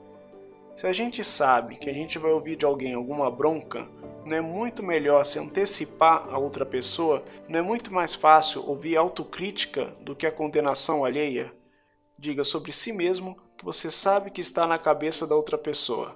Se 0.77 0.87
a 0.87 0.93
gente 0.93 1.24
sabe 1.24 1.77
que 1.77 1.89
a 1.89 1.93
gente 1.93 2.18
vai 2.18 2.31
ouvir 2.31 2.55
de 2.55 2.66
alguém 2.66 2.93
alguma 2.93 3.31
bronca, 3.31 3.89
não 4.27 4.37
é 4.37 4.43
muito 4.43 4.83
melhor 4.83 5.24
se 5.24 5.39
antecipar 5.39 6.29
a 6.29 6.39
outra 6.39 6.66
pessoa? 6.66 7.24
Não 7.49 7.59
é 7.59 7.62
muito 7.62 7.91
mais 7.91 8.14
fácil 8.14 8.62
ouvir 8.68 8.95
autocrítica 8.95 9.87
do 10.03 10.14
que 10.14 10.27
a 10.27 10.31
condenação 10.31 11.03
alheia? 11.03 11.51
Diga 12.18 12.45
sobre 12.45 12.72
si 12.72 12.93
mesmo 12.93 13.39
que 13.57 13.64
você 13.64 13.91
sabe 13.91 14.31
que 14.31 14.43
está 14.43 14.66
na 14.66 14.79
cabeça 14.79 15.27
da 15.27 15.35
outra 15.35 15.57
pessoa. 15.57 16.14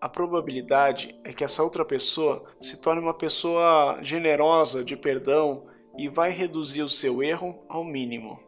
A 0.00 0.08
probabilidade 0.08 1.16
é 1.22 1.32
que 1.32 1.44
essa 1.44 1.62
outra 1.62 1.84
pessoa 1.84 2.46
se 2.60 2.80
torne 2.80 3.00
uma 3.00 3.14
pessoa 3.14 4.00
generosa 4.02 4.82
de 4.82 4.96
perdão 4.96 5.68
e 5.96 6.08
vai 6.08 6.32
reduzir 6.32 6.82
o 6.82 6.88
seu 6.88 7.22
erro 7.22 7.64
ao 7.68 7.84
mínimo. 7.84 8.40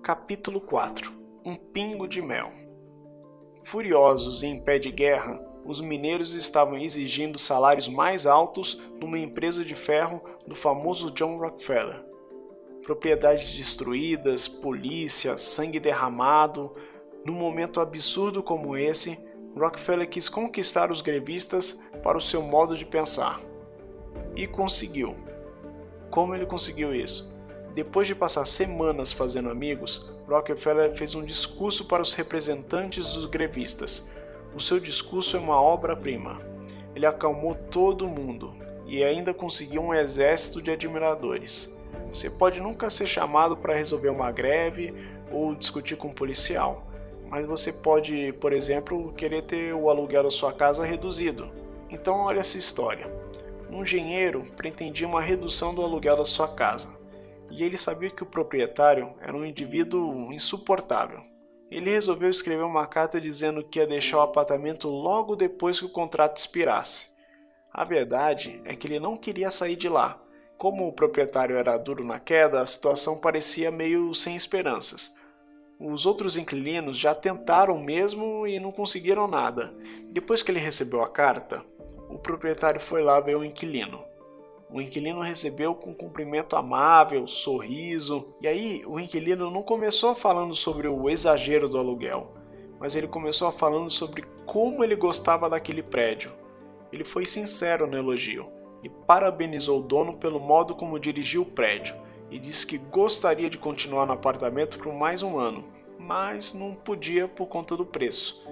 Capítulo 0.00 0.60
4 0.60 1.12
Um 1.44 1.56
pingo 1.56 2.06
de 2.06 2.22
mel. 2.22 2.61
Furiosos 3.62 4.42
e 4.42 4.46
em 4.46 4.58
pé 4.58 4.78
de 4.78 4.90
guerra, 4.90 5.40
os 5.64 5.80
mineiros 5.80 6.34
estavam 6.34 6.76
exigindo 6.76 7.38
salários 7.38 7.88
mais 7.88 8.26
altos 8.26 8.82
numa 9.00 9.18
empresa 9.18 9.64
de 9.64 9.76
ferro 9.76 10.20
do 10.46 10.56
famoso 10.56 11.10
John 11.12 11.38
Rockefeller. 11.38 12.04
Propriedades 12.82 13.56
destruídas, 13.56 14.48
polícia, 14.48 15.38
sangue 15.38 15.78
derramado. 15.78 16.74
Num 17.24 17.34
momento 17.34 17.80
absurdo 17.80 18.42
como 18.42 18.76
esse, 18.76 19.16
Rockefeller 19.56 20.08
quis 20.08 20.28
conquistar 20.28 20.90
os 20.90 21.00
grevistas 21.00 21.88
para 22.02 22.18
o 22.18 22.20
seu 22.20 22.42
modo 22.42 22.76
de 22.76 22.84
pensar. 22.84 23.40
E 24.34 24.48
conseguiu. 24.48 25.14
Como 26.10 26.34
ele 26.34 26.44
conseguiu 26.44 26.92
isso? 26.92 27.32
Depois 27.74 28.06
de 28.06 28.14
passar 28.14 28.44
semanas 28.44 29.12
fazendo 29.12 29.48
amigos, 29.48 30.14
Rockefeller 30.28 30.94
fez 30.94 31.14
um 31.14 31.24
discurso 31.24 31.86
para 31.86 32.02
os 32.02 32.12
representantes 32.12 33.14
dos 33.14 33.24
grevistas. 33.26 34.10
O 34.54 34.60
seu 34.60 34.78
discurso 34.78 35.36
é 35.36 35.40
uma 35.40 35.60
obra-prima. 35.60 36.40
Ele 36.94 37.06
acalmou 37.06 37.54
todo 37.54 38.06
mundo 38.06 38.54
e 38.86 39.02
ainda 39.02 39.32
conseguiu 39.32 39.80
um 39.80 39.94
exército 39.94 40.60
de 40.60 40.70
admiradores. 40.70 41.74
Você 42.10 42.28
pode 42.28 42.60
nunca 42.60 42.90
ser 42.90 43.06
chamado 43.06 43.56
para 43.56 43.74
resolver 43.74 44.10
uma 44.10 44.30
greve 44.30 44.92
ou 45.30 45.54
discutir 45.54 45.96
com 45.96 46.08
um 46.08 46.14
policial, 46.14 46.86
mas 47.30 47.46
você 47.46 47.72
pode, 47.72 48.32
por 48.34 48.52
exemplo, 48.52 49.14
querer 49.14 49.44
ter 49.44 49.72
o 49.72 49.88
aluguel 49.88 50.24
da 50.24 50.30
sua 50.30 50.52
casa 50.52 50.84
reduzido. 50.84 51.50
Então, 51.88 52.20
olha 52.20 52.40
essa 52.40 52.58
história 52.58 53.10
um 53.72 53.82
engenheiro 53.82 54.44
pretendia 54.54 55.08
uma 55.08 55.22
redução 55.22 55.74
do 55.74 55.82
aluguel 55.82 56.16
da 56.16 56.24
sua 56.24 56.46
casa, 56.46 56.90
e 57.52 57.62
ele 57.62 57.76
sabia 57.76 58.08
que 58.08 58.22
o 58.22 58.26
proprietário 58.26 59.14
era 59.20 59.36
um 59.36 59.44
indivíduo 59.44 60.32
insuportável. 60.32 61.20
Ele 61.70 61.90
resolveu 61.90 62.30
escrever 62.30 62.64
uma 62.64 62.86
carta 62.86 63.20
dizendo 63.20 63.62
que 63.62 63.78
ia 63.78 63.86
deixar 63.86 64.18
o 64.18 64.22
apartamento 64.22 64.88
logo 64.88 65.36
depois 65.36 65.78
que 65.78 65.86
o 65.86 65.90
contrato 65.90 66.38
expirasse. 66.38 67.10
A 67.70 67.84
verdade 67.84 68.60
é 68.64 68.74
que 68.74 68.86
ele 68.86 68.98
não 68.98 69.16
queria 69.16 69.50
sair 69.50 69.76
de 69.76 69.88
lá. 69.88 70.18
Como 70.56 70.86
o 70.86 70.92
proprietário 70.92 71.56
era 71.56 71.76
duro 71.76 72.04
na 72.04 72.18
queda, 72.18 72.60
a 72.60 72.66
situação 72.66 73.18
parecia 73.18 73.70
meio 73.70 74.14
sem 74.14 74.34
esperanças. 74.34 75.14
Os 75.78 76.06
outros 76.06 76.36
inquilinos 76.36 76.96
já 76.96 77.14
tentaram 77.14 77.78
mesmo 77.78 78.46
e 78.46 78.60
não 78.60 78.72
conseguiram 78.72 79.26
nada. 79.26 79.74
Depois 80.10 80.42
que 80.42 80.50
ele 80.50 80.60
recebeu 80.60 81.02
a 81.02 81.08
carta, 81.08 81.64
o 82.08 82.18
proprietário 82.18 82.80
foi 82.80 83.02
lá 83.02 83.18
ver 83.20 83.36
o 83.36 83.44
inquilino. 83.44 84.04
O 84.72 84.80
inquilino 84.80 85.20
recebeu 85.20 85.74
com 85.74 85.90
um 85.90 85.94
cumprimento 85.94 86.56
amável, 86.56 87.26
sorriso, 87.26 88.34
e 88.40 88.48
aí 88.48 88.82
o 88.86 88.98
inquilino 88.98 89.50
não 89.50 89.62
começou 89.62 90.14
falando 90.14 90.54
sobre 90.54 90.88
o 90.88 91.10
exagero 91.10 91.68
do 91.68 91.76
aluguel, 91.76 92.32
mas 92.80 92.96
ele 92.96 93.06
começou 93.06 93.52
falando 93.52 93.90
sobre 93.90 94.24
como 94.46 94.82
ele 94.82 94.96
gostava 94.96 95.50
daquele 95.50 95.82
prédio. 95.82 96.32
Ele 96.90 97.04
foi 97.04 97.26
sincero 97.26 97.86
no 97.86 97.98
elogio 97.98 98.48
e 98.82 98.88
parabenizou 98.88 99.80
o 99.80 99.82
dono 99.82 100.14
pelo 100.14 100.40
modo 100.40 100.74
como 100.74 100.98
dirigiu 100.98 101.42
o 101.42 101.46
prédio 101.46 101.94
e 102.30 102.38
disse 102.38 102.66
que 102.66 102.78
gostaria 102.78 103.50
de 103.50 103.58
continuar 103.58 104.06
no 104.06 104.14
apartamento 104.14 104.78
por 104.78 104.92
mais 104.94 105.22
um 105.22 105.38
ano, 105.38 105.64
mas 105.98 106.54
não 106.54 106.74
podia 106.74 107.28
por 107.28 107.46
conta 107.46 107.76
do 107.76 107.84
preço. 107.84 108.42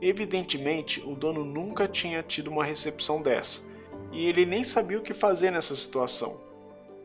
Evidentemente, 0.00 1.00
o 1.00 1.16
dono 1.16 1.44
nunca 1.44 1.88
tinha 1.88 2.22
tido 2.22 2.48
uma 2.48 2.64
recepção 2.64 3.20
dessa, 3.20 3.73
e 4.14 4.26
ele 4.26 4.46
nem 4.46 4.62
sabia 4.62 4.98
o 4.98 5.02
que 5.02 5.12
fazer 5.12 5.50
nessa 5.50 5.74
situação. 5.74 6.40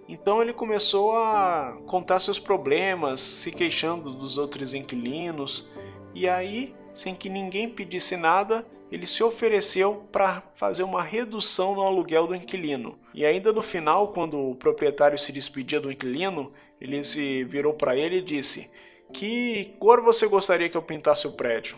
Então 0.08 0.42
ele 0.42 0.54
começou 0.54 1.16
a 1.16 1.78
contar 1.86 2.20
seus 2.20 2.40
problemas, 2.40 3.20
se 3.20 3.52
queixando 3.52 4.12
dos 4.14 4.38
outros 4.38 4.74
inquilinos, 4.74 5.72
e 6.14 6.28
aí, 6.28 6.74
sem 6.94 7.14
que 7.16 7.30
ninguém 7.30 7.70
pedisse 7.70 8.16
nada, 8.16 8.66
ele 8.92 9.06
se 9.06 9.24
ofereceu 9.24 10.08
para 10.12 10.42
fazer 10.56 10.84
uma 10.84 11.04
redução 11.04 11.76
no 11.76 11.82
aluguel 11.82 12.26
do 12.26 12.36
inquilino. 12.36 12.98
E 13.14 13.24
ainda 13.24 13.54
no 13.54 13.62
final, 13.62 14.12
quando 14.14 14.40
o 14.40 14.56
proprietário 14.56 15.18
se 15.18 15.32
despedia 15.32 15.80
do 15.80 15.92
inquilino, 15.92 16.52
ele 16.82 17.04
se 17.04 17.44
virou 17.44 17.74
para 17.74 17.96
ele 17.96 18.18
e 18.18 18.24
disse: 18.24 18.72
Que 19.14 19.76
cor 19.78 20.02
você 20.02 20.28
gostaria 20.28 20.70
que 20.70 20.78
eu 20.78 20.82
pintasse 20.82 21.28
o 21.28 21.34
prédio? 21.34 21.78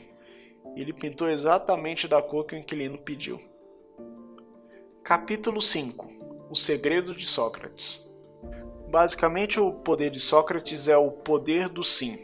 Ele 0.74 0.94
pintou 0.94 1.30
exatamente 1.30 2.08
da 2.08 2.22
cor 2.22 2.46
que 2.46 2.56
o 2.56 2.58
inquilino 2.58 2.98
pediu. 2.98 3.51
Capítulo 5.12 5.62
5 5.62 6.07
O 6.49 6.55
segredo 6.55 7.14
de 7.14 7.26
Sócrates 7.26 8.09
Basicamente, 8.89 9.59
o 9.59 9.74
poder 9.74 10.09
de 10.09 10.22
Sócrates 10.22 10.88
é 10.88 10.95
o 10.95 11.12
poder 11.12 11.68
do 11.68 11.84
sim. 11.84 12.18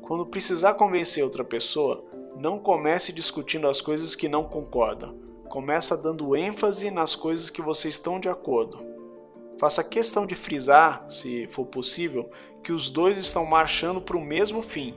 Quando 0.00 0.24
precisar 0.24 0.74
convencer 0.74 1.24
outra 1.24 1.42
pessoa, 1.42 2.04
não 2.36 2.60
comece 2.60 3.12
discutindo 3.12 3.66
as 3.66 3.80
coisas 3.80 4.14
que 4.14 4.28
não 4.28 4.44
concordam. 4.44 5.18
Começa 5.48 5.96
dando 5.96 6.36
ênfase 6.36 6.88
nas 6.88 7.16
coisas 7.16 7.50
que 7.50 7.60
vocês 7.60 7.94
estão 7.94 8.20
de 8.20 8.28
acordo. 8.28 8.80
Faça 9.58 9.82
questão 9.82 10.24
de 10.24 10.36
frisar, 10.36 11.04
se 11.08 11.48
for 11.48 11.66
possível, 11.66 12.30
que 12.62 12.70
os 12.70 12.90
dois 12.90 13.18
estão 13.18 13.44
marchando 13.44 14.00
para 14.00 14.16
o 14.16 14.24
mesmo 14.24 14.62
fim. 14.62 14.94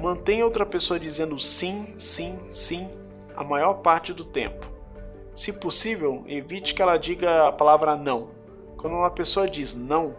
Mantenha 0.00 0.46
outra 0.46 0.64
pessoa 0.64 0.98
dizendo 0.98 1.38
sim, 1.38 1.94
sim, 1.98 2.40
sim 2.48 2.88
a 3.36 3.44
maior 3.44 3.82
parte 3.82 4.14
do 4.14 4.24
tempo. 4.24 4.72
Se 5.34 5.52
possível, 5.52 6.22
evite 6.28 6.74
que 6.74 6.80
ela 6.80 6.96
diga 6.96 7.48
a 7.48 7.52
palavra 7.52 7.96
não. 7.96 8.30
Quando 8.76 8.94
uma 8.94 9.10
pessoa 9.10 9.50
diz 9.50 9.74
não, 9.74 10.14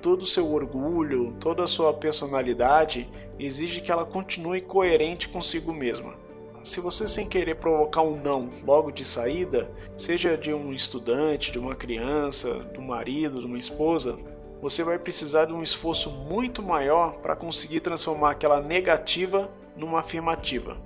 todo 0.00 0.22
o 0.22 0.26
seu 0.26 0.50
orgulho, 0.50 1.36
toda 1.38 1.64
a 1.64 1.66
sua 1.66 1.92
personalidade 1.92 3.06
exige 3.38 3.82
que 3.82 3.92
ela 3.92 4.06
continue 4.06 4.62
coerente 4.62 5.28
consigo 5.28 5.70
mesma. 5.70 6.14
Se 6.62 6.80
você 6.80 7.06
sem 7.06 7.28
querer 7.28 7.56
provocar 7.56 8.00
um 8.00 8.16
não 8.16 8.48
logo 8.66 8.90
de 8.90 9.04
saída, 9.04 9.70
seja 9.98 10.34
de 10.34 10.54
um 10.54 10.72
estudante, 10.72 11.52
de 11.52 11.58
uma 11.58 11.74
criança, 11.74 12.54
do 12.54 12.80
marido, 12.80 13.40
de 13.40 13.46
uma 13.46 13.58
esposa, 13.58 14.18
você 14.62 14.82
vai 14.82 14.98
precisar 14.98 15.44
de 15.44 15.52
um 15.52 15.62
esforço 15.62 16.10
muito 16.10 16.62
maior 16.62 17.16
para 17.16 17.36
conseguir 17.36 17.80
transformar 17.80 18.30
aquela 18.30 18.62
negativa 18.62 19.50
numa 19.76 20.00
afirmativa. 20.00 20.78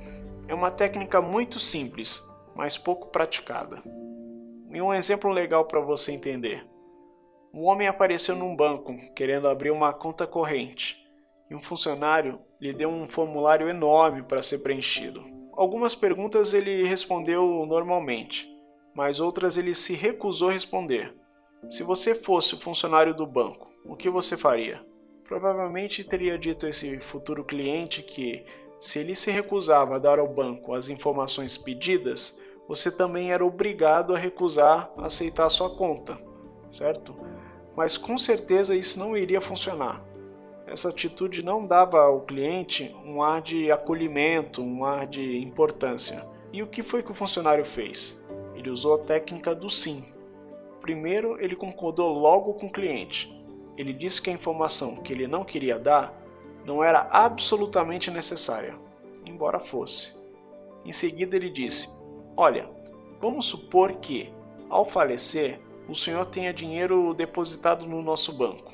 É 0.48 0.54
uma 0.54 0.68
técnica 0.68 1.22
muito 1.22 1.60
simples, 1.60 2.28
mas 2.58 2.76
pouco 2.76 3.06
praticada. 3.06 3.80
E 4.68 4.82
um 4.82 4.92
exemplo 4.92 5.30
legal 5.30 5.64
para 5.64 5.78
você 5.78 6.10
entender. 6.10 6.66
Um 7.54 7.62
homem 7.62 7.86
apareceu 7.86 8.34
num 8.34 8.56
banco 8.56 8.96
querendo 9.14 9.46
abrir 9.46 9.70
uma 9.70 9.92
conta 9.92 10.26
corrente 10.26 11.06
e 11.48 11.54
um 11.54 11.60
funcionário 11.60 12.40
lhe 12.60 12.72
deu 12.72 12.90
um 12.90 13.06
formulário 13.06 13.68
enorme 13.68 14.24
para 14.24 14.42
ser 14.42 14.58
preenchido. 14.58 15.22
Algumas 15.52 15.94
perguntas 15.94 16.52
ele 16.52 16.82
respondeu 16.82 17.64
normalmente, 17.64 18.48
mas 18.92 19.20
outras 19.20 19.56
ele 19.56 19.72
se 19.72 19.94
recusou 19.94 20.48
a 20.48 20.52
responder. 20.52 21.14
Se 21.68 21.84
você 21.84 22.12
fosse 22.12 22.54
o 22.54 22.60
funcionário 22.60 23.14
do 23.14 23.24
banco, 23.24 23.72
o 23.84 23.94
que 23.94 24.10
você 24.10 24.36
faria? 24.36 24.84
Provavelmente 25.24 26.02
teria 26.02 26.36
dito 26.36 26.66
a 26.66 26.68
esse 26.68 26.98
futuro 26.98 27.44
cliente 27.44 28.02
que, 28.02 28.44
se 28.80 28.98
ele 28.98 29.14
se 29.14 29.30
recusava 29.30 29.94
a 29.94 29.98
dar 29.98 30.18
ao 30.18 30.28
banco 30.28 30.74
as 30.74 30.88
informações 30.88 31.56
pedidas, 31.56 32.40
você 32.68 32.90
também 32.90 33.32
era 33.32 33.44
obrigado 33.44 34.14
a 34.14 34.18
recusar 34.18 34.92
a 34.98 35.06
aceitar 35.06 35.46
a 35.46 35.50
sua 35.50 35.70
conta, 35.70 36.20
certo? 36.70 37.16
Mas 37.74 37.96
com 37.96 38.18
certeza 38.18 38.76
isso 38.76 38.98
não 38.98 39.16
iria 39.16 39.40
funcionar. 39.40 40.04
Essa 40.66 40.90
atitude 40.90 41.42
não 41.42 41.66
dava 41.66 42.02
ao 42.02 42.20
cliente 42.20 42.94
um 43.06 43.22
ar 43.22 43.40
de 43.40 43.72
acolhimento, 43.72 44.62
um 44.62 44.84
ar 44.84 45.06
de 45.06 45.38
importância. 45.38 46.28
E 46.52 46.62
o 46.62 46.66
que 46.66 46.82
foi 46.82 47.02
que 47.02 47.10
o 47.10 47.14
funcionário 47.14 47.64
fez? 47.64 48.22
Ele 48.54 48.68
usou 48.68 48.96
a 48.96 48.98
técnica 48.98 49.54
do 49.54 49.70
sim. 49.70 50.04
Primeiro, 50.82 51.40
ele 51.40 51.56
concordou 51.56 52.12
logo 52.12 52.52
com 52.54 52.66
o 52.66 52.72
cliente. 52.72 53.34
Ele 53.78 53.94
disse 53.94 54.20
que 54.20 54.28
a 54.28 54.34
informação 54.34 54.96
que 54.96 55.12
ele 55.12 55.26
não 55.26 55.42
queria 55.42 55.78
dar 55.78 56.14
não 56.66 56.84
era 56.84 57.08
absolutamente 57.10 58.10
necessária, 58.10 58.74
embora 59.24 59.58
fosse. 59.58 60.18
Em 60.84 60.92
seguida, 60.92 61.34
ele 61.34 61.48
disse: 61.48 61.97
Olha, 62.40 62.70
vamos 63.20 63.46
supor 63.46 63.94
que, 63.94 64.32
ao 64.70 64.84
falecer, 64.84 65.60
o 65.88 65.94
senhor 65.96 66.24
tenha 66.24 66.54
dinheiro 66.54 67.12
depositado 67.12 67.84
no 67.84 68.00
nosso 68.00 68.32
banco. 68.32 68.72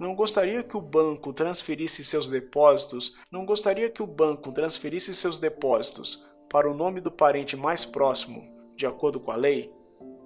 Não 0.00 0.16
gostaria 0.16 0.64
que 0.64 0.76
o 0.76 0.80
banco 0.80 1.32
transferisse 1.32 2.02
seus 2.02 2.28
depósitos, 2.28 3.16
não 3.30 3.46
gostaria 3.46 3.88
que 3.88 4.02
o 4.02 4.06
banco 4.06 4.50
transferisse 4.50 5.14
seus 5.14 5.38
depósitos 5.38 6.28
para 6.50 6.68
o 6.68 6.74
nome 6.74 7.00
do 7.00 7.08
parente 7.08 7.56
mais 7.56 7.84
próximo, 7.84 8.42
de 8.74 8.84
acordo 8.84 9.20
com 9.20 9.30
a 9.30 9.36
lei? 9.36 9.72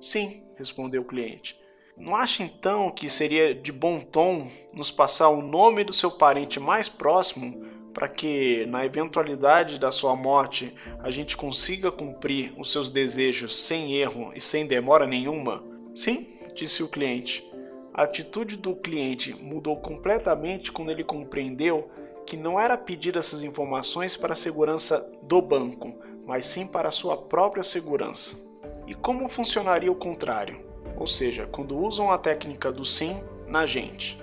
Sim, 0.00 0.42
respondeu 0.56 1.02
o 1.02 1.06
cliente. 1.06 1.60
Não 1.94 2.16
acha 2.16 2.42
então 2.42 2.90
que 2.90 3.10
seria 3.10 3.54
de 3.54 3.70
bom 3.70 4.00
tom 4.00 4.48
nos 4.72 4.90
passar 4.90 5.28
o 5.28 5.42
nome 5.42 5.84
do 5.84 5.92
seu 5.92 6.10
parente 6.10 6.58
mais 6.58 6.88
próximo 6.88 7.66
para 7.92 8.08
que, 8.08 8.66
na 8.66 8.84
eventualidade 8.84 9.78
da 9.78 9.90
sua 9.90 10.16
morte, 10.16 10.74
a 11.00 11.10
gente 11.10 11.36
consiga 11.36 11.92
cumprir 11.92 12.54
os 12.58 12.72
seus 12.72 12.90
desejos 12.90 13.56
sem 13.56 13.94
erro 13.96 14.32
e 14.34 14.40
sem 14.40 14.66
demora 14.66 15.06
nenhuma? 15.06 15.62
Sim, 15.94 16.38
disse 16.54 16.82
o 16.82 16.88
cliente. 16.88 17.48
A 17.94 18.04
atitude 18.04 18.56
do 18.56 18.74
cliente 18.74 19.34
mudou 19.34 19.76
completamente 19.76 20.72
quando 20.72 20.90
ele 20.90 21.04
compreendeu 21.04 21.90
que 22.26 22.36
não 22.36 22.58
era 22.58 22.78
pedir 22.78 23.16
essas 23.16 23.42
informações 23.42 24.16
para 24.16 24.32
a 24.32 24.36
segurança 24.36 25.12
do 25.22 25.42
banco, 25.42 25.94
mas 26.26 26.46
sim 26.46 26.66
para 26.66 26.88
a 26.88 26.92
sua 26.92 27.16
própria 27.16 27.62
segurança. 27.62 28.40
E 28.86 28.94
como 28.94 29.28
funcionaria 29.28 29.92
o 29.92 29.96
contrário? 29.96 30.60
Ou 30.96 31.06
seja, 31.06 31.46
quando 31.46 31.78
usam 31.78 32.10
a 32.10 32.18
técnica 32.18 32.72
do 32.72 32.84
sim 32.84 33.22
na 33.46 33.66
gente. 33.66 34.20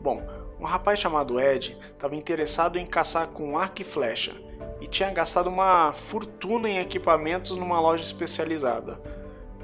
Bom, 0.00 0.22
um 0.60 0.64
rapaz 0.64 0.98
chamado 0.98 1.40
Ed 1.40 1.76
estava 1.92 2.16
interessado 2.16 2.78
em 2.78 2.86
caçar 2.86 3.28
com 3.28 3.56
arco 3.56 3.82
e 3.82 3.84
flecha 3.84 4.34
e 4.80 4.86
tinha 4.86 5.10
gastado 5.10 5.48
uma 5.48 5.92
fortuna 5.92 6.68
em 6.68 6.78
equipamentos 6.78 7.56
numa 7.56 7.80
loja 7.80 8.02
especializada. 8.02 9.00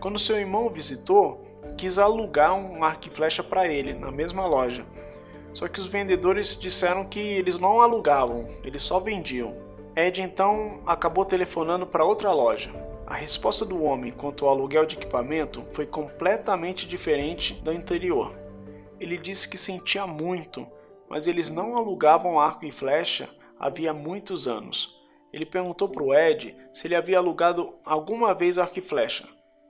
Quando 0.00 0.18
seu 0.18 0.38
irmão 0.38 0.66
o 0.66 0.70
visitou, 0.70 1.44
quis 1.76 1.98
alugar 1.98 2.54
um 2.54 2.84
arco 2.84 3.08
e 3.08 3.10
flecha 3.10 3.42
para 3.42 3.66
ele 3.66 3.94
na 3.94 4.10
mesma 4.10 4.46
loja. 4.46 4.84
Só 5.52 5.68
que 5.68 5.80
os 5.80 5.86
vendedores 5.86 6.56
disseram 6.56 7.04
que 7.04 7.20
eles 7.20 7.58
não 7.58 7.80
alugavam, 7.80 8.48
eles 8.64 8.82
só 8.82 8.98
vendiam. 8.98 9.54
Ed 9.96 10.20
então 10.20 10.82
acabou 10.86 11.24
telefonando 11.24 11.86
para 11.86 12.04
outra 12.04 12.32
loja. 12.32 12.72
A 13.06 13.14
resposta 13.14 13.64
do 13.64 13.82
homem 13.82 14.12
quanto 14.12 14.46
ao 14.46 14.52
aluguel 14.52 14.86
de 14.86 14.96
equipamento 14.96 15.64
foi 15.72 15.86
completamente 15.86 16.88
diferente 16.88 17.54
da 17.62 17.70
anterior. 17.70 18.34
Ele 18.98 19.18
disse 19.18 19.48
que 19.48 19.58
sentia 19.58 20.06
muito, 20.06 20.66
mas 21.14 21.28
eles 21.28 21.48
não 21.48 21.76
alugavam 21.76 22.40
arco 22.40 22.66
e 22.66 22.72
flecha 22.72 23.30
havia 23.56 23.94
muitos 23.94 24.48
anos. 24.48 25.00
Ele 25.32 25.46
perguntou 25.46 25.88
para 25.88 26.02
o 26.02 26.12
Ed 26.12 26.56
se 26.72 26.88
ele 26.88 26.96
havia 26.96 27.18
alugado 27.18 27.72
alguma 27.84 28.34
vez 28.34 28.58
arco 28.58 28.80
e 28.80 28.82
flecha. 28.82 29.24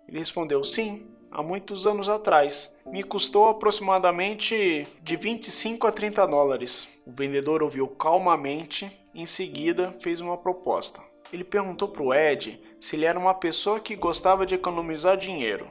Ele 0.09 0.19
respondeu 0.19 0.65
sim, 0.65 1.07
há 1.31 1.43
muitos 1.43 1.87
anos 1.87 2.09
atrás. 2.09 2.81
Me 2.87 3.03
custou 3.03 3.51
aproximadamente 3.51 4.89
de 5.03 5.17
25 5.17 5.87
a 5.87 5.93
30 5.93 6.27
dólares. 6.27 6.89
O 7.07 7.13
vendedor 7.13 7.63
ouviu 7.63 7.89
calmamente, 7.89 8.91
em 9.15 9.27
seguida 9.27 9.95
fez 10.01 10.23
uma 10.23 10.39
proposta. 10.39 11.03
Ele 11.31 11.45
perguntou 11.45 11.89
para 11.89 12.03
o 12.03 12.15
Ed 12.15 12.59
se 12.81 12.97
ele 12.97 13.05
era 13.05 13.19
uma 13.19 13.35
pessoa 13.35 13.79
que 13.79 13.95
gostava 13.95 14.47
de 14.47 14.55
economizar 14.55 15.19
dinheiro. 15.19 15.69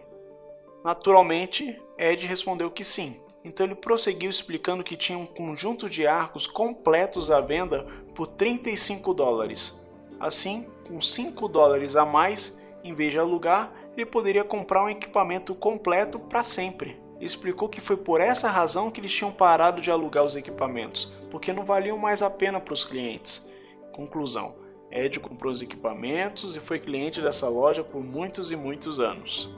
Naturalmente, 0.85 1.81
Ed 1.97 2.27
respondeu 2.27 2.69
que 2.69 2.83
sim. 2.83 3.22
Então 3.43 3.65
ele 3.65 3.75
prosseguiu 3.75 4.29
explicando 4.29 4.83
que 4.83 4.95
tinha 4.95 5.17
um 5.17 5.25
conjunto 5.25 5.89
de 5.89 6.07
arcos 6.07 6.47
completos 6.47 7.29
à 7.29 7.41
venda 7.41 7.85
por 8.15 8.27
35 8.27 9.13
dólares. 9.13 9.85
Assim, 10.19 10.65
com 10.87 11.01
5 11.01 11.47
dólares 11.49 11.95
a 11.95 12.05
mais, 12.05 12.61
em 12.83 12.93
vez 12.93 13.11
de 13.11 13.19
alugar, 13.19 13.73
ele 13.97 14.05
poderia 14.05 14.43
comprar 14.43 14.83
um 14.83 14.89
equipamento 14.89 15.53
completo 15.53 16.17
para 16.17 16.43
sempre. 16.43 17.01
Ele 17.17 17.25
explicou 17.25 17.67
que 17.67 17.81
foi 17.81 17.97
por 17.97 18.21
essa 18.21 18.49
razão 18.49 18.89
que 18.89 19.01
eles 19.01 19.13
tinham 19.13 19.31
parado 19.31 19.81
de 19.81 19.91
alugar 19.91 20.23
os 20.23 20.35
equipamentos, 20.35 21.11
porque 21.29 21.53
não 21.53 21.65
valiam 21.65 21.97
mais 21.97 22.21
a 22.21 22.29
pena 22.29 22.59
para 22.59 22.73
os 22.73 22.85
clientes. 22.85 23.51
Conclusão: 23.91 24.55
Ed 24.89 25.19
comprou 25.19 25.51
os 25.51 25.61
equipamentos 25.61 26.55
e 26.55 26.59
foi 26.59 26.79
cliente 26.79 27.21
dessa 27.21 27.49
loja 27.49 27.83
por 27.83 28.01
muitos 28.03 28.51
e 28.51 28.55
muitos 28.55 28.99
anos. 28.99 29.53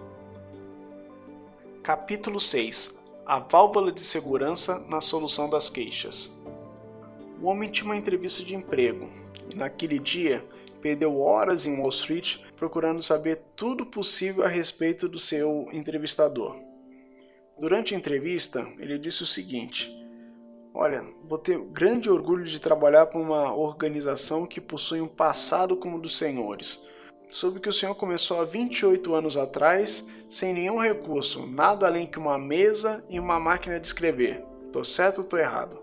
Capítulo 1.84 2.40
6 2.40 3.05
a 3.26 3.40
válvula 3.40 3.92
de 3.92 4.02
segurança 4.02 4.80
na 4.88 5.02
solução 5.02 5.50
das 5.50 5.70
queixas. 5.70 6.32
O 7.42 7.48
homem 7.48 7.70
tinha 7.70 7.86
uma 7.86 7.98
entrevista 7.98 8.44
de 8.44 8.54
emprego 8.54 9.10
e 9.52 9.56
naquele 9.56 9.98
dia 9.98 10.46
perdeu 10.80 11.20
horas 11.20 11.66
em 11.66 11.80
Wall 11.80 11.90
Street 11.90 12.38
procurando 12.56 13.02
saber 13.02 13.42
tudo 13.56 13.86
possível 13.86 14.44
a 14.44 14.48
respeito 14.48 15.10
do 15.10 15.18
seu 15.18 15.68
entrevistador. 15.74 16.56
Durante 17.60 17.96
a 17.96 17.98
entrevista, 17.98 18.68
ele 18.78 19.00
disse 19.00 19.24
o 19.24 19.28
seguinte: 19.28 19.92
Olha, 20.74 21.04
vou 21.24 21.40
ter 21.40 21.58
grande 21.58 22.10
orgulho 22.10 22.46
de 22.46 22.62
trabalhar 22.62 23.08
para 23.08 23.20
uma 23.20 23.56
organização 23.56 24.46
que 24.46 24.62
possui 24.62 25.02
um 25.02 25.08
passado 25.08 25.76
como 25.76 25.98
o 25.98 26.02
dos 26.02 26.18
senhores 26.18 26.86
soube 27.30 27.60
que 27.60 27.70
o 27.70 27.74
senhor 27.74 27.96
começou 27.96 28.40
há 28.40 28.46
28 28.46 29.14
anos 29.14 29.38
atrás, 29.38 30.08
sem 30.30 30.54
nenhum 30.54 30.80
recurso, 30.80 31.46
nada 31.46 31.88
além 31.88 32.08
que 32.08 32.20
uma 32.20 32.38
mesa 32.38 33.04
e 33.10 33.20
uma 33.20 33.40
máquina 33.40 33.80
de 33.80 33.88
escrever. 33.88 34.44
Tô 34.72 34.84
certo 34.84 35.20
ou 35.20 35.24
tô 35.24 35.38
errado? 35.38 35.82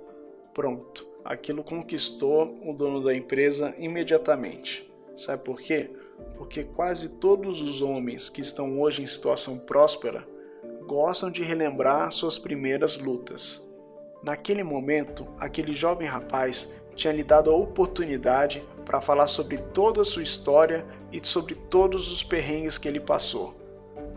Pronto. 0.52 1.06
Aquilo 1.24 1.62
conquistou 1.62 2.58
o 2.64 2.72
dono 2.72 3.02
da 3.02 3.14
empresa 3.14 3.74
imediatamente. 3.78 4.92
Sabe 5.14 5.44
por 5.44 5.60
quê? 5.60 5.90
Porque 6.36 6.64
quase 6.64 7.10
todos 7.20 7.60
os 7.60 7.80
homens 7.80 8.28
que 8.28 8.40
estão 8.40 8.80
hoje 8.80 9.02
em 9.02 9.06
situação 9.06 9.58
próspera 9.60 10.26
gostam 10.86 11.30
de 11.30 11.42
relembrar 11.42 12.10
suas 12.10 12.38
primeiras 12.38 12.98
lutas. 12.98 13.68
Naquele 14.22 14.62
momento, 14.62 15.26
aquele 15.38 15.72
jovem 15.74 16.06
rapaz 16.06 16.72
tinha 16.94 17.12
lhe 17.12 17.24
dado 17.24 17.50
a 17.50 17.56
oportunidade 17.56 18.62
para 18.84 19.00
falar 19.00 19.26
sobre 19.26 19.58
toda 19.58 20.02
a 20.02 20.04
sua 20.04 20.22
história 20.22 20.84
e 21.12 21.24
sobre 21.26 21.54
todos 21.54 22.10
os 22.10 22.22
perrengues 22.22 22.78
que 22.78 22.88
ele 22.88 23.00
passou. 23.00 23.54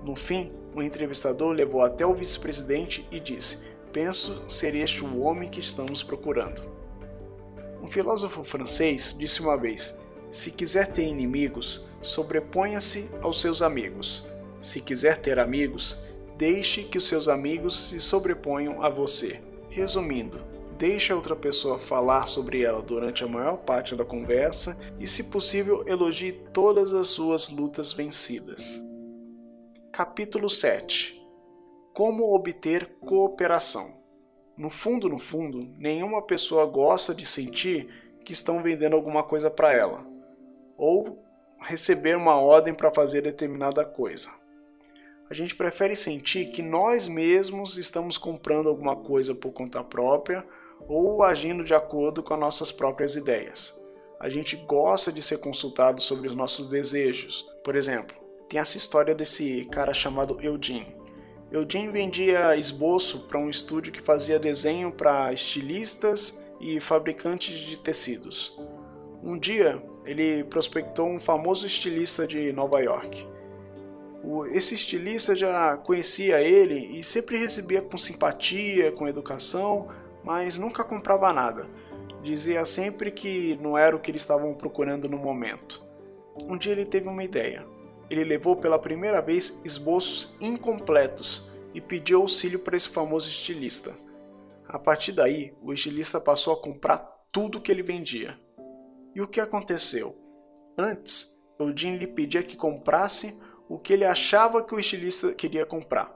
No 0.04 0.16
fim, 0.16 0.52
o 0.74 0.82
entrevistador 0.82 1.52
levou 1.52 1.82
até 1.82 2.06
o 2.06 2.14
vice-presidente 2.14 3.08
e 3.12 3.20
disse: 3.20 3.60
Penso 3.92 4.44
ser 4.48 4.76
este 4.76 5.04
o 5.04 5.22
homem 5.22 5.50
que 5.50 5.60
estamos 5.60 6.02
procurando. 6.02 6.62
Um 7.82 7.88
filósofo 7.88 8.44
francês 8.44 9.16
disse 9.18 9.42
uma 9.42 9.58
vez: 9.58 9.98
Se 10.32 10.52
quiser 10.52 10.92
ter 10.92 11.06
inimigos, 11.06 11.86
sobreponha-se 12.02 13.10
aos 13.22 13.40
seus 13.42 13.62
amigos. 13.62 14.30
Se 14.60 14.82
quiser 14.82 15.22
ter 15.22 15.38
amigos, 15.38 15.98
deixe 16.38 16.84
que 16.84 16.98
os 16.98 17.08
seus 17.08 17.28
amigos 17.28 17.90
se 17.90 18.00
sobreponham 18.00 18.84
a 18.84 18.90
você. 18.90 19.42
Resumindo, 19.70 20.40
deixe 20.78 21.14
a 21.14 21.16
outra 21.16 21.36
pessoa 21.36 21.80
falar 21.80 22.28
sobre 22.28 22.64
ela 22.64 22.82
durante 22.82 23.24
a 23.24 23.28
maior 23.28 23.58
parte 23.58 23.96
da 23.96 24.04
conversa 24.04 24.78
e, 25.00 25.08
se 25.08 25.26
possível, 25.26 25.88
elogie 25.88 26.34
todas 26.54 26.94
as 26.94 27.08
suas 27.08 27.50
lutas 27.50 27.94
vencidas. 27.94 28.82
Capítulo 29.92 30.50
7 30.50 31.22
Como 31.94 32.36
obter 32.36 32.98
cooperação? 33.00 34.04
No 34.58 34.70
fundo, 34.70 35.10
no 35.10 35.18
fundo, 35.18 35.70
nenhuma 35.78 36.22
pessoa 36.22 36.66
gosta 36.66 37.14
de 37.14 37.26
sentir 37.26 37.88
que 38.24 38.34
estão 38.34 38.62
vendendo 38.62 38.96
alguma 38.96 39.24
coisa 39.24 39.50
para 39.50 39.74
ela 39.74 40.06
ou 40.78 41.24
receber 41.60 42.18
uma 42.18 42.36
ordem 42.36 42.74
para 42.74 42.94
fazer 42.94 43.22
determinada 43.22 43.86
coisa. 43.86 44.30
A 45.30 45.34
gente 45.34 45.56
prefere 45.56 45.96
sentir 45.96 46.48
que 46.48 46.62
nós 46.62 47.08
mesmos 47.08 47.78
estamos 47.78 48.18
comprando 48.18 48.70
alguma 48.70 48.96
coisa 48.96 49.34
por 49.34 49.52
conta 49.52 49.84
própria 49.84 50.46
ou 50.88 51.24
agindo 51.24 51.64
de 51.64 51.74
acordo 51.74 52.22
com 52.22 52.34
as 52.34 52.40
nossas 52.40 52.72
próprias 52.72 53.16
ideias. 53.16 53.84
A 54.20 54.30
gente 54.30 54.56
gosta 54.56 55.12
de 55.12 55.22
ser 55.22 55.40
consultado 55.40 56.02
sobre 56.02 56.28
os 56.28 56.36
nossos 56.36 56.68
desejos. 56.68 57.46
Por 57.64 57.76
exemplo, 57.76 58.16
tem 58.48 58.60
essa 58.60 58.78
história 58.78 59.14
desse 59.14 59.66
cara 59.66 59.94
chamado 59.94 60.38
Eugene. 60.42 60.96
Eugene 61.52 61.90
vendia 61.90 62.56
esboço 62.56 63.28
para 63.28 63.40
um 63.40 63.50
estúdio 63.50 63.92
que 63.92 64.02
fazia 64.02 64.40
desenho 64.40 64.92
para 64.92 65.32
estilistas 65.32 66.44
e 66.60 66.80
fabricantes 66.80 67.58
de 67.58 67.80
tecidos. 67.80 68.60
Um 69.24 69.38
dia, 69.38 69.82
ele 70.06 70.44
prospectou 70.44 71.08
um 71.08 71.20
famoso 71.20 71.66
estilista 71.66 72.28
de 72.28 72.52
Nova 72.54 72.80
York. 72.80 73.28
Esse 74.52 74.74
estilista 74.74 75.36
já 75.36 75.78
conhecia 75.78 76.42
ele 76.42 76.98
e 76.98 77.04
sempre 77.04 77.38
recebia 77.38 77.82
com 77.82 77.98
simpatia, 77.98 78.92
com 78.92 79.08
educação, 79.08 79.88
mas 80.26 80.58
nunca 80.58 80.84
comprava 80.84 81.32
nada. 81.32 81.70
Dizia 82.24 82.66
sempre 82.66 83.12
que 83.12 83.56
não 83.62 83.78
era 83.78 83.96
o 83.96 84.00
que 84.00 84.10
eles 84.10 84.22
estavam 84.22 84.56
procurando 84.56 85.08
no 85.08 85.18
momento. 85.18 85.86
Um 86.44 86.58
dia 86.58 86.72
ele 86.72 86.86
teve 86.86 87.08
uma 87.08 87.24
ideia. 87.24 87.66
Ele 88.10 88.24
levou 88.24 88.56
pela 88.56 88.80
primeira 88.80 89.22
vez 89.22 89.62
esboços 89.64 90.36
incompletos 90.42 91.52
e 91.74 91.80
pediu 91.80 92.22
auxílio 92.22 92.60
para 92.60 92.76
esse 92.76 92.90
famoso 92.90 93.30
estilista. 93.30 93.96
A 94.68 94.80
partir 94.80 95.12
daí, 95.12 95.56
o 95.62 95.72
estilista 95.72 96.20
passou 96.20 96.54
a 96.54 96.60
comprar 96.60 96.98
tudo 97.32 97.62
que 97.62 97.72
ele 97.72 97.84
vendia. 97.84 98.36
E 99.14 99.22
o 99.22 99.28
que 99.28 99.40
aconteceu? 99.40 100.16
Antes, 100.76 101.46
Eugene 101.60 102.00
lhe 102.00 102.08
pedia 102.08 102.42
que 102.42 102.58
comprasse 102.58 103.40
o 103.70 103.78
que 103.78 103.94
ele 103.94 104.06
achava 104.06 104.64
que 104.64 104.74
o 104.74 104.80
estilista 104.80 105.34
queria 105.34 105.66
comprar. 105.66 106.16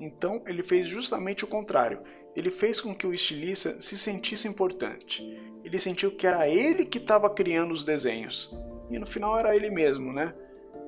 Então, 0.00 0.42
ele 0.46 0.62
fez 0.62 0.88
justamente 0.88 1.44
o 1.44 1.48
contrário. 1.48 2.02
Ele 2.34 2.50
fez 2.50 2.80
com 2.80 2.94
que 2.94 3.06
o 3.06 3.12
estilista 3.12 3.80
se 3.80 3.96
sentisse 3.96 4.48
importante. 4.48 5.22
Ele 5.64 5.78
sentiu 5.78 6.10
que 6.10 6.26
era 6.26 6.48
ele 6.48 6.84
que 6.84 6.98
estava 6.98 7.28
criando 7.28 7.72
os 7.72 7.84
desenhos. 7.84 8.56
E 8.90 8.98
no 8.98 9.06
final 9.06 9.38
era 9.38 9.54
ele 9.54 9.70
mesmo, 9.70 10.12
né? 10.12 10.34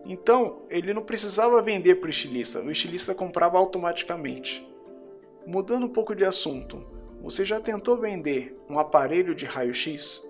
Então, 0.06 0.62
ele 0.68 0.92
não 0.92 1.02
precisava 1.02 1.62
vender 1.62 1.96
para 1.96 2.08
o 2.08 2.10
estilista, 2.10 2.60
o 2.60 2.70
estilista 2.70 3.14
comprava 3.14 3.56
automaticamente. 3.56 4.66
Mudando 5.46 5.86
um 5.86 5.88
pouco 5.88 6.14
de 6.14 6.24
assunto, 6.24 6.84
você 7.22 7.44
já 7.44 7.58
tentou 7.58 7.96
vender 7.96 8.54
um 8.68 8.78
aparelho 8.78 9.34
de 9.34 9.46
raio-x? 9.46 10.20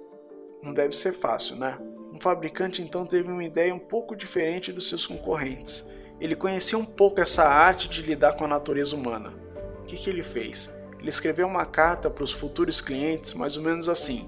Não 0.62 0.72
deve 0.72 0.94
ser 0.94 1.12
fácil, 1.12 1.56
né? 1.56 1.76
Um 2.12 2.20
fabricante 2.20 2.80
então 2.80 3.04
teve 3.04 3.28
uma 3.28 3.42
ideia 3.42 3.74
um 3.74 3.78
pouco 3.78 4.14
diferente 4.14 4.72
dos 4.72 4.88
seus 4.88 5.04
concorrentes. 5.04 5.88
Ele 6.20 6.36
conhecia 6.36 6.78
um 6.78 6.84
pouco 6.84 7.20
essa 7.20 7.44
arte 7.44 7.88
de 7.88 8.02
lidar 8.02 8.34
com 8.34 8.44
a 8.44 8.48
natureza 8.48 8.94
humana. 8.94 9.34
O 9.80 9.86
que, 9.86 9.96
que 9.96 10.08
ele 10.08 10.22
fez? 10.22 10.72
Ele 11.04 11.10
escreveu 11.10 11.46
uma 11.46 11.66
carta 11.66 12.08
para 12.08 12.24
os 12.24 12.32
futuros 12.32 12.80
clientes, 12.80 13.34
mais 13.34 13.58
ou 13.58 13.62
menos 13.62 13.90
assim: 13.90 14.26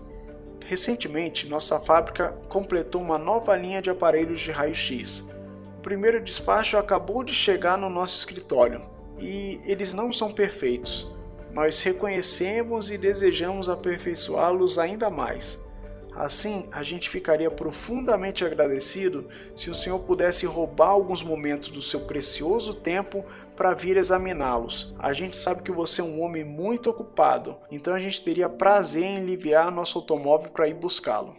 Recentemente, 0.63 1.49
nossa 1.49 1.81
fábrica 1.81 2.37
completou 2.51 3.01
uma 3.01 3.17
nova 3.17 3.57
linha 3.57 3.81
de 3.81 3.89
aparelhos 3.89 4.41
de 4.41 4.51
raio-x. 4.51 5.33
O 5.79 5.81
primeiro 5.81 6.23
despacho 6.23 6.77
acabou 6.77 7.25
de 7.25 7.33
chegar 7.33 7.79
no 7.79 7.89
nosso 7.89 8.19
escritório 8.19 8.83
e 9.19 9.59
eles 9.65 9.95
não 9.95 10.13
são 10.13 10.31
perfeitos. 10.31 11.11
Nós 11.51 11.81
reconhecemos 11.81 12.91
e 12.91 12.99
desejamos 12.99 13.71
aperfeiçoá-los 13.71 14.79
ainda 14.79 15.09
mais. 15.09 15.67
Assim, 16.15 16.69
a 16.71 16.83
gente 16.83 17.09
ficaria 17.09 17.51
profundamente 17.51 18.45
agradecido 18.45 19.29
se 19.57 19.71
o 19.71 19.75
Senhor 19.75 20.01
pudesse 20.01 20.45
roubar 20.45 20.89
alguns 20.89 21.23
momentos 21.23 21.71
do 21.71 21.81
seu 21.81 22.01
precioso 22.01 22.75
tempo 22.75 23.25
para 23.57 23.75
vir 23.75 23.97
examiná-los. 23.97 24.95
A 24.99 25.13
gente 25.13 25.37
sabe 25.37 25.63
que 25.63 25.73
você 25.73 26.03
é 26.03 26.05
um 26.05 26.21
homem 26.21 26.45
muito 26.45 26.91
ocupado, 26.91 27.57
então 27.71 27.95
a 27.95 27.99
gente 27.99 28.23
teria 28.23 28.49
prazer 28.49 29.03
em 29.03 29.17
aliviar 29.17 29.73
nosso 29.73 29.99
automóvel 29.99 30.51
para 30.51 30.69
ir 30.69 30.75
buscá-lo. 30.75 31.35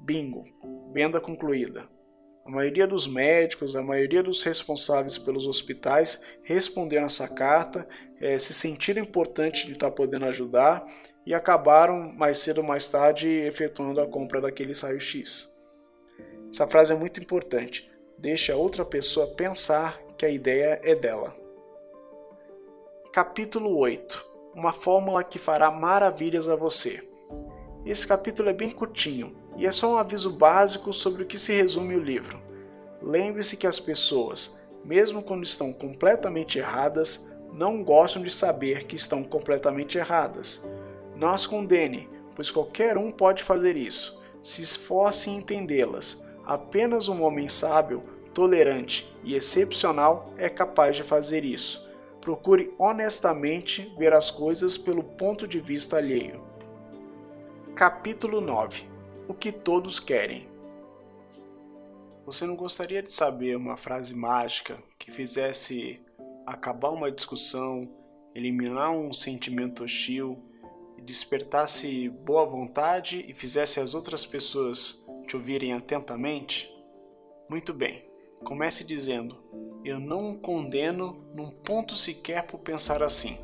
Bingo! 0.00 0.44
Venda 0.92 1.20
concluída. 1.20 1.86
A 2.46 2.50
maioria 2.50 2.86
dos 2.86 3.06
médicos, 3.06 3.76
a 3.76 3.82
maioria 3.82 4.22
dos 4.22 4.42
responsáveis 4.42 5.18
pelos 5.18 5.46
hospitais 5.46 6.24
responderam 6.42 7.04
essa 7.04 7.28
carta, 7.28 7.86
é, 8.18 8.38
se 8.38 8.54
sentiram 8.54 9.02
importante 9.02 9.66
de 9.66 9.72
estar 9.72 9.90
tá 9.90 9.94
podendo 9.94 10.24
ajudar 10.24 10.86
e 11.26 11.34
acabaram 11.34 12.10
mais 12.14 12.38
cedo 12.38 12.62
ou 12.62 12.64
mais 12.64 12.88
tarde 12.88 13.28
efetuando 13.28 14.00
a 14.00 14.06
compra 14.06 14.40
daquele 14.40 14.72
raio-x. 14.72 15.54
Essa 16.50 16.66
frase 16.66 16.94
é 16.94 16.96
muito 16.96 17.20
importante. 17.20 17.90
Deixe 18.18 18.50
a 18.50 18.56
outra 18.56 18.82
pessoa 18.82 19.26
pensar 19.34 20.00
que 20.18 20.26
a 20.26 20.28
ideia 20.28 20.80
é 20.82 20.96
dela. 20.96 21.32
Capítulo 23.12 23.78
8 23.78 24.26
Uma 24.52 24.72
fórmula 24.72 25.22
que 25.22 25.38
fará 25.38 25.70
maravilhas 25.70 26.48
a 26.48 26.56
você. 26.56 27.08
Esse 27.86 28.04
capítulo 28.04 28.48
é 28.48 28.52
bem 28.52 28.68
curtinho 28.68 29.36
e 29.56 29.64
é 29.64 29.70
só 29.70 29.92
um 29.92 29.96
aviso 29.96 30.30
básico 30.30 30.92
sobre 30.92 31.22
o 31.22 31.26
que 31.26 31.38
se 31.38 31.52
resume 31.52 31.94
o 31.94 32.02
livro. 32.02 32.42
Lembre-se 33.00 33.56
que 33.56 33.66
as 33.66 33.78
pessoas, 33.78 34.60
mesmo 34.84 35.22
quando 35.22 35.44
estão 35.44 35.72
completamente 35.72 36.58
erradas, 36.58 37.32
não 37.52 37.84
gostam 37.84 38.20
de 38.20 38.30
saber 38.30 38.84
que 38.84 38.96
estão 38.96 39.22
completamente 39.22 39.98
erradas. 39.98 40.68
Não 41.14 41.28
as 41.28 41.46
condene, 41.46 42.10
pois 42.34 42.50
qualquer 42.50 42.98
um 42.98 43.12
pode 43.12 43.44
fazer 43.44 43.76
isso. 43.76 44.20
Se 44.42 44.62
esforce 44.62 45.30
em 45.30 45.36
entendê-las. 45.36 46.26
Apenas 46.44 47.08
um 47.08 47.22
homem 47.22 47.48
sábio, 47.48 48.17
tolerante 48.38 49.12
e 49.24 49.34
excepcional 49.34 50.32
é 50.36 50.48
capaz 50.48 50.94
de 50.94 51.02
fazer 51.02 51.44
isso. 51.44 51.90
Procure 52.20 52.72
honestamente 52.78 53.92
ver 53.98 54.12
as 54.12 54.30
coisas 54.30 54.78
pelo 54.78 55.02
ponto 55.02 55.48
de 55.48 55.58
vista 55.58 55.96
alheio. 55.96 56.40
Capítulo 57.74 58.40
9 58.40 58.88
O 59.26 59.34
que 59.34 59.50
todos 59.50 59.98
querem. 59.98 60.46
Você 62.24 62.46
não 62.46 62.54
gostaria 62.54 63.02
de 63.02 63.10
saber 63.10 63.56
uma 63.56 63.76
frase 63.76 64.14
mágica 64.14 64.78
que 64.96 65.10
fizesse 65.10 66.00
acabar 66.46 66.90
uma 66.90 67.10
discussão, 67.10 67.90
eliminar 68.36 68.92
um 68.92 69.12
sentimento 69.12 69.82
hostil 69.82 70.40
despertasse 71.02 72.08
boa 72.08 72.46
vontade 72.46 73.24
e 73.26 73.34
fizesse 73.34 73.80
as 73.80 73.94
outras 73.94 74.24
pessoas 74.24 75.04
te 75.26 75.34
ouvirem 75.34 75.72
atentamente? 75.72 76.72
Muito 77.48 77.72
bem, 77.72 78.07
comece 78.44 78.84
dizendo: 78.84 79.36
Eu 79.84 79.98
não 79.98 80.36
condeno 80.36 81.24
num 81.34 81.50
ponto 81.50 81.94
sequer 81.94 82.46
por 82.46 82.58
pensar 82.58 83.02
assim. 83.02 83.38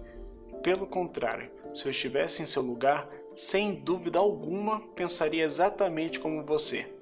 Pelo 0.62 0.86
contrário, 0.86 1.50
se 1.74 1.86
eu 1.86 1.90
estivesse 1.90 2.42
em 2.42 2.46
seu 2.46 2.62
lugar, 2.62 3.08
sem 3.34 3.74
dúvida 3.74 4.18
alguma 4.18 4.80
pensaria 4.94 5.44
exatamente 5.44 6.20
como 6.20 6.44
você. 6.44 6.94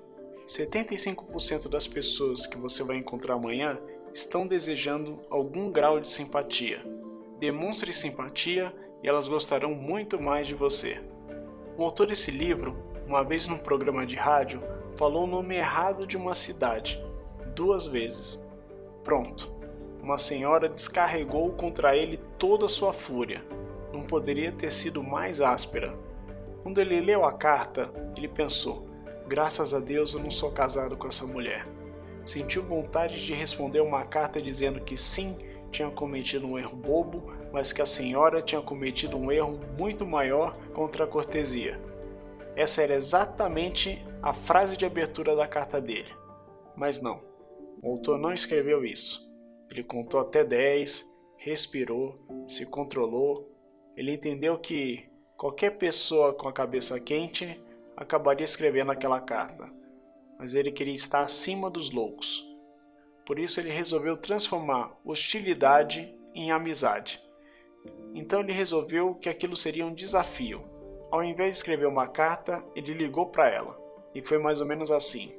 75% 0.46 1.68
das 1.68 1.86
pessoas 1.86 2.46
que 2.46 2.58
você 2.58 2.82
vai 2.82 2.96
encontrar 2.96 3.34
amanhã 3.34 3.78
estão 4.12 4.46
desejando 4.46 5.20
algum 5.30 5.70
grau 5.70 6.00
de 6.00 6.10
simpatia. 6.10 6.84
Demonstre 7.38 7.92
simpatia 7.92 8.74
e 9.02 9.08
elas 9.08 9.28
gostarão 9.28 9.74
muito 9.74 10.20
mais 10.20 10.46
de 10.46 10.54
você. 10.54 11.00
O 11.76 11.84
autor 11.84 12.08
desse 12.08 12.30
livro, 12.30 12.76
uma 13.06 13.22
vez 13.22 13.46
num 13.46 13.58
programa 13.58 14.04
de 14.06 14.16
rádio, 14.16 14.62
falou 14.96 15.24
o 15.24 15.26
nome 15.26 15.56
errado 15.56 16.06
de 16.06 16.16
uma 16.16 16.34
cidade, 16.34 17.02
duas 17.54 17.86
vezes. 17.86 18.46
Pronto, 19.02 19.52
uma 20.02 20.16
senhora 20.16 20.68
descarregou 20.68 21.52
contra 21.52 21.96
ele 21.96 22.16
toda 22.38 22.66
a 22.66 22.68
sua 22.68 22.92
fúria. 22.92 23.44
Não 23.92 24.02
poderia 24.02 24.52
ter 24.52 24.70
sido 24.70 25.02
mais 25.02 25.40
áspera. 25.40 25.94
Quando 26.62 26.80
ele 26.80 27.00
leu 27.00 27.24
a 27.24 27.32
carta, 27.32 27.90
ele 28.16 28.28
pensou: 28.28 28.86
graças 29.28 29.74
a 29.74 29.80
Deus 29.80 30.14
eu 30.14 30.20
não 30.20 30.30
sou 30.30 30.50
casado 30.50 30.96
com 30.96 31.06
essa 31.06 31.26
mulher. 31.26 31.66
Sentiu 32.24 32.62
vontade 32.62 33.24
de 33.24 33.34
responder 33.34 33.80
uma 33.80 34.04
carta 34.04 34.40
dizendo 34.40 34.80
que 34.80 34.96
sim, 34.96 35.36
tinha 35.70 35.90
cometido 35.90 36.46
um 36.46 36.58
erro 36.58 36.76
bobo, 36.76 37.32
mas 37.52 37.72
que 37.72 37.82
a 37.82 37.86
senhora 37.86 38.42
tinha 38.42 38.60
cometido 38.60 39.16
um 39.16 39.32
erro 39.32 39.58
muito 39.78 40.06
maior 40.06 40.56
contra 40.72 41.04
a 41.04 41.08
cortesia. 41.08 41.80
Essa 42.54 42.82
era 42.82 42.94
exatamente 42.94 44.04
a 44.22 44.32
frase 44.32 44.76
de 44.76 44.84
abertura 44.84 45.34
da 45.34 45.48
carta 45.48 45.80
dele. 45.80 46.12
Mas 46.76 47.00
não, 47.00 47.20
o 47.82 47.90
autor 47.90 48.16
não 48.16 48.32
escreveu 48.32 48.84
isso. 48.84 49.28
Ele 49.68 49.82
contou 49.82 50.20
até 50.20 50.44
10, 50.44 51.04
respirou, 51.36 52.16
se 52.46 52.64
controlou. 52.64 53.50
Ele 53.96 54.12
entendeu 54.12 54.56
que 54.56 55.10
qualquer 55.36 55.70
pessoa 55.78 56.32
com 56.32 56.48
a 56.48 56.52
cabeça 56.52 57.00
quente 57.00 57.60
acabaria 57.96 58.44
escrevendo 58.44 58.92
aquela 58.92 59.20
carta, 59.20 59.68
mas 60.38 60.54
ele 60.54 60.70
queria 60.70 60.94
estar 60.94 61.22
acima 61.22 61.68
dos 61.68 61.90
loucos. 61.90 62.48
Por 63.26 63.38
isso 63.38 63.58
ele 63.58 63.70
resolveu 63.70 64.16
transformar 64.16 64.96
hostilidade 65.04 66.16
em 66.34 66.52
amizade. 66.52 67.20
Então 68.14 68.40
ele 68.40 68.52
resolveu 68.52 69.16
que 69.16 69.28
aquilo 69.28 69.56
seria 69.56 69.86
um 69.86 69.94
desafio. 69.94 70.62
Ao 71.10 71.24
invés 71.24 71.50
de 71.50 71.56
escrever 71.56 71.86
uma 71.86 72.06
carta, 72.06 72.64
ele 72.76 72.94
ligou 72.94 73.26
para 73.26 73.50
ela. 73.50 73.76
E 74.14 74.22
foi 74.22 74.38
mais 74.38 74.60
ou 74.60 74.66
menos 74.66 74.90
assim: 74.90 75.32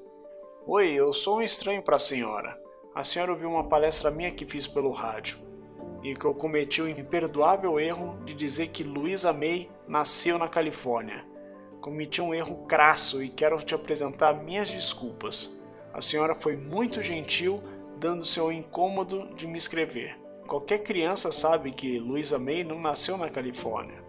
Oi, 0.65 0.93
eu 0.93 1.11
sou 1.11 1.39
um 1.39 1.41
estranho 1.41 1.81
para 1.81 1.97
a 1.97 1.99
senhora. 1.99 2.57
A 2.95 3.03
senhora 3.03 3.33
ouviu 3.33 3.49
uma 3.49 3.65
palestra 3.65 4.09
minha 4.09 4.31
que 4.31 4.45
fiz 4.45 4.65
pelo 4.65 4.91
rádio 4.91 5.37
e 6.01 6.15
que 6.15 6.23
eu 6.23 6.33
cometi 6.33 6.81
o 6.81 6.87
imperdoável 6.87 7.77
erro 7.81 8.17
de 8.23 8.33
dizer 8.33 8.69
que 8.69 8.81
Louisa 8.81 9.33
May 9.33 9.69
nasceu 9.85 10.37
na 10.37 10.47
Califórnia. 10.47 11.25
Cometi 11.81 12.21
um 12.21 12.33
erro 12.33 12.65
crasso 12.65 13.21
e 13.21 13.27
quero 13.27 13.61
te 13.61 13.75
apresentar 13.75 14.41
minhas 14.41 14.71
desculpas. 14.71 15.61
A 15.93 15.99
senhora 15.99 16.33
foi 16.33 16.55
muito 16.55 17.01
gentil, 17.01 17.61
dando 17.97 18.23
seu 18.23 18.49
incômodo 18.49 19.35
de 19.35 19.45
me 19.45 19.57
escrever. 19.57 20.17
Qualquer 20.47 20.79
criança 20.79 21.29
sabe 21.29 21.73
que 21.73 21.99
Louisa 21.99 22.39
May 22.39 22.63
não 22.63 22.79
nasceu 22.79 23.17
na 23.17 23.29
Califórnia. 23.29 24.01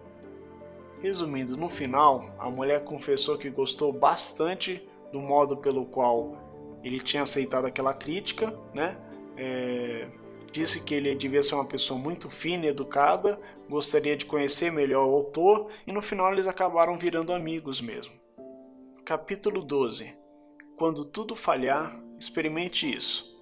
Resumindo, 1.01 1.57
no 1.57 1.67
final, 1.67 2.33
a 2.39 2.49
mulher 2.49 2.85
confessou 2.85 3.37
que 3.37 3.49
gostou 3.49 3.91
bastante 3.91 4.87
do 5.11 5.19
modo 5.19 5.57
pelo 5.57 5.85
qual 5.85 6.44
ele 6.85 6.99
tinha 6.99 7.23
aceitado 7.23 7.65
aquela 7.65 7.95
crítica, 7.95 8.55
né? 8.71 8.95
É, 9.35 10.07
disse 10.51 10.85
que 10.85 10.93
ele 10.93 11.15
devia 11.15 11.41
ser 11.41 11.55
uma 11.55 11.65
pessoa 11.65 11.99
muito 11.99 12.29
fina 12.29 12.65
e 12.65 12.69
educada, 12.69 13.39
gostaria 13.67 14.15
de 14.15 14.25
conhecer 14.25 14.71
melhor 14.71 15.07
o 15.07 15.15
autor 15.15 15.69
e 15.87 15.91
no 15.91 16.01
final 16.01 16.31
eles 16.31 16.45
acabaram 16.45 16.95
virando 16.95 17.33
amigos 17.33 17.81
mesmo. 17.81 18.13
Capítulo 19.03 19.63
12 19.63 20.15
Quando 20.77 21.05
tudo 21.05 21.35
falhar, 21.35 21.99
experimente 22.19 22.95
isso. 22.95 23.35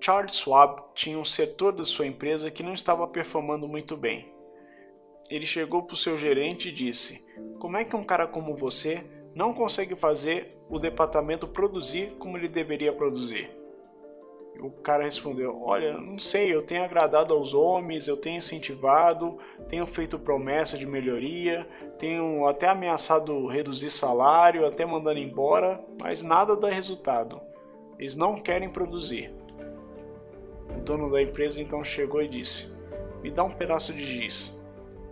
Charles 0.00 0.34
Schwab 0.34 0.82
tinha 0.92 1.18
um 1.18 1.24
setor 1.24 1.72
da 1.72 1.84
sua 1.84 2.06
empresa 2.06 2.50
que 2.50 2.64
não 2.64 2.74
estava 2.74 3.06
performando 3.06 3.68
muito 3.68 3.96
bem. 3.96 4.34
Ele 5.30 5.46
chegou 5.46 5.84
para 5.84 5.94
o 5.94 5.96
seu 5.96 6.18
gerente 6.18 6.68
e 6.68 6.72
disse: 6.72 7.24
Como 7.60 7.76
é 7.76 7.84
que 7.84 7.94
um 7.94 8.02
cara 8.02 8.26
como 8.26 8.56
você 8.56 9.08
não 9.34 9.54
consegue 9.54 9.94
fazer 9.94 10.59
o 10.70 10.78
departamento 10.78 11.48
produzir 11.48 12.14
como 12.18 12.38
ele 12.38 12.48
deveria 12.48 12.92
produzir? 12.92 13.50
O 14.60 14.70
cara 14.70 15.04
respondeu: 15.04 15.60
Olha, 15.62 15.98
não 15.98 16.18
sei, 16.18 16.54
eu 16.54 16.62
tenho 16.62 16.84
agradado 16.84 17.34
aos 17.34 17.54
homens, 17.54 18.06
eu 18.06 18.16
tenho 18.16 18.36
incentivado, 18.36 19.38
tenho 19.68 19.86
feito 19.86 20.18
promessa 20.18 20.76
de 20.76 20.86
melhoria, 20.86 21.66
tenho 21.98 22.46
até 22.46 22.68
ameaçado 22.68 23.46
reduzir 23.46 23.90
salário, 23.90 24.66
até 24.66 24.84
mandando 24.84 25.18
embora, 25.18 25.82
mas 26.00 26.22
nada 26.22 26.56
dá 26.56 26.68
resultado. 26.68 27.40
Eles 27.98 28.16
não 28.16 28.34
querem 28.34 28.68
produzir. 28.68 29.32
O 30.76 30.80
dono 30.80 31.10
da 31.10 31.22
empresa 31.22 31.60
então 31.60 31.82
chegou 31.82 32.22
e 32.22 32.28
disse: 32.28 32.74
Me 33.22 33.30
dá 33.30 33.42
um 33.42 33.50
pedaço 33.50 33.94
de 33.94 34.02
giz. 34.02 34.60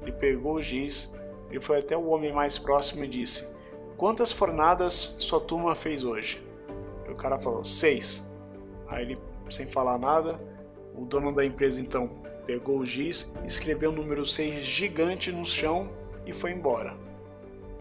Ele 0.03 0.13
pegou 0.13 0.55
o 0.55 0.63
giz, 0.63 1.19
ele 1.51 1.61
foi 1.61 1.79
até 1.79 1.97
o 1.97 2.09
homem 2.09 2.33
mais 2.33 2.59
próximo 2.59 3.05
e 3.05 3.09
disse: 3.09 3.57
Quantas 3.99 4.31
fornadas 4.31 5.17
sua 5.19 5.41
turma 5.41 5.75
fez 5.75 6.05
hoje? 6.05 6.41
E 7.09 7.11
o 7.11 7.17
cara 7.17 7.37
falou: 7.37 7.65
Seis. 7.65 8.31
Aí 8.87 9.03
ele 9.03 9.19
sem 9.51 9.67
falar 9.67 9.99
nada. 9.99 10.41
O 10.95 11.05
dono 11.05 11.35
da 11.35 11.45
empresa 11.45 11.81
então 11.81 12.09
pegou 12.47 12.79
o 12.79 12.87
giz, 12.87 13.35
escreveu 13.45 13.91
o 13.91 13.95
número 13.95 14.25
6 14.25 14.65
gigante 14.65 15.33
no 15.33 15.45
chão 15.45 15.91
e 16.25 16.33
foi 16.33 16.53
embora. 16.53 16.97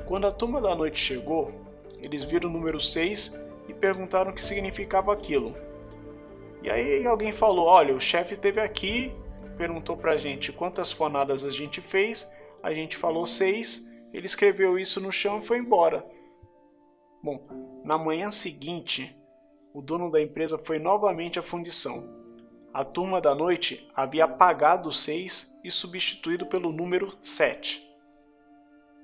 Quando 0.07 0.25
a 0.25 0.31
turma 0.31 0.59
da 0.59 0.75
noite 0.75 0.99
chegou, 0.99 1.51
eles 1.99 2.23
viram 2.23 2.49
o 2.49 2.53
número 2.53 2.79
6 2.79 3.39
e 3.67 3.73
perguntaram 3.73 4.31
o 4.31 4.33
que 4.33 4.43
significava 4.43 5.13
aquilo. 5.13 5.55
E 6.63 6.69
aí 6.69 7.05
alguém 7.05 7.31
falou: 7.31 7.67
Olha, 7.67 7.93
o 7.93 7.99
chefe 7.99 8.33
esteve 8.33 8.59
aqui, 8.59 9.13
perguntou 9.55 9.95
pra 9.95 10.17
gente 10.17 10.51
quantas 10.51 10.91
fonadas 10.91 11.45
a 11.45 11.51
gente 11.51 11.79
fez, 11.79 12.33
a 12.63 12.73
gente 12.73 12.97
falou 12.97 13.27
6, 13.27 13.96
ele 14.17 14.25
escreveu 14.25 14.79
isso 14.79 14.99
no 14.99 15.11
chão 15.11 15.37
e 15.37 15.45
foi 15.45 15.59
embora. 15.59 16.03
Bom, 17.21 17.39
na 17.83 17.99
manhã 17.99 18.31
seguinte, 18.31 19.15
o 19.71 19.79
dono 19.79 20.09
da 20.09 20.19
empresa 20.19 20.57
foi 20.57 20.79
novamente 20.79 21.37
à 21.37 21.43
fundição. 21.43 22.17
A 22.73 22.83
turma 22.83 23.21
da 23.21 23.35
noite 23.35 23.87
havia 23.95 24.25
apagado 24.25 24.89
o 24.89 24.91
6 24.91 25.59
e 25.63 25.69
substituído 25.69 26.47
pelo 26.47 26.71
número 26.71 27.15
7. 27.21 27.87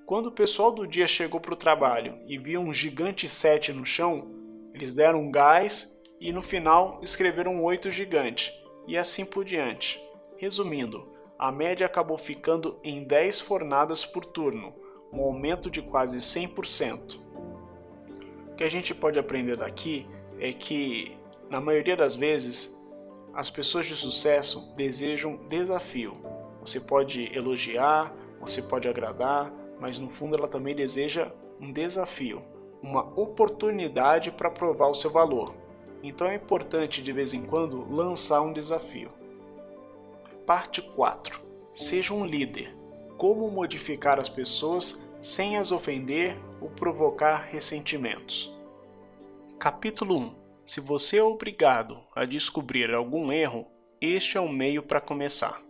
Quando 0.07 0.27
o 0.27 0.31
pessoal 0.31 0.71
do 0.71 0.87
dia 0.87 1.05
chegou 1.05 1.39
para 1.39 1.53
o 1.53 1.57
trabalho 1.57 2.17
e 2.25 2.39
viu 2.39 2.59
um 2.59 2.73
gigante 2.73 3.29
7 3.29 3.71
no 3.71 3.85
chão, 3.85 4.31
eles 4.73 4.95
deram 4.95 5.21
um 5.21 5.31
gás 5.31 5.95
e 6.19 6.31
no 6.31 6.41
final 6.41 6.99
escreveram 7.03 7.53
um 7.53 7.63
8 7.63 7.91
gigante, 7.91 8.51
e 8.87 8.97
assim 8.97 9.25
por 9.25 9.45
diante. 9.45 10.03
Resumindo, 10.37 11.07
a 11.37 11.51
média 11.51 11.85
acabou 11.85 12.17
ficando 12.17 12.79
em 12.83 13.03
10 13.03 13.41
fornadas 13.41 14.03
por 14.03 14.25
turno, 14.25 14.73
um 15.13 15.21
aumento 15.21 15.69
de 15.69 15.81
quase 15.81 16.17
100%. 16.17 17.19
O 18.51 18.55
que 18.55 18.63
a 18.63 18.69
gente 18.69 18.93
pode 18.93 19.19
aprender 19.19 19.57
daqui 19.57 20.07
é 20.39 20.51
que, 20.51 21.15
na 21.49 21.61
maioria 21.61 21.95
das 21.95 22.15
vezes, 22.15 22.77
as 23.33 23.49
pessoas 23.49 23.85
de 23.85 23.95
sucesso 23.95 24.73
desejam 24.75 25.39
desafio. 25.47 26.17
Você 26.61 26.79
pode 26.79 27.31
elogiar, 27.35 28.13
você 28.39 28.61
pode 28.61 28.87
agradar, 28.87 29.51
mas 29.79 29.99
no 29.99 30.09
fundo 30.09 30.35
ela 30.35 30.47
também 30.47 30.75
deseja 30.75 31.31
um 31.59 31.71
desafio, 31.71 32.41
uma 32.81 33.01
oportunidade 33.19 34.31
para 34.31 34.49
provar 34.49 34.87
o 34.87 34.93
seu 34.93 35.11
valor. 35.11 35.53
Então 36.01 36.27
é 36.27 36.35
importante 36.35 37.01
de 37.01 37.11
vez 37.11 37.33
em 37.33 37.43
quando 37.43 37.89
lançar 37.89 38.41
um 38.41 38.53
desafio. 38.53 39.09
Parte 40.45 40.81
4. 40.81 41.41
Seja 41.73 42.13
um 42.13 42.25
líder. 42.25 42.75
Como 43.17 43.49
modificar 43.49 44.19
as 44.19 44.27
pessoas 44.27 45.07
sem 45.21 45.57
as 45.57 45.71
ofender 45.71 46.37
ou 46.59 46.69
provocar 46.69 47.47
ressentimentos. 47.49 48.53
Capítulo 49.59 50.17
1 50.17 50.35
Se 50.65 50.81
você 50.81 51.17
é 51.17 51.23
obrigado 51.23 52.01
a 52.15 52.25
descobrir 52.25 52.93
algum 52.93 53.31
erro, 53.31 53.67
este 54.01 54.37
é 54.37 54.41
o 54.41 54.49
meio 54.49 54.83
para 54.83 54.99
começar. 54.99 55.61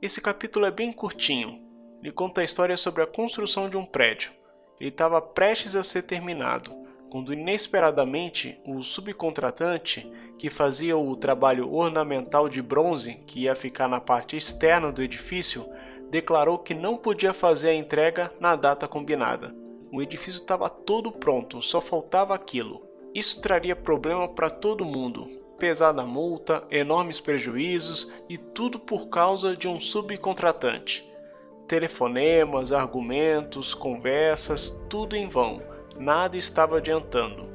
Esse 0.00 0.20
capítulo 0.20 0.66
é 0.66 0.70
bem 0.70 0.92
curtinho. 0.92 1.60
Ele 2.00 2.12
conta 2.12 2.40
a 2.40 2.44
história 2.44 2.76
sobre 2.76 3.02
a 3.02 3.06
construção 3.06 3.68
de 3.68 3.76
um 3.76 3.84
prédio. 3.84 4.30
Ele 4.78 4.90
estava 4.90 5.20
prestes 5.20 5.74
a 5.74 5.82
ser 5.82 6.02
terminado, 6.02 6.72
quando 7.10 7.32
inesperadamente 7.32 8.60
o 8.64 8.82
subcontratante, 8.82 10.10
que 10.38 10.50
fazia 10.50 10.96
o 10.96 11.14
trabalho 11.14 11.72
ornamental 11.72 12.48
de 12.48 12.60
bronze 12.62 13.14
que 13.26 13.40
ia 13.40 13.54
ficar 13.54 13.86
na 13.86 14.00
parte 14.00 14.36
externa 14.36 14.90
do 14.90 15.02
edifício, 15.02 15.68
declarou 16.12 16.58
que 16.58 16.74
não 16.74 16.98
podia 16.98 17.32
fazer 17.32 17.70
a 17.70 17.74
entrega 17.74 18.30
na 18.38 18.54
data 18.54 18.86
combinada. 18.86 19.54
O 19.90 20.02
edifício 20.02 20.38
estava 20.38 20.68
todo 20.68 21.10
pronto, 21.10 21.62
só 21.62 21.80
faltava 21.80 22.34
aquilo. 22.34 22.82
Isso 23.14 23.40
traria 23.40 23.74
problema 23.74 24.28
para 24.28 24.50
todo 24.50 24.84
mundo, 24.84 25.26
pesada 25.58 26.04
multa, 26.04 26.64
enormes 26.70 27.18
prejuízos 27.18 28.12
e 28.28 28.36
tudo 28.36 28.78
por 28.78 29.08
causa 29.08 29.56
de 29.56 29.66
um 29.66 29.80
subcontratante. 29.80 31.10
Telefonemas, 31.66 32.72
argumentos, 32.72 33.72
conversas, 33.72 34.68
tudo 34.90 35.16
em 35.16 35.30
vão, 35.30 35.62
nada 35.96 36.36
estava 36.36 36.76
adiantando. 36.76 37.48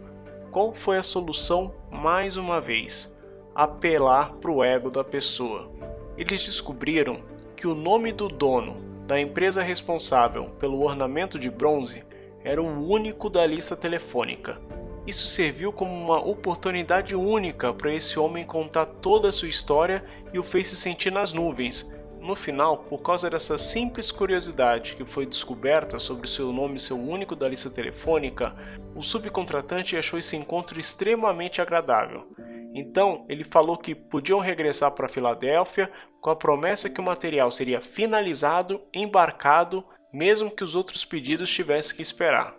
Qual 0.52 0.74
foi 0.74 0.98
a 0.98 1.04
solução 1.04 1.76
mais 1.92 2.38
uma 2.38 2.60
vez? 2.60 3.22
Apelar 3.54 4.34
para 4.38 4.50
o 4.50 4.64
ego 4.64 4.90
da 4.90 5.04
pessoa. 5.04 5.72
Eles 6.18 6.44
descobriram 6.44 7.37
que 7.58 7.68
o 7.68 7.76
nome 7.76 8.14
do 8.14 8.30
dono 8.30 8.78
da 9.06 9.20
empresa 9.20 9.62
responsável 9.62 10.46
pelo 10.60 10.82
ornamento 10.82 11.38
de 11.38 11.50
bronze 11.50 12.06
era 12.42 12.62
o 12.62 12.88
único 12.90 13.30
da 13.30 13.46
lista 13.46 13.76
telefônica 13.76 14.62
isso 15.08 15.28
serviu 15.28 15.72
como 15.72 15.96
uma 15.96 16.20
oportunidade 16.20 17.16
única 17.16 17.74
para 17.74 17.94
esse 17.94 18.20
homem 18.20 18.46
contar 18.46 18.86
toda 18.86 19.30
a 19.30 19.32
sua 19.32 19.48
história 19.48 20.04
e 20.34 20.38
o 20.38 20.44
fez 20.44 20.68
se 20.68 20.76
sentir 20.76 21.12
nas 21.12 21.32
nuvens, 21.32 21.90
No 22.20 22.36
final, 22.36 22.80
por 22.80 23.02
causa 23.02 23.30
dessa 23.30 23.58
simples 23.58 24.12
curiosidade 24.12 24.98
que 24.98 25.06
foi 25.06 25.26
descoberta 25.26 25.98
sobre 25.98 26.28
seu 26.28 26.52
nome 26.52 26.78
ser 26.78 26.92
único 26.92 27.38
da 27.38 27.48
lista 27.48 27.70
telefônica, 27.70 28.54
o 28.94 29.02
subcontratante 29.02 29.96
achou 29.96 30.20
esse 30.20 30.36
encontro 30.36 30.78
extremamente 30.78 31.62
agradável. 31.62 32.28
Então, 32.74 33.26
ele 33.28 33.44
falou 33.44 33.78
que 33.78 33.96
podiam 33.96 34.40
regressar 34.40 34.92
para 34.92 35.08
Filadélfia 35.08 35.92
com 36.22 36.30
a 36.30 36.36
promessa 36.36 36.90
que 36.90 37.00
o 37.00 37.04
material 37.04 37.50
seria 37.50 37.82
finalizado, 37.82 38.82
embarcado, 38.94 39.84
mesmo 40.12 40.52
que 40.52 40.64
os 40.64 40.76
outros 40.76 41.06
pedidos 41.06 41.50
tivessem 41.50 41.96
que 41.96 42.02
esperar. 42.02 42.56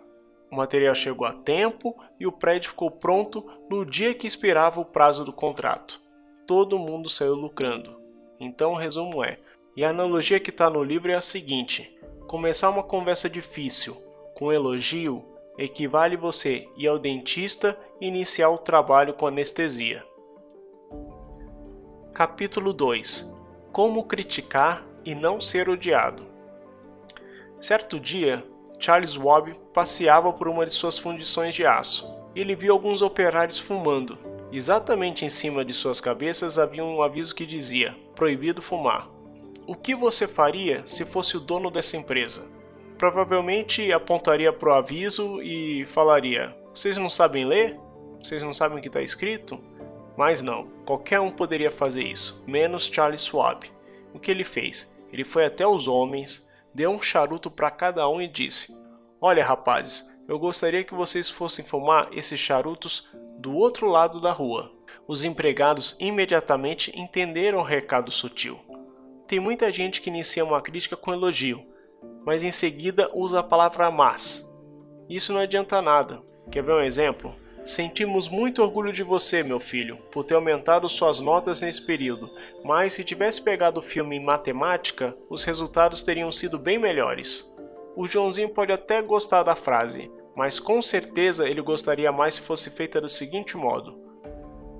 O 0.51 0.55
material 0.55 0.95
chegou 0.95 1.27
a 1.27 1.33
tempo 1.33 1.95
e 2.19 2.25
o 2.25 2.31
prédio 2.31 2.71
ficou 2.71 2.89
pronto 2.89 3.45
no 3.69 3.85
dia 3.85 4.13
que 4.13 4.25
expirava 4.25 4.81
o 4.81 4.85
prazo 4.85 5.23
do 5.23 5.31
contrato. 5.31 6.01
Todo 6.47 6.79
mundo 6.79 7.07
saiu 7.07 7.35
lucrando. 7.35 8.01
Então 8.39 8.71
o 8.73 8.77
resumo 8.77 9.23
é: 9.23 9.37
e 9.75 9.85
a 9.85 9.89
analogia 9.89 10.39
que 10.39 10.49
está 10.49 10.69
no 10.69 10.83
livro 10.83 11.11
é 11.11 11.15
a 11.15 11.21
seguinte: 11.21 11.95
começar 12.27 12.69
uma 12.69 12.83
conversa 12.83 13.29
difícil 13.29 13.95
com 14.35 14.51
elogio 14.51 15.23
equivale 15.57 16.15
você 16.15 16.67
ir 16.77 16.87
ao 16.87 16.97
dentista 16.97 17.77
iniciar 18.01 18.49
o 18.49 18.57
trabalho 18.57 19.13
com 19.13 19.27
anestesia. 19.27 20.05
Capítulo 22.13 22.73
2 22.73 23.37
Como 23.71 24.03
criticar 24.03 24.85
e 25.05 25.15
não 25.15 25.39
ser 25.39 25.69
odiado. 25.69 26.27
Certo 27.59 27.99
dia, 27.99 28.43
Charles 28.77 29.17
Wobb 29.17 29.53
passeava 29.73 30.31
por 30.31 30.47
uma 30.47 30.65
de 30.65 30.71
suas 30.73 30.97
fundições 30.97 31.53
de 31.53 31.65
aço 31.65 32.19
ele 32.35 32.55
viu 32.55 32.73
alguns 32.73 33.01
operários 33.01 33.59
fumando. 33.59 34.17
Exatamente 34.51 35.25
em 35.25 35.29
cima 35.29 35.63
de 35.63 35.73
suas 35.73 35.99
cabeças 35.99 36.57
havia 36.57 36.83
um 36.83 37.01
aviso 37.01 37.35
que 37.35 37.45
dizia: 37.45 37.95
Proibido 38.15 38.61
fumar. 38.61 39.09
O 39.67 39.75
que 39.75 39.95
você 39.95 40.27
faria 40.27 40.81
se 40.85 41.05
fosse 41.05 41.37
o 41.37 41.39
dono 41.39 41.69
dessa 41.69 41.97
empresa? 41.97 42.49
Provavelmente 42.97 43.91
apontaria 43.93 44.51
para 44.51 44.69
o 44.69 44.73
aviso 44.73 45.41
e 45.41 45.85
falaria: 45.85 46.55
Vocês 46.73 46.97
não 46.97 47.09
sabem 47.09 47.45
ler? 47.45 47.79
Vocês 48.21 48.43
não 48.43 48.53
sabem 48.53 48.77
o 48.77 48.81
que 48.81 48.87
está 48.87 49.01
escrito? 49.01 49.61
Mas 50.17 50.41
não, 50.41 50.67
qualquer 50.85 51.19
um 51.19 51.31
poderia 51.31 51.71
fazer 51.71 52.03
isso, 52.03 52.43
menos 52.45 52.87
Charles 52.87 53.23
Schwab. 53.23 53.71
O 54.13 54.19
que 54.19 54.29
ele 54.29 54.43
fez? 54.43 54.99
Ele 55.11 55.23
foi 55.23 55.45
até 55.45 55.65
os 55.65 55.87
homens, 55.87 56.49
deu 56.73 56.91
um 56.91 57.01
charuto 57.01 57.49
para 57.49 57.71
cada 57.71 58.07
um 58.09 58.21
e 58.21 58.27
disse: 58.27 58.77
Olha, 59.21 59.45
rapazes, 59.45 60.09
eu 60.27 60.37
gostaria 60.37 60.83
que 60.83 60.93
vocês 60.93 61.29
fossem 61.29 61.65
fumar 61.65 62.09
esses 62.11 62.39
charutos 62.39 63.07
do 63.37 63.55
outro 63.55 63.87
lado 63.87 64.19
da 64.19 64.31
rua. 64.31 64.71
Os 65.07 65.23
empregados 65.23 65.95
imediatamente 65.99 66.91
entenderam 66.95 67.59
o 67.59 67.63
recado 67.63 68.11
sutil. 68.11 68.59
Tem 69.27 69.39
muita 69.39 69.71
gente 69.71 70.01
que 70.01 70.09
inicia 70.09 70.43
uma 70.43 70.61
crítica 70.61 70.95
com 70.95 71.13
elogio, 71.13 71.65
mas 72.25 72.43
em 72.43 72.51
seguida 72.51 73.09
usa 73.13 73.39
a 73.39 73.43
palavra 73.43 73.89
mas. 73.89 74.47
Isso 75.09 75.33
não 75.33 75.41
adianta 75.41 75.81
nada. 75.81 76.21
Quer 76.51 76.63
ver 76.63 76.73
um 76.73 76.81
exemplo? 76.81 77.35
Sentimos 77.69 78.27
muito 78.27 78.63
orgulho 78.63 78.91
de 78.91 79.03
você, 79.03 79.43
meu 79.43 79.59
filho, 79.59 79.97
por 80.09 80.23
ter 80.23 80.33
aumentado 80.33 80.89
suas 80.89 81.21
notas 81.21 81.61
nesse 81.61 81.79
período, 81.79 82.27
mas 82.63 82.93
se 82.93 83.03
tivesse 83.03 83.39
pegado 83.39 83.79
o 83.79 83.83
filme 83.83 84.15
em 84.15 84.25
matemática, 84.25 85.15
os 85.29 85.43
resultados 85.43 86.01
teriam 86.01 86.31
sido 86.31 86.57
bem 86.57 86.79
melhores. 86.79 87.47
O 87.95 88.07
Joãozinho 88.07 88.49
pode 88.49 88.71
até 88.71 89.03
gostar 89.03 89.43
da 89.43 89.55
frase, 89.55 90.11
mas 90.35 90.59
com 90.59 90.81
certeza 90.81 91.47
ele 91.47 91.61
gostaria 91.61 92.11
mais 92.11 92.33
se 92.33 92.41
fosse 92.41 92.71
feita 92.71 92.99
do 92.99 93.07
seguinte 93.07 93.55
modo: 93.55 93.99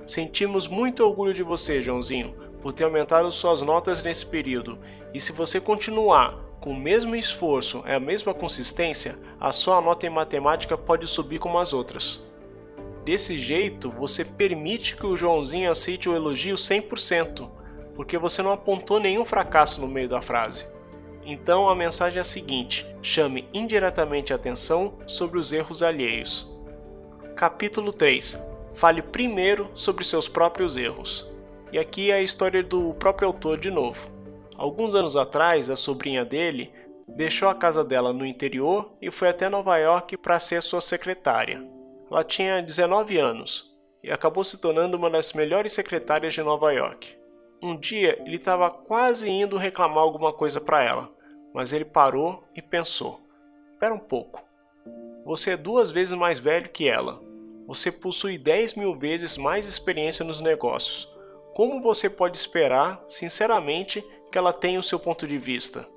Sentimos 0.03 0.67
muito 0.67 1.05
orgulho 1.05 1.31
de 1.31 1.43
você, 1.43 1.83
Joãozinho, 1.83 2.33
por 2.59 2.73
ter 2.73 2.85
aumentado 2.85 3.31
suas 3.31 3.61
notas 3.61 4.01
nesse 4.01 4.25
período, 4.25 4.79
e 5.13 5.21
se 5.21 5.31
você 5.31 5.61
continuar 5.61 6.43
com 6.59 6.71
o 6.71 6.75
mesmo 6.75 7.15
esforço 7.15 7.83
e 7.85 7.91
a 7.91 7.99
mesma 7.99 8.33
consistência, 8.33 9.15
a 9.39 9.51
sua 9.51 9.79
nota 9.79 10.07
em 10.07 10.09
matemática 10.09 10.75
pode 10.75 11.05
subir 11.05 11.37
como 11.37 11.59
as 11.59 11.71
outras. 11.71 12.27
Desse 13.09 13.35
jeito, 13.35 13.89
você 13.89 14.23
permite 14.23 14.95
que 14.95 15.03
o 15.03 15.17
Joãozinho 15.17 15.71
aceite 15.71 16.07
o 16.07 16.15
elogio 16.15 16.55
100%, 16.55 17.49
porque 17.95 18.19
você 18.19 18.43
não 18.43 18.51
apontou 18.51 18.99
nenhum 18.99 19.25
fracasso 19.25 19.81
no 19.81 19.87
meio 19.87 20.07
da 20.07 20.21
frase. 20.21 20.67
Então 21.25 21.67
a 21.67 21.75
mensagem 21.75 22.19
é 22.19 22.21
a 22.21 22.23
seguinte: 22.23 22.85
chame 23.01 23.49
indiretamente 23.51 24.31
a 24.31 24.35
atenção 24.35 24.93
sobre 25.07 25.39
os 25.39 25.51
erros 25.51 25.81
alheios. 25.81 26.55
Capítulo 27.35 27.91
3 27.91 28.39
Fale 28.75 29.01
primeiro 29.01 29.71
sobre 29.73 30.03
seus 30.03 30.29
próprios 30.29 30.77
erros. 30.77 31.27
E 31.71 31.79
aqui 31.79 32.11
é 32.11 32.17
a 32.17 32.21
história 32.21 32.61
do 32.61 32.93
próprio 32.93 33.29
autor 33.29 33.57
de 33.57 33.71
novo. 33.71 34.07
Alguns 34.55 34.93
anos 34.93 35.17
atrás, 35.17 35.71
a 35.71 35.75
sobrinha 35.75 36.23
dele 36.23 36.71
deixou 37.07 37.49
a 37.49 37.55
casa 37.55 37.83
dela 37.83 38.13
no 38.13 38.23
interior 38.23 38.91
e 39.01 39.09
foi 39.09 39.29
até 39.29 39.49
Nova 39.49 39.75
York 39.79 40.15
para 40.17 40.37
ser 40.37 40.61
sua 40.61 40.79
secretária. 40.79 41.78
Ela 42.09 42.23
tinha 42.23 42.61
19 42.61 43.17
anos 43.17 43.75
e 44.03 44.11
acabou 44.11 44.43
se 44.43 44.59
tornando 44.59 44.97
uma 44.97 45.09
das 45.09 45.33
melhores 45.33 45.73
secretárias 45.73 46.33
de 46.33 46.41
Nova 46.41 46.71
York. 46.71 47.15
Um 47.61 47.75
dia 47.75 48.17
ele 48.25 48.37
estava 48.37 48.71
quase 48.71 49.29
indo 49.29 49.57
reclamar 49.57 50.03
alguma 50.03 50.33
coisa 50.33 50.61
para 50.61 50.83
ela, 50.83 51.09
mas 51.53 51.73
ele 51.73 51.85
parou 51.85 52.43
e 52.55 52.61
pensou: 52.61 53.19
Espera 53.73 53.93
um 53.93 53.99
pouco. 53.99 54.43
Você 55.25 55.51
é 55.51 55.57
duas 55.57 55.91
vezes 55.91 56.17
mais 56.17 56.39
velho 56.39 56.69
que 56.69 56.87
ela. 56.87 57.21
Você 57.67 57.91
possui 57.91 58.37
10 58.37 58.73
mil 58.75 58.95
vezes 58.95 59.37
mais 59.37 59.67
experiência 59.67 60.25
nos 60.25 60.41
negócios. 60.41 61.07
Como 61.53 61.81
você 61.81 62.09
pode 62.09 62.37
esperar, 62.37 63.03
sinceramente, 63.07 64.03
que 64.31 64.37
ela 64.37 64.53
tenha 64.53 64.79
o 64.79 64.83
seu 64.83 64.99
ponto 64.99 65.27
de 65.27 65.37
vista? 65.37 65.87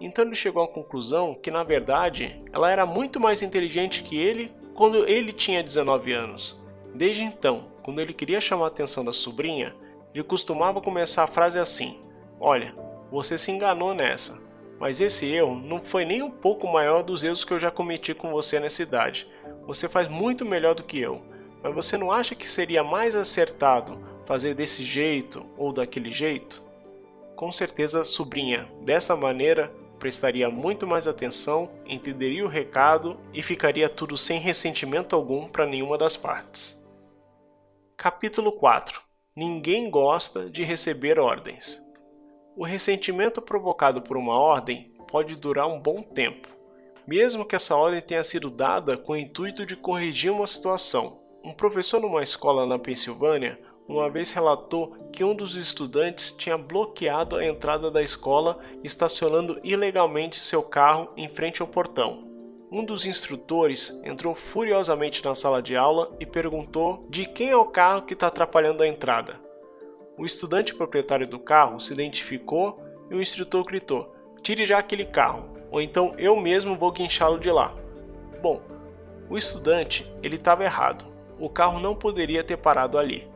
Então 0.00 0.24
ele 0.24 0.34
chegou 0.34 0.62
à 0.62 0.68
conclusão 0.68 1.34
que, 1.34 1.50
na 1.50 1.62
verdade, 1.62 2.42
ela 2.52 2.70
era 2.70 2.84
muito 2.84 3.18
mais 3.18 3.42
inteligente 3.42 4.02
que 4.02 4.18
ele 4.18 4.52
quando 4.76 5.08
ele 5.08 5.32
tinha 5.32 5.62
19 5.62 6.12
anos. 6.12 6.60
Desde 6.94 7.24
então, 7.24 7.64
quando 7.82 8.00
ele 8.00 8.12
queria 8.12 8.40
chamar 8.40 8.66
a 8.66 8.68
atenção 8.68 9.04
da 9.04 9.12
sobrinha, 9.12 9.74
ele 10.14 10.22
costumava 10.22 10.80
começar 10.80 11.24
a 11.24 11.28
frase 11.28 11.58
assim: 11.58 11.98
Olha, 12.38 12.74
você 13.10 13.38
se 13.38 13.50
enganou 13.50 13.94
nessa, 13.94 14.40
mas 14.78 15.00
esse 15.00 15.26
erro 15.26 15.54
não 15.54 15.82
foi 15.82 16.04
nem 16.04 16.22
um 16.22 16.30
pouco 16.30 16.66
maior 16.66 17.02
dos 17.02 17.24
erros 17.24 17.44
que 17.44 17.52
eu 17.52 17.58
já 17.58 17.70
cometi 17.70 18.14
com 18.14 18.30
você 18.30 18.60
nessa 18.60 18.82
idade. 18.82 19.26
Você 19.66 19.88
faz 19.88 20.08
muito 20.08 20.44
melhor 20.44 20.74
do 20.74 20.84
que 20.84 21.00
eu, 21.00 21.22
mas 21.62 21.74
você 21.74 21.96
não 21.96 22.12
acha 22.12 22.34
que 22.34 22.48
seria 22.48 22.84
mais 22.84 23.16
acertado 23.16 23.98
fazer 24.26 24.54
desse 24.54 24.84
jeito 24.84 25.44
ou 25.56 25.72
daquele 25.72 26.12
jeito? 26.12 26.62
Com 27.34 27.50
certeza, 27.50 28.04
sobrinha, 28.04 28.68
desta 28.82 29.16
maneira 29.16 29.72
prestaria 29.98 30.50
muito 30.50 30.86
mais 30.86 31.06
atenção, 31.06 31.70
entenderia 31.86 32.44
o 32.44 32.48
recado 32.48 33.18
e 33.32 33.42
ficaria 33.42 33.88
tudo 33.88 34.16
sem 34.16 34.38
ressentimento 34.38 35.16
algum 35.16 35.48
para 35.48 35.66
nenhuma 35.66 35.96
das 35.96 36.16
partes. 36.16 36.82
Capítulo 37.96 38.52
4 38.52 39.00
Ninguém 39.34 39.90
gosta 39.90 40.48
de 40.48 40.62
receber 40.62 41.18
ordens. 41.18 41.82
O 42.56 42.64
ressentimento 42.64 43.42
provocado 43.42 44.00
por 44.00 44.16
uma 44.16 44.38
ordem 44.38 44.94
pode 45.08 45.36
durar 45.36 45.66
um 45.66 45.78
bom 45.78 46.02
tempo, 46.02 46.48
mesmo 47.06 47.44
que 47.44 47.54
essa 47.54 47.76
ordem 47.76 48.00
tenha 48.00 48.24
sido 48.24 48.50
dada 48.50 48.96
com 48.96 49.12
o 49.12 49.16
intuito 49.16 49.66
de 49.66 49.76
corrigir 49.76 50.32
uma 50.32 50.46
situação. 50.46 51.20
Um 51.44 51.52
professor 51.52 52.00
numa 52.00 52.22
escola 52.22 52.64
na 52.64 52.78
Pensilvânia 52.78 53.60
uma 53.88 54.10
vez 54.10 54.32
relatou 54.32 54.96
que 55.12 55.22
um 55.22 55.34
dos 55.34 55.54
estudantes 55.56 56.30
tinha 56.32 56.58
bloqueado 56.58 57.36
a 57.36 57.44
entrada 57.44 57.90
da 57.90 58.02
escola 58.02 58.58
estacionando 58.82 59.60
ilegalmente 59.62 60.38
seu 60.38 60.62
carro 60.62 61.10
em 61.16 61.28
frente 61.28 61.62
ao 61.62 61.68
portão. 61.68 62.26
Um 62.70 62.84
dos 62.84 63.06
instrutores 63.06 64.00
entrou 64.04 64.34
furiosamente 64.34 65.24
na 65.24 65.36
sala 65.36 65.62
de 65.62 65.76
aula 65.76 66.14
e 66.18 66.26
perguntou 66.26 67.06
de 67.08 67.24
quem 67.24 67.50
é 67.50 67.56
o 67.56 67.66
carro 67.66 68.02
que 68.02 68.14
está 68.14 68.26
atrapalhando 68.26 68.82
a 68.82 68.88
entrada. 68.88 69.40
O 70.18 70.26
estudante 70.26 70.74
proprietário 70.74 71.28
do 71.28 71.38
carro 71.38 71.78
se 71.78 71.92
identificou 71.92 72.82
e 73.08 73.14
o 73.14 73.22
instrutor 73.22 73.64
gritou: 73.64 74.12
Tire 74.42 74.66
já 74.66 74.78
aquele 74.78 75.04
carro, 75.04 75.48
ou 75.70 75.80
então 75.80 76.14
eu 76.18 76.36
mesmo 76.36 76.76
vou 76.76 76.90
guinchá-lo 76.90 77.38
de 77.38 77.50
lá. 77.52 77.72
Bom, 78.42 78.60
o 79.30 79.38
estudante 79.38 80.10
ele 80.22 80.36
estava 80.36 80.64
errado. 80.64 81.04
O 81.38 81.48
carro 81.48 81.78
não 81.78 81.94
poderia 81.94 82.42
ter 82.42 82.56
parado 82.56 82.98
ali. 82.98 83.28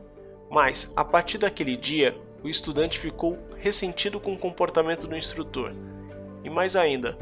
Mas, 0.51 0.91
a 0.97 1.05
partir 1.05 1.37
daquele 1.37 1.77
dia, 1.77 2.13
o 2.43 2.49
estudante 2.49 2.99
ficou 2.99 3.39
ressentido 3.55 4.19
com 4.19 4.33
o 4.33 4.37
comportamento 4.37 5.07
do 5.07 5.15
instrutor. 5.15 5.73
E 6.43 6.49
mais 6.49 6.75
ainda, 6.75 7.17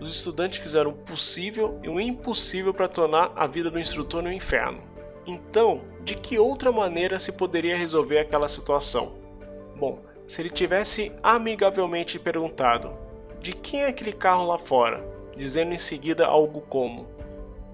os 0.00 0.10
estudantes 0.10 0.58
fizeram 0.58 0.90
o 0.90 0.94
possível 0.94 1.78
e 1.82 1.88
o 1.90 2.00
impossível 2.00 2.72
para 2.72 2.88
tornar 2.88 3.30
a 3.36 3.46
vida 3.46 3.70
do 3.70 3.78
instrutor 3.78 4.22
no 4.22 4.32
inferno. 4.32 4.80
Então, 5.26 5.82
de 6.02 6.14
que 6.14 6.38
outra 6.38 6.72
maneira 6.72 7.18
se 7.18 7.30
poderia 7.32 7.76
resolver 7.76 8.18
aquela 8.18 8.48
situação? 8.48 9.18
Bom, 9.76 10.02
se 10.26 10.40
ele 10.40 10.50
tivesse 10.50 11.14
amigavelmente 11.22 12.18
perguntado: 12.18 12.96
de 13.38 13.52
quem 13.52 13.82
é 13.82 13.88
aquele 13.88 14.14
carro 14.14 14.46
lá 14.46 14.56
fora? 14.56 15.06
Dizendo 15.36 15.74
em 15.74 15.78
seguida 15.78 16.26
algo 16.26 16.62
como: 16.62 17.06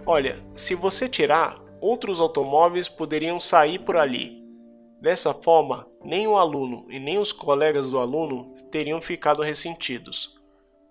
Olha, 0.05 0.37
se 0.57 0.75
você 0.75 1.09
tirar, 1.09 1.63
outros 1.81 2.21
automóveis 2.21 2.89
poderiam 2.89 3.39
sair 3.39 3.79
por 3.79 3.97
ali 3.97 4.38
Dessa 5.01 5.33
forma, 5.33 5.87
nem 6.03 6.27
o 6.27 6.37
aluno 6.37 6.87
e 6.89 6.99
nem 6.99 7.19
os 7.19 7.31
colegas 7.31 7.93
do 7.93 7.99
aluno 7.99 8.55
teriam 8.71 9.01
ficado 9.01 9.43
ressentidos. 9.43 10.37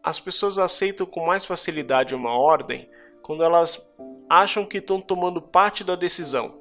As 0.01 0.19
pessoas 0.19 0.57
aceitam 0.57 1.05
com 1.05 1.25
mais 1.25 1.43
facilidade 1.43 2.15
uma 2.15 2.31
ordem 2.31 2.89
quando 3.21 3.43
elas 3.43 3.93
acham 4.29 4.65
que 4.65 4.77
estão 4.77 5.01
tomando 5.01 5.41
parte 5.41 5.83
da 5.83 5.95
decisão. 5.95 6.57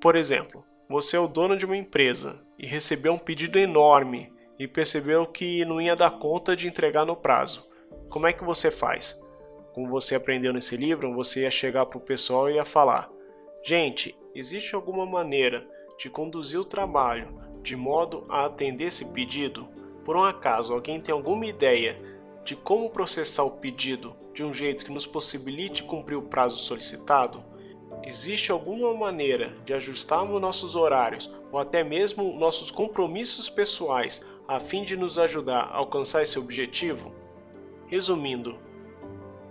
Por 0.00 0.16
exemplo, 0.16 0.64
você 0.88 1.16
é 1.16 1.20
o 1.20 1.28
dono 1.28 1.56
de 1.56 1.66
uma 1.66 1.76
empresa 1.76 2.40
e 2.58 2.66
recebeu 2.66 3.12
um 3.12 3.18
pedido 3.18 3.58
enorme 3.58 4.32
e 4.58 4.66
percebeu 4.66 5.26
que 5.26 5.64
não 5.66 5.80
ia 5.80 5.94
dar 5.94 6.18
conta 6.18 6.56
de 6.56 6.66
entregar 6.66 7.04
no 7.04 7.14
prazo. 7.14 7.68
Como 8.08 8.26
é 8.26 8.32
que 8.32 8.42
você 8.42 8.70
faz? 8.70 9.22
Como 9.74 9.88
você 9.88 10.14
aprendeu 10.14 10.52
nesse 10.52 10.76
livro, 10.76 11.14
você 11.14 11.42
ia 11.42 11.50
chegar 11.50 11.84
para 11.84 11.98
o 11.98 12.00
pessoal 12.00 12.48
e 12.48 12.54
ia 12.54 12.64
falar: 12.64 13.10
Gente, 13.62 14.16
existe 14.34 14.74
alguma 14.74 15.04
maneira 15.04 15.66
de 15.98 16.08
conduzir 16.08 16.58
o 16.58 16.64
trabalho 16.64 17.28
de 17.62 17.74
modo 17.74 18.24
a 18.28 18.46
atender 18.46 18.84
esse 18.84 19.12
pedido? 19.12 19.68
Por 20.04 20.16
um 20.16 20.24
acaso 20.24 20.72
alguém 20.72 21.00
tem 21.00 21.12
alguma 21.12 21.44
ideia 21.44 22.00
de 22.44 22.56
como 22.56 22.88
processar 22.88 23.44
o 23.44 23.50
pedido 23.50 24.14
de 24.32 24.42
um 24.44 24.54
jeito 24.54 24.84
que 24.84 24.92
nos 24.92 25.04
possibilite 25.04 25.82
cumprir 25.82 26.16
o 26.16 26.22
prazo 26.22 26.56
solicitado? 26.56 27.44
Existe 28.04 28.50
alguma 28.50 28.94
maneira 28.94 29.54
de 29.66 29.74
ajustarmos 29.74 30.40
nossos 30.40 30.76
horários 30.76 31.30
ou 31.52 31.58
até 31.58 31.82
mesmo 31.82 32.38
nossos 32.38 32.70
compromissos 32.70 33.50
pessoais 33.50 34.24
a 34.46 34.58
fim 34.58 34.82
de 34.82 34.96
nos 34.96 35.18
ajudar 35.18 35.64
a 35.64 35.76
alcançar 35.76 36.22
esse 36.22 36.38
objetivo? 36.38 37.12
Resumindo, 37.86 38.56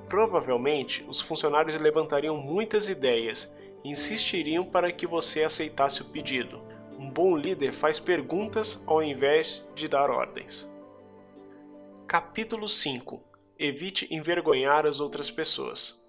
provavelmente 0.07 1.05
os 1.07 1.19
funcionários 1.21 1.79
levantariam 1.79 2.37
muitas 2.37 2.89
ideias 2.89 3.55
insistiriam 3.83 4.65
para 4.65 4.91
que 4.91 5.07
você 5.07 5.43
aceitasse 5.43 6.01
o 6.01 6.05
pedido. 6.05 6.61
Um 6.99 7.09
bom 7.09 7.35
líder 7.37 7.73
faz 7.73 7.99
perguntas 7.99 8.83
ao 8.87 9.03
invés 9.03 9.67
de 9.75 9.87
dar 9.87 10.09
ordens. 10.09 10.69
Capítulo 12.07 12.67
5 12.67 13.21
Evite 13.59 14.07
envergonhar 14.13 14.87
as 14.87 14.99
outras 14.99 15.31
pessoas. 15.31 16.05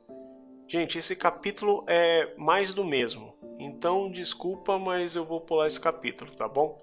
Gente, 0.67 0.99
esse 0.99 1.17
capítulo 1.17 1.83
é 1.89 2.35
mais 2.37 2.75
do 2.75 2.85
mesmo. 2.85 3.35
Então, 3.59 4.11
desculpa, 4.11 4.79
mas 4.79 5.17
eu 5.17 5.25
vou 5.25 5.41
pular 5.41 5.67
esse 5.67 5.81
capítulo, 5.81 6.31
tá 6.35 6.47
bom? 6.47 6.79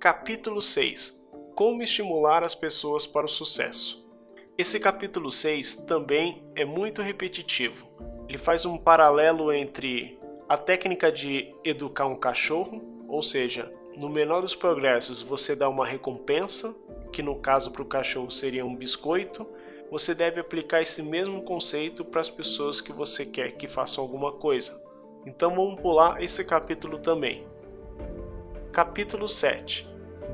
Capítulo 0.00 0.62
6 0.62 1.28
Como 1.54 1.82
estimular 1.82 2.42
as 2.42 2.54
pessoas 2.54 3.06
para 3.06 3.26
o 3.26 3.28
sucesso. 3.28 4.10
Esse 4.56 4.80
capítulo 4.80 5.30
6 5.30 5.76
também 5.84 6.42
é 6.56 6.64
muito 6.64 7.02
repetitivo. 7.02 7.86
Ele 8.32 8.38
faz 8.38 8.64
um 8.64 8.78
paralelo 8.78 9.52
entre 9.52 10.18
a 10.48 10.56
técnica 10.56 11.12
de 11.12 11.54
educar 11.62 12.06
um 12.06 12.16
cachorro, 12.16 12.80
ou 13.06 13.20
seja, 13.20 13.70
no 13.94 14.08
menor 14.08 14.40
dos 14.40 14.54
progressos 14.54 15.20
você 15.20 15.54
dá 15.54 15.68
uma 15.68 15.84
recompensa, 15.84 16.74
que 17.12 17.22
no 17.22 17.36
caso 17.36 17.70
para 17.70 17.82
o 17.82 17.84
cachorro 17.84 18.30
seria 18.30 18.64
um 18.64 18.74
biscoito, 18.74 19.46
você 19.90 20.14
deve 20.14 20.40
aplicar 20.40 20.80
esse 20.80 21.02
mesmo 21.02 21.42
conceito 21.42 22.06
para 22.06 22.22
as 22.22 22.30
pessoas 22.30 22.80
que 22.80 22.90
você 22.90 23.26
quer 23.26 23.52
que 23.52 23.68
façam 23.68 24.02
alguma 24.02 24.32
coisa. 24.32 24.82
Então 25.26 25.54
vamos 25.54 25.78
pular 25.82 26.22
esse 26.22 26.42
capítulo 26.42 26.98
também. 26.98 27.46
Capítulo 28.72 29.28
7 29.28 29.86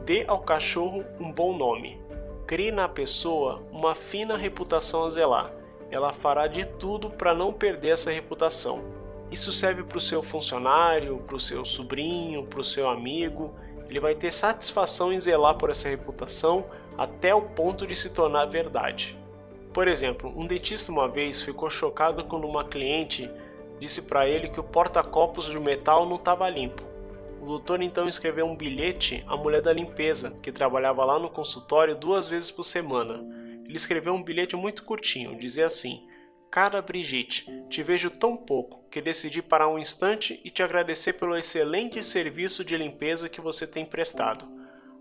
Dê 0.04 0.24
ao 0.28 0.42
cachorro 0.42 1.04
um 1.18 1.32
bom 1.32 1.52
nome. 1.52 2.00
Crie 2.46 2.70
na 2.70 2.88
pessoa 2.88 3.66
uma 3.72 3.92
fina 3.96 4.36
reputação 4.36 5.04
a 5.04 5.10
zelar. 5.10 5.57
Ela 5.90 6.12
fará 6.12 6.46
de 6.46 6.66
tudo 6.66 7.10
para 7.10 7.34
não 7.34 7.52
perder 7.52 7.90
essa 7.90 8.10
reputação. 8.10 8.84
Isso 9.30 9.52
serve 9.52 9.82
para 9.82 9.98
o 9.98 10.00
seu 10.00 10.22
funcionário, 10.22 11.18
para 11.26 11.36
o 11.36 11.40
seu 11.40 11.64
sobrinho, 11.64 12.44
para 12.44 12.60
o 12.60 12.64
seu 12.64 12.88
amigo. 12.88 13.54
Ele 13.88 14.00
vai 14.00 14.14
ter 14.14 14.30
satisfação 14.30 15.12
em 15.12 15.20
zelar 15.20 15.56
por 15.56 15.70
essa 15.70 15.88
reputação 15.88 16.64
até 16.96 17.34
o 17.34 17.42
ponto 17.42 17.86
de 17.86 17.94
se 17.94 18.10
tornar 18.10 18.46
verdade. 18.46 19.16
Por 19.72 19.86
exemplo, 19.86 20.32
um 20.36 20.46
dentista 20.46 20.90
uma 20.90 21.08
vez 21.08 21.40
ficou 21.40 21.70
chocado 21.70 22.24
quando 22.24 22.46
uma 22.46 22.64
cliente 22.64 23.30
disse 23.78 24.02
para 24.02 24.28
ele 24.28 24.48
que 24.48 24.58
o 24.58 24.64
porta-copos 24.64 25.46
de 25.46 25.60
metal 25.60 26.06
não 26.06 26.16
estava 26.16 26.48
limpo. 26.48 26.82
O 27.40 27.46
doutor 27.46 27.80
então 27.80 28.08
escreveu 28.08 28.46
um 28.46 28.56
bilhete 28.56 29.24
à 29.28 29.36
mulher 29.36 29.62
da 29.62 29.72
limpeza, 29.72 30.36
que 30.42 30.50
trabalhava 30.50 31.04
lá 31.04 31.18
no 31.18 31.30
consultório 31.30 31.94
duas 31.94 32.28
vezes 32.28 32.50
por 32.50 32.64
semana. 32.64 33.24
Ele 33.68 33.76
escreveu 33.76 34.14
um 34.14 34.22
bilhete 34.22 34.56
muito 34.56 34.82
curtinho, 34.82 35.38
dizia 35.38 35.66
assim: 35.66 36.08
Cara 36.50 36.80
Brigitte, 36.80 37.46
te 37.68 37.82
vejo 37.82 38.10
tão 38.10 38.34
pouco 38.34 38.88
que 38.90 39.02
decidi 39.02 39.42
parar 39.42 39.68
um 39.68 39.78
instante 39.78 40.40
e 40.42 40.50
te 40.50 40.62
agradecer 40.62 41.12
pelo 41.12 41.36
excelente 41.36 42.02
serviço 42.02 42.64
de 42.64 42.74
limpeza 42.74 43.28
que 43.28 43.42
você 43.42 43.66
tem 43.66 43.84
prestado. 43.84 44.48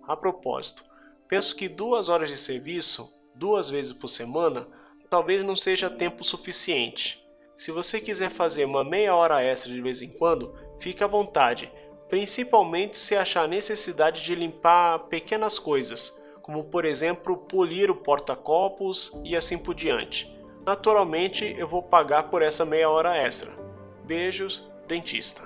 A 0.06 0.16
propósito, 0.18 0.84
penso 1.28 1.56
que 1.56 1.70
duas 1.70 2.10
horas 2.10 2.30
de 2.30 2.36
serviço 2.36 3.14
duas 3.34 3.70
vezes 3.70 3.94
por 3.94 4.08
semana, 4.08 4.68
talvez 5.10 5.44
não 5.44 5.56
seja 5.56 5.90
tempo 5.90 6.24
suficiente. 6.24 7.24
Se 7.56 7.72
você 7.72 8.02
quiser 8.02 8.30
fazer 8.30 8.66
uma 8.66 8.84
meia 8.84 9.16
hora 9.16 9.42
extra 9.42 9.72
de 9.72 9.82
vez 9.82 10.02
em 10.02 10.10
quando, 10.10 10.54
fique 10.80 11.04
à 11.04 11.08
vontade, 11.08 11.72
principalmente 12.10 12.98
se 12.98 13.16
achar 13.16 13.48
necessidade 13.48 14.24
de 14.24 14.36
limpar 14.36 15.08
pequenas 15.08 15.58
coisas, 15.58 16.22
como 16.48 16.64
por 16.64 16.86
exemplo 16.86 17.36
polir 17.36 17.92
o 17.92 17.96
porta-copos 17.96 19.22
e 19.26 19.36
assim 19.36 19.58
por 19.58 19.76
diante. 19.76 20.34
Naturalmente, 20.66 21.44
eu 21.58 21.68
vou 21.68 21.84
pagar 21.84 22.30
por 22.30 22.42
essa 22.42 22.64
meia 22.64 22.90
hora 22.90 23.18
extra. 23.18 23.52
Beijos, 24.06 24.66
dentista. 24.88 25.44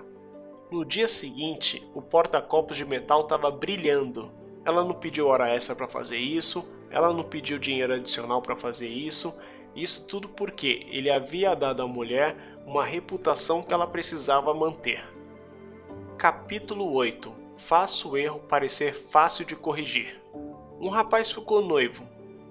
No 0.70 0.86
dia 0.86 1.08
seguinte, 1.08 1.84
o 1.96 2.04
porta-copos 2.04 2.78
de 2.78 2.86
metal 2.86 3.22
estava 3.22 3.50
brilhando. 3.50 4.32
Ela 4.64 4.84
não 4.84 4.94
pediu 4.94 5.28
hora 5.28 5.50
extra 5.50 5.76
para 5.76 5.88
fazer 5.88 6.20
isso, 6.20 6.72
ela 6.92 7.12
não 7.12 7.24
pediu 7.24 7.58
dinheiro 7.58 7.96
adicional 7.96 8.40
para 8.40 8.56
fazer 8.56 8.88
isso. 8.88 9.36
Isso 9.76 10.06
tudo 10.08 10.30
porque 10.30 10.86
ele 10.92 11.10
havia 11.10 11.56
dado 11.56 11.82
à 11.82 11.88
mulher 11.88 12.36
uma 12.64 12.86
reputação 12.86 13.64
que 13.64 13.74
ela 13.74 13.88
precisava 13.88 14.54
manter. 14.54 15.04
Capítulo 16.16 16.94
8 16.94 17.42
Faça 17.58 18.08
o 18.08 18.16
erro 18.16 18.40
parecer 18.40 18.94
fácil 18.94 19.46
de 19.46 19.56
corrigir. 19.56 20.22
Um 20.82 20.90
rapaz 20.90 21.30
ficou 21.32 21.62
noivo. 21.62 22.04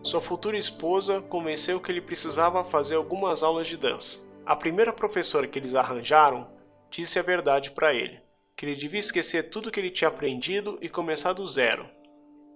Sua 0.05 0.20
futura 0.20 0.57
esposa 0.57 1.20
convenceu 1.20 1.81
que 1.81 1.91
ele 1.91 2.01
precisava 2.01 2.64
fazer 2.64 2.95
algumas 2.95 3.43
aulas 3.43 3.66
de 3.66 3.76
dança. 3.76 4.20
A 4.47 4.55
primeira 4.55 4.93
professora 4.93 5.49
que 5.49 5.59
eles 5.59 5.74
arranjaram 5.74 6.47
disse 6.89 7.18
a 7.18 7.22
verdade 7.22 7.72
para 7.72 7.93
ele: 7.93 8.20
que 8.57 8.64
ele 8.64 8.76
devia 8.76 9.01
esquecer 9.01 9.51
tudo 9.51 9.68
que 9.68 9.81
ele 9.81 9.91
tinha 9.91 10.07
aprendido 10.07 10.78
e 10.81 10.89
começar 10.89 11.33
do 11.33 11.45
zero. 11.45 11.89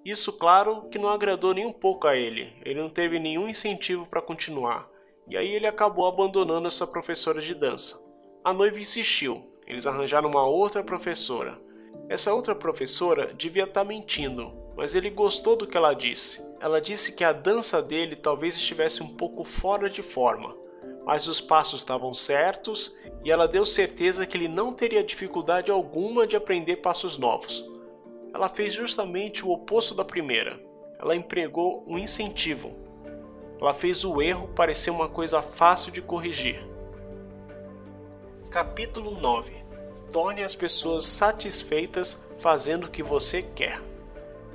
Isso, 0.05 0.33
claro, 0.35 0.89
que 0.91 0.99
não 0.99 1.09
agradou 1.09 1.53
nem 1.53 1.67
um 1.67 1.73
pouco 1.73 2.07
a 2.07 2.15
ele. 2.15 2.53
Ele 2.65 2.81
não 2.81 2.89
teve 2.89 3.19
nenhum 3.19 3.49
incentivo 3.49 4.07
para 4.07 4.23
continuar. 4.23 4.89
E 5.27 5.37
aí 5.37 5.53
ele 5.53 5.67
acabou 5.67 6.07
abandonando 6.07 6.69
essa 6.69 6.87
professora 6.87 7.41
de 7.41 7.53
dança. 7.53 8.01
A 8.45 8.53
noiva 8.53 8.79
insistiu. 8.79 9.51
Eles 9.67 9.89
arranjaram 9.89 10.31
uma 10.31 10.47
outra 10.47 10.85
professora. 10.85 11.61
Essa 12.09 12.33
outra 12.33 12.55
professora 12.55 13.35
devia 13.35 13.65
estar 13.65 13.81
tá 13.81 13.85
mentindo, 13.85 14.64
mas 14.77 14.95
ele 14.95 15.11
gostou 15.11 15.57
do 15.57 15.67
que 15.67 15.77
ela 15.77 15.95
disse. 15.95 16.43
Ela 16.61 16.81
disse 16.81 17.13
que 17.13 17.25
a 17.25 17.33
dança 17.33 17.83
dele 17.83 18.17
talvez 18.17 18.55
estivesse 18.55 19.03
um 19.03 19.09
pouco 19.09 19.45
fora 19.45 19.89
de 19.91 20.03
forma, 20.03 20.57
mas 21.05 21.29
os 21.29 21.41
passos 21.41 21.81
estavam 21.81 22.15
certos 22.15 22.97
e 23.25 23.31
ela 23.31 23.47
deu 23.47 23.65
certeza 23.65 24.27
que 24.27 24.37
ele 24.37 24.49
não 24.49 24.73
teria 24.73 25.03
dificuldade 25.03 25.71
alguma 25.71 26.27
de 26.27 26.37
aprender 26.37 26.77
passos 26.77 27.19
novos 27.19 27.75
ela 28.35 28.49
fez 28.49 28.75
justamente 28.75 29.47
o 29.47 29.51
oposto 29.51 29.95
da 29.95 30.05
primeira. 30.05 30.61
Ela 30.99 31.15
empregou 31.15 31.85
um 31.87 31.97
incentivo. 31.97 32.75
Ela 33.61 33.73
fez 33.73 34.05
o 34.05 34.21
erro 34.21 34.49
parecer 34.49 34.91
uma 34.91 35.09
coisa 35.09 35.41
fácil 35.41 35.93
de 35.93 36.03
corrigir. 36.03 36.61
Capítulo 38.51 39.13
9 39.13 39.63
Torne 40.13 40.43
as 40.43 40.55
pessoas 40.55 41.07
satisfeitas 41.07 42.27
fazendo 42.41 42.85
o 42.85 42.91
que 42.91 43.03
você 43.03 43.41
quer. 43.41 43.81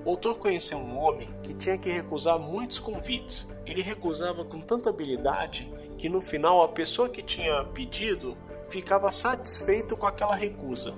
O 0.06 0.12
autor 0.12 0.38
conheceu 0.38 0.78
um 0.78 0.98
homem 0.98 1.30
que 1.44 1.54
tinha 1.54 1.78
que 1.78 1.90
recusar 1.90 2.40
muitos 2.40 2.80
convites. 2.80 3.50
Ele 3.66 3.82
recusava 3.82 4.46
com 4.46 4.60
tanta 4.62 4.90
habilidade 4.90 5.72
que 5.98 6.08
no 6.08 6.22
final 6.22 6.64
a 6.64 6.70
pessoa 6.70 7.10
que 7.10 7.22
tinha 7.22 7.64
pedido 7.66 8.38
ficava 8.70 9.12
satisfeito 9.12 9.98
com 9.98 10.08
aquela 10.08 10.36
recusa. 10.36 10.94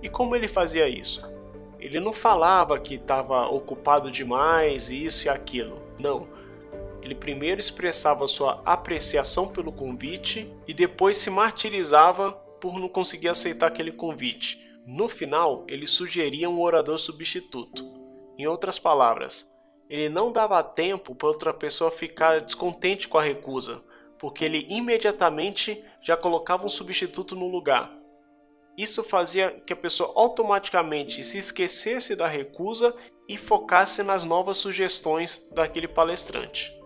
E 0.00 0.08
como 0.08 0.36
ele 0.36 0.48
fazia 0.48 0.88
isso? 0.88 1.28
Ele 1.80 1.98
não 1.98 2.12
falava 2.12 2.78
que 2.78 2.94
estava 2.94 3.48
ocupado 3.48 4.10
demais, 4.10 4.88
isso 4.88 5.26
e 5.26 5.28
aquilo. 5.28 5.82
Não. 5.98 6.28
Ele 7.02 7.14
primeiro 7.14 7.60
expressava 7.60 8.28
sua 8.28 8.62
apreciação 8.64 9.48
pelo 9.48 9.72
convite 9.72 10.52
e 10.68 10.72
depois 10.72 11.18
se 11.18 11.28
martirizava 11.28 12.30
por 12.60 12.78
não 12.78 12.88
conseguir 12.88 13.28
aceitar 13.28 13.66
aquele 13.66 13.90
convite. 13.90 14.60
No 14.86 15.08
final, 15.08 15.64
ele 15.68 15.86
sugeria 15.86 16.48
um 16.48 16.60
orador 16.60 16.98
substituto. 16.98 18.01
Em 18.42 18.46
outras 18.48 18.76
palavras, 18.76 19.56
ele 19.88 20.08
não 20.08 20.32
dava 20.32 20.60
tempo 20.64 21.14
para 21.14 21.28
outra 21.28 21.54
pessoa 21.54 21.92
ficar 21.92 22.40
descontente 22.40 23.06
com 23.06 23.16
a 23.16 23.22
recusa, 23.22 23.80
porque 24.18 24.44
ele 24.44 24.66
imediatamente 24.68 25.80
já 26.02 26.16
colocava 26.16 26.66
um 26.66 26.68
substituto 26.68 27.36
no 27.36 27.46
lugar. 27.46 27.96
Isso 28.76 29.04
fazia 29.04 29.52
que 29.64 29.72
a 29.72 29.76
pessoa 29.76 30.12
automaticamente 30.16 31.22
se 31.22 31.38
esquecesse 31.38 32.16
da 32.16 32.26
recusa 32.26 32.92
e 33.28 33.38
focasse 33.38 34.02
nas 34.02 34.24
novas 34.24 34.56
sugestões 34.56 35.48
daquele 35.52 35.86
palestrante. 35.86 36.76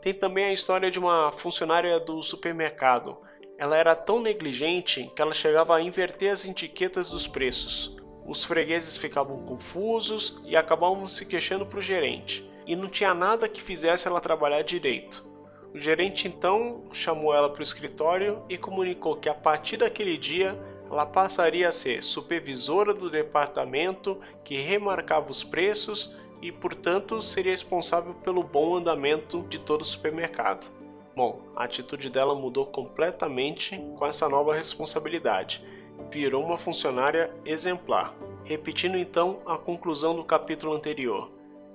Tem 0.00 0.14
também 0.14 0.46
a 0.46 0.54
história 0.54 0.90
de 0.90 0.98
uma 0.98 1.30
funcionária 1.30 2.00
do 2.00 2.22
supermercado. 2.22 3.18
Ela 3.58 3.76
era 3.76 3.94
tão 3.94 4.18
negligente 4.18 5.12
que 5.14 5.20
ela 5.20 5.34
chegava 5.34 5.76
a 5.76 5.82
inverter 5.82 6.32
as 6.32 6.46
etiquetas 6.46 7.10
dos 7.10 7.26
preços. 7.26 8.01
Os 8.24 8.44
fregueses 8.44 8.96
ficavam 8.96 9.38
confusos 9.44 10.40
e 10.44 10.56
acabavam 10.56 11.06
se 11.06 11.26
queixando 11.26 11.66
para 11.66 11.78
o 11.78 11.82
gerente, 11.82 12.48
e 12.66 12.76
não 12.76 12.88
tinha 12.88 13.12
nada 13.12 13.48
que 13.48 13.62
fizesse 13.62 14.06
ela 14.06 14.20
trabalhar 14.20 14.62
direito. 14.62 15.30
O 15.74 15.78
gerente 15.78 16.28
então 16.28 16.84
chamou 16.92 17.34
ela 17.34 17.48
para 17.48 17.60
o 17.60 17.62
escritório 17.62 18.42
e 18.48 18.58
comunicou 18.58 19.16
que 19.16 19.28
a 19.28 19.34
partir 19.34 19.78
daquele 19.78 20.18
dia 20.18 20.58
ela 20.90 21.06
passaria 21.06 21.68
a 21.68 21.72
ser 21.72 22.02
supervisora 22.02 22.92
do 22.92 23.10
departamento 23.10 24.20
que 24.44 24.60
remarcava 24.60 25.30
os 25.30 25.42
preços 25.42 26.14
e, 26.42 26.52
portanto, 26.52 27.22
seria 27.22 27.52
responsável 27.52 28.12
pelo 28.14 28.42
bom 28.42 28.76
andamento 28.76 29.46
de 29.48 29.58
todo 29.58 29.80
o 29.80 29.86
supermercado. 29.86 30.70
Bom, 31.16 31.40
a 31.56 31.64
atitude 31.64 32.10
dela 32.10 32.34
mudou 32.34 32.66
completamente 32.66 33.78
com 33.96 34.04
essa 34.04 34.28
nova 34.28 34.54
responsabilidade. 34.54 35.64
Virou 36.10 36.44
uma 36.44 36.58
funcionária 36.58 37.34
exemplar. 37.44 38.14
Repetindo 38.44 38.98
então 38.98 39.40
a 39.46 39.56
conclusão 39.56 40.14
do 40.14 40.24
capítulo 40.24 40.74
anterior: 40.74 41.30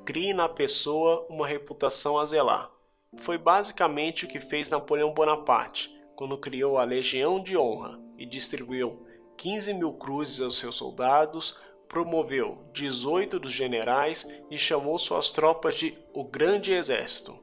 crie 0.05 0.33
na 0.33 0.49
pessoa 0.49 1.25
uma 1.29 1.47
reputação 1.47 2.19
a 2.19 2.25
zelar. 2.25 2.71
Foi 3.17 3.37
basicamente 3.37 4.25
o 4.25 4.27
que 4.27 4.39
fez 4.39 4.69
Napoleão 4.69 5.13
Bonaparte 5.13 5.95
quando 6.15 6.37
criou 6.37 6.79
a 6.79 6.83
Legião 6.83 7.41
de 7.41 7.55
Honra 7.55 7.99
e 8.17 8.25
distribuiu 8.25 9.05
15 9.37 9.73
mil 9.75 9.93
cruzes 9.93 10.41
aos 10.41 10.57
seus 10.57 10.75
soldados, 10.75 11.61
promoveu 11.87 12.57
18 12.73 13.39
dos 13.39 13.53
generais 13.53 14.27
e 14.49 14.57
chamou 14.57 14.97
suas 14.97 15.31
tropas 15.31 15.75
de 15.75 15.95
o 16.11 16.23
Grande 16.23 16.73
Exército. 16.73 17.37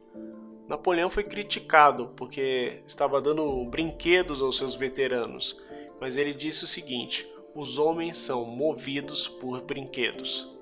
Napoleão 0.66 1.08
foi 1.08 1.22
criticado 1.22 2.08
porque 2.16 2.82
estava 2.86 3.20
dando 3.20 3.64
brinquedos 3.66 4.42
aos 4.42 4.58
seus 4.58 4.74
veteranos, 4.74 5.60
mas 6.00 6.16
ele 6.16 6.32
disse 6.32 6.64
o 6.64 6.66
seguinte: 6.66 7.28
os 7.54 7.78
homens 7.78 8.18
são 8.18 8.44
movidos 8.44 9.28
por 9.28 9.62
brinquedos. 9.62 10.52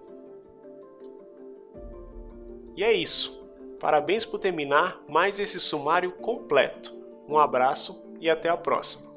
E 2.76 2.82
é 2.82 2.92
isso. 2.92 3.42
Parabéns 3.78 4.24
por 4.24 4.38
terminar 4.38 5.02
mais 5.08 5.40
esse 5.40 5.58
sumário 5.58 6.12
completo. 6.12 6.94
Um 7.28 7.38
abraço 7.38 8.04
e 8.20 8.30
até 8.30 8.48
a 8.48 8.56
próxima. 8.56 9.11